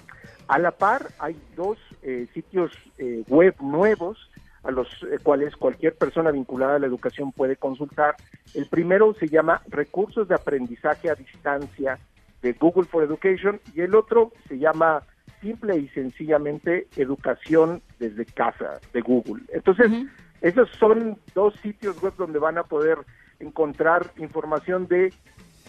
[0.47, 4.29] A la par, hay dos eh, sitios eh, web nuevos
[4.63, 8.15] a los eh, cuales cualquier persona vinculada a la educación puede consultar.
[8.53, 11.99] El primero se llama Recursos de Aprendizaje a Distancia
[12.41, 15.03] de Google for Education y el otro se llama
[15.41, 19.43] simple y sencillamente Educación desde casa de Google.
[19.53, 19.91] Entonces,
[20.41, 22.99] esos son dos sitios web donde van a poder
[23.39, 25.13] encontrar información de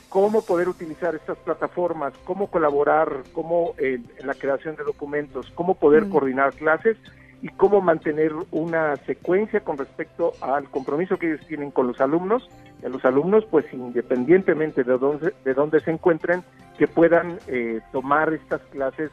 [0.09, 5.74] cómo poder utilizar estas plataformas, cómo colaborar, cómo eh, en la creación de documentos, cómo
[5.74, 6.97] poder coordinar clases
[7.42, 12.47] y cómo mantener una secuencia con respecto al compromiso que ellos tienen con los alumnos,
[12.82, 16.42] y a los alumnos, pues independientemente de dónde, de dónde se encuentren,
[16.76, 19.10] que puedan eh, tomar estas clases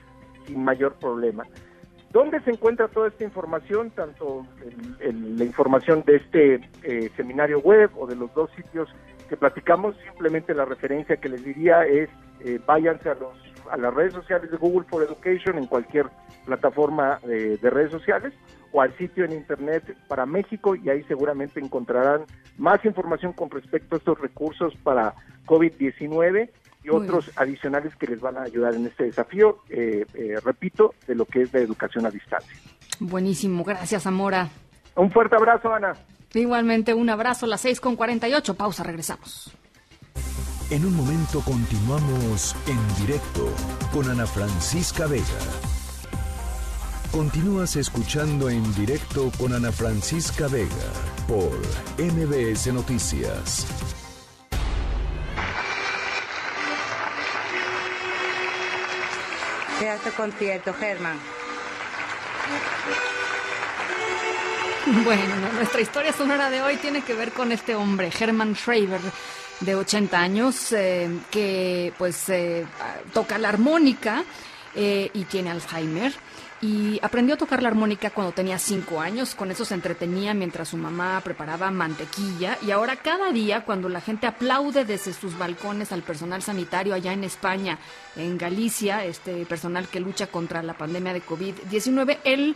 [0.47, 1.45] sin mayor problema.
[2.11, 3.91] ¿Dónde se encuentra toda esta información?
[3.91, 4.45] Tanto
[5.01, 8.89] el- la información de este eh, seminario web o de los dos sitios
[9.29, 12.09] que platicamos, simplemente la referencia que les diría es
[12.39, 13.33] eh, váyanse a, los,
[13.69, 16.05] a las redes sociales de Google for Education en cualquier
[16.45, 18.33] plataforma eh, de redes sociales
[18.71, 22.21] o al sitio en internet para México y ahí seguramente encontrarán
[22.57, 25.13] más información con respecto a estos recursos para
[25.45, 26.49] COVID-19
[26.87, 31.15] y otros adicionales que les van a ayudar en este desafío, eh, eh, repito, de
[31.15, 32.55] lo que es la educación a distancia.
[32.99, 34.49] Buenísimo, gracias Zamora.
[34.95, 35.93] Un fuerte abrazo, Ana.
[36.33, 39.51] Igualmente un abrazo, las 6 con 48, pausa, regresamos.
[40.69, 43.49] En un momento continuamos en directo
[43.93, 45.23] con Ana Francisca Vega.
[47.11, 50.67] Continúas escuchando en directo con Ana Francisca Vega
[51.27, 51.57] por
[51.97, 53.96] MBS Noticias.
[59.79, 61.19] Quédate concierto, Germán.
[65.03, 69.01] Bueno, nuestra historia sonora de hoy tiene que ver con este hombre, Hermann Schreiber,
[69.59, 72.65] de 80 años, eh, que pues eh,
[73.13, 74.23] toca la armónica
[74.73, 76.13] eh, y tiene Alzheimer.
[76.59, 80.69] Y aprendió a tocar la armónica cuando tenía 5 años, con eso se entretenía mientras
[80.69, 82.57] su mamá preparaba mantequilla.
[82.65, 87.13] Y ahora cada día cuando la gente aplaude desde sus balcones al personal sanitario allá
[87.13, 87.77] en España,
[88.15, 92.55] en Galicia, este personal que lucha contra la pandemia de COVID-19, él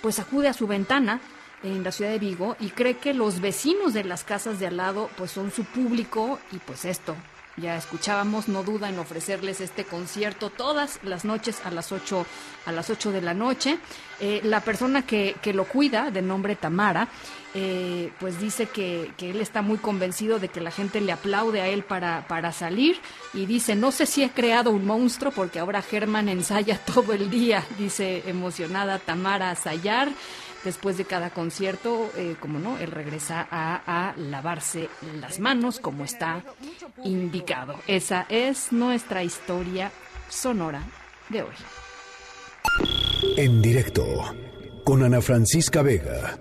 [0.00, 1.20] pues acude a su ventana
[1.64, 4.76] en la ciudad de Vigo y cree que los vecinos de las casas de al
[4.76, 7.16] lado pues son su público y pues esto
[7.56, 12.26] ya escuchábamos no duda en ofrecerles este concierto todas las noches a las 8
[12.66, 13.78] a las 8 de la noche.
[14.20, 17.08] Eh, la persona que, que lo cuida de nombre Tamara
[17.52, 21.60] eh, pues dice que, que él está muy convencido de que la gente le aplaude
[21.60, 23.00] a él para, para salir
[23.34, 27.28] y dice no sé si he creado un monstruo porque ahora Germán ensaya todo el
[27.28, 30.10] día dice emocionada Tamara Sayar
[30.64, 34.88] Después de cada concierto, eh, como no, él regresa a, a lavarse
[35.20, 36.44] las manos como está
[37.04, 37.76] indicado.
[37.86, 39.90] Esa es nuestra historia
[40.28, 40.82] sonora
[41.30, 41.54] de hoy.
[43.36, 44.04] En directo
[44.84, 46.38] con Ana Francisca Vega.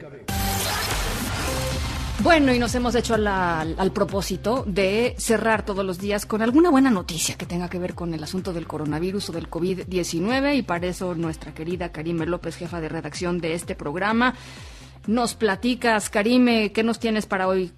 [2.21, 6.69] Bueno, y nos hemos hecho la- al propósito de cerrar todos los días con alguna
[6.69, 10.61] buena noticia que tenga que ver con el asunto del coronavirus o del COVID-19 y
[10.63, 14.33] para eso nuestra querida Karime López, jefa de redacción de este programa,
[15.07, 16.09] nos platicas.
[16.09, 17.71] Karime, ¿qué nos tienes para hoy?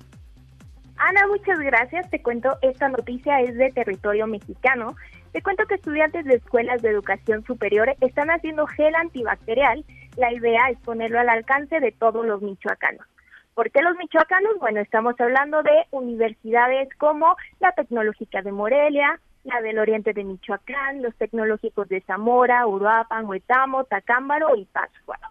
[0.98, 2.10] Ana, muchas gracias.
[2.10, 4.96] Te cuento, esta noticia es de territorio mexicano.
[5.34, 9.86] Te cuento que estudiantes de escuelas de educación superior están haciendo gel antibacterial.
[10.18, 13.06] La idea es ponerlo al alcance de todos los michoacanos.
[13.54, 14.58] ¿Por qué los michoacanos?
[14.60, 21.02] Bueno, estamos hablando de universidades como la Tecnológica de Morelia, la del Oriente de Michoacán,
[21.02, 25.28] los tecnológicos de Zamora, Uruapan, Huetamo, Tacámbaro y Pátzcuaro.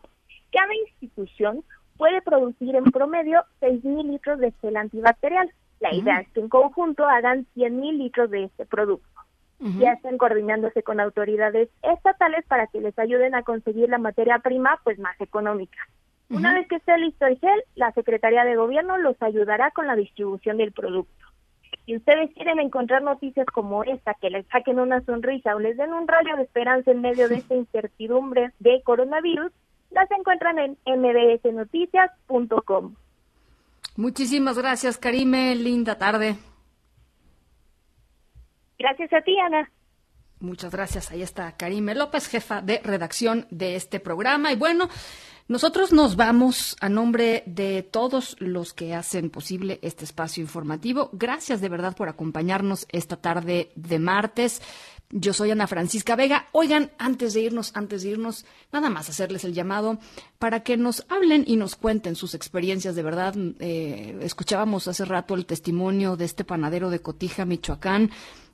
[0.53, 1.65] Cada institución
[1.97, 5.51] puede producir en promedio 6.000 litros de gel antibacterial.
[5.81, 9.07] La idea es que en conjunto hagan 100.000 litros de este producto.
[9.79, 14.81] Ya están coordinándose con autoridades estatales para que les ayuden a conseguir la materia prima
[14.85, 15.79] pues más económica.
[16.31, 19.97] Una vez que esté listo el gel, la Secretaría de Gobierno los ayudará con la
[19.97, 21.27] distribución del producto.
[21.86, 25.93] Si ustedes quieren encontrar noticias como esta, que les saquen una sonrisa o les den
[25.93, 29.51] un rayo de esperanza en medio de esta incertidumbre de coronavirus,
[29.90, 32.94] las encuentran en mbsnoticias.com.
[33.97, 35.57] Muchísimas gracias, Karime.
[35.57, 36.36] Linda tarde.
[38.78, 39.69] Gracias a ti, Ana.
[40.39, 41.11] Muchas gracias.
[41.11, 44.52] Ahí está Karime López, jefa de redacción de este programa.
[44.52, 44.89] Y bueno,
[45.51, 51.10] nosotros nos vamos a nombre de todos los que hacen posible este espacio informativo.
[51.12, 54.62] Gracias de verdad por acompañarnos esta tarde de martes.
[55.10, 56.47] Yo soy Ana Francisca Vega.
[56.52, 59.98] Oigan, antes de irnos, antes de irnos, nada más hacerles el llamado
[60.39, 62.94] para que nos hablen y nos cuenten sus experiencias.
[62.94, 68.12] De verdad, eh, escuchábamos hace rato el testimonio de este panadero de Cotija, Michoacán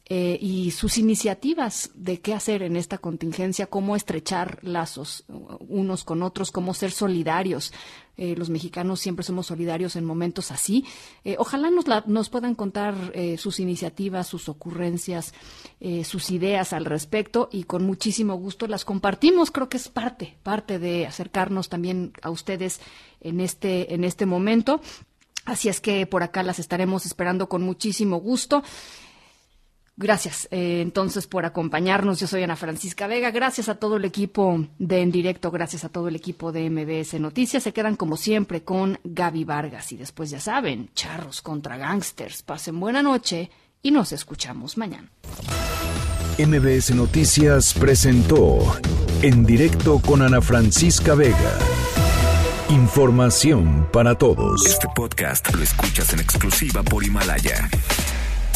[0.09, 5.25] eh, y sus iniciativas de qué hacer en esta contingencia, cómo estrechar lazos
[5.59, 7.73] unos con otros, cómo ser solidarios.
[8.17, 10.85] Eh, los mexicanos siempre somos solidarios en momentos así.
[11.25, 12.95] Eh, ojalá nos, nos puedan contar
[13.37, 15.35] sus iniciativas, sus ocurrencias,
[16.05, 19.51] sus ideas al respecto y con muchísimo gusto las compartimos.
[19.51, 22.81] Creo que es parte, parte de acercarnos también a ustedes
[23.21, 24.81] en este, en este momento.
[25.47, 28.63] Así es que por acá las estaremos esperando con muchísimo gusto.
[29.99, 32.21] Gracias eh, entonces por acompañarnos.
[32.21, 33.31] Yo soy Ana Francisca Vega.
[33.31, 37.19] Gracias a todo el equipo de En Directo, gracias a todo el equipo de MBS
[37.19, 37.63] Noticias.
[37.63, 39.93] Se quedan como siempre con Gaby Vargas.
[39.93, 42.43] Y después ya saben, charros contra gangsters.
[42.43, 43.51] Pasen buena noche
[43.81, 45.11] y nos escuchamos mañana.
[46.39, 48.59] MBS Noticias presentó
[49.23, 51.59] En Directo con Ana Francisca Vega.
[52.69, 54.67] Información para todos.
[54.67, 57.71] Este podcast lo escuchas en exclusiva por Himalaya.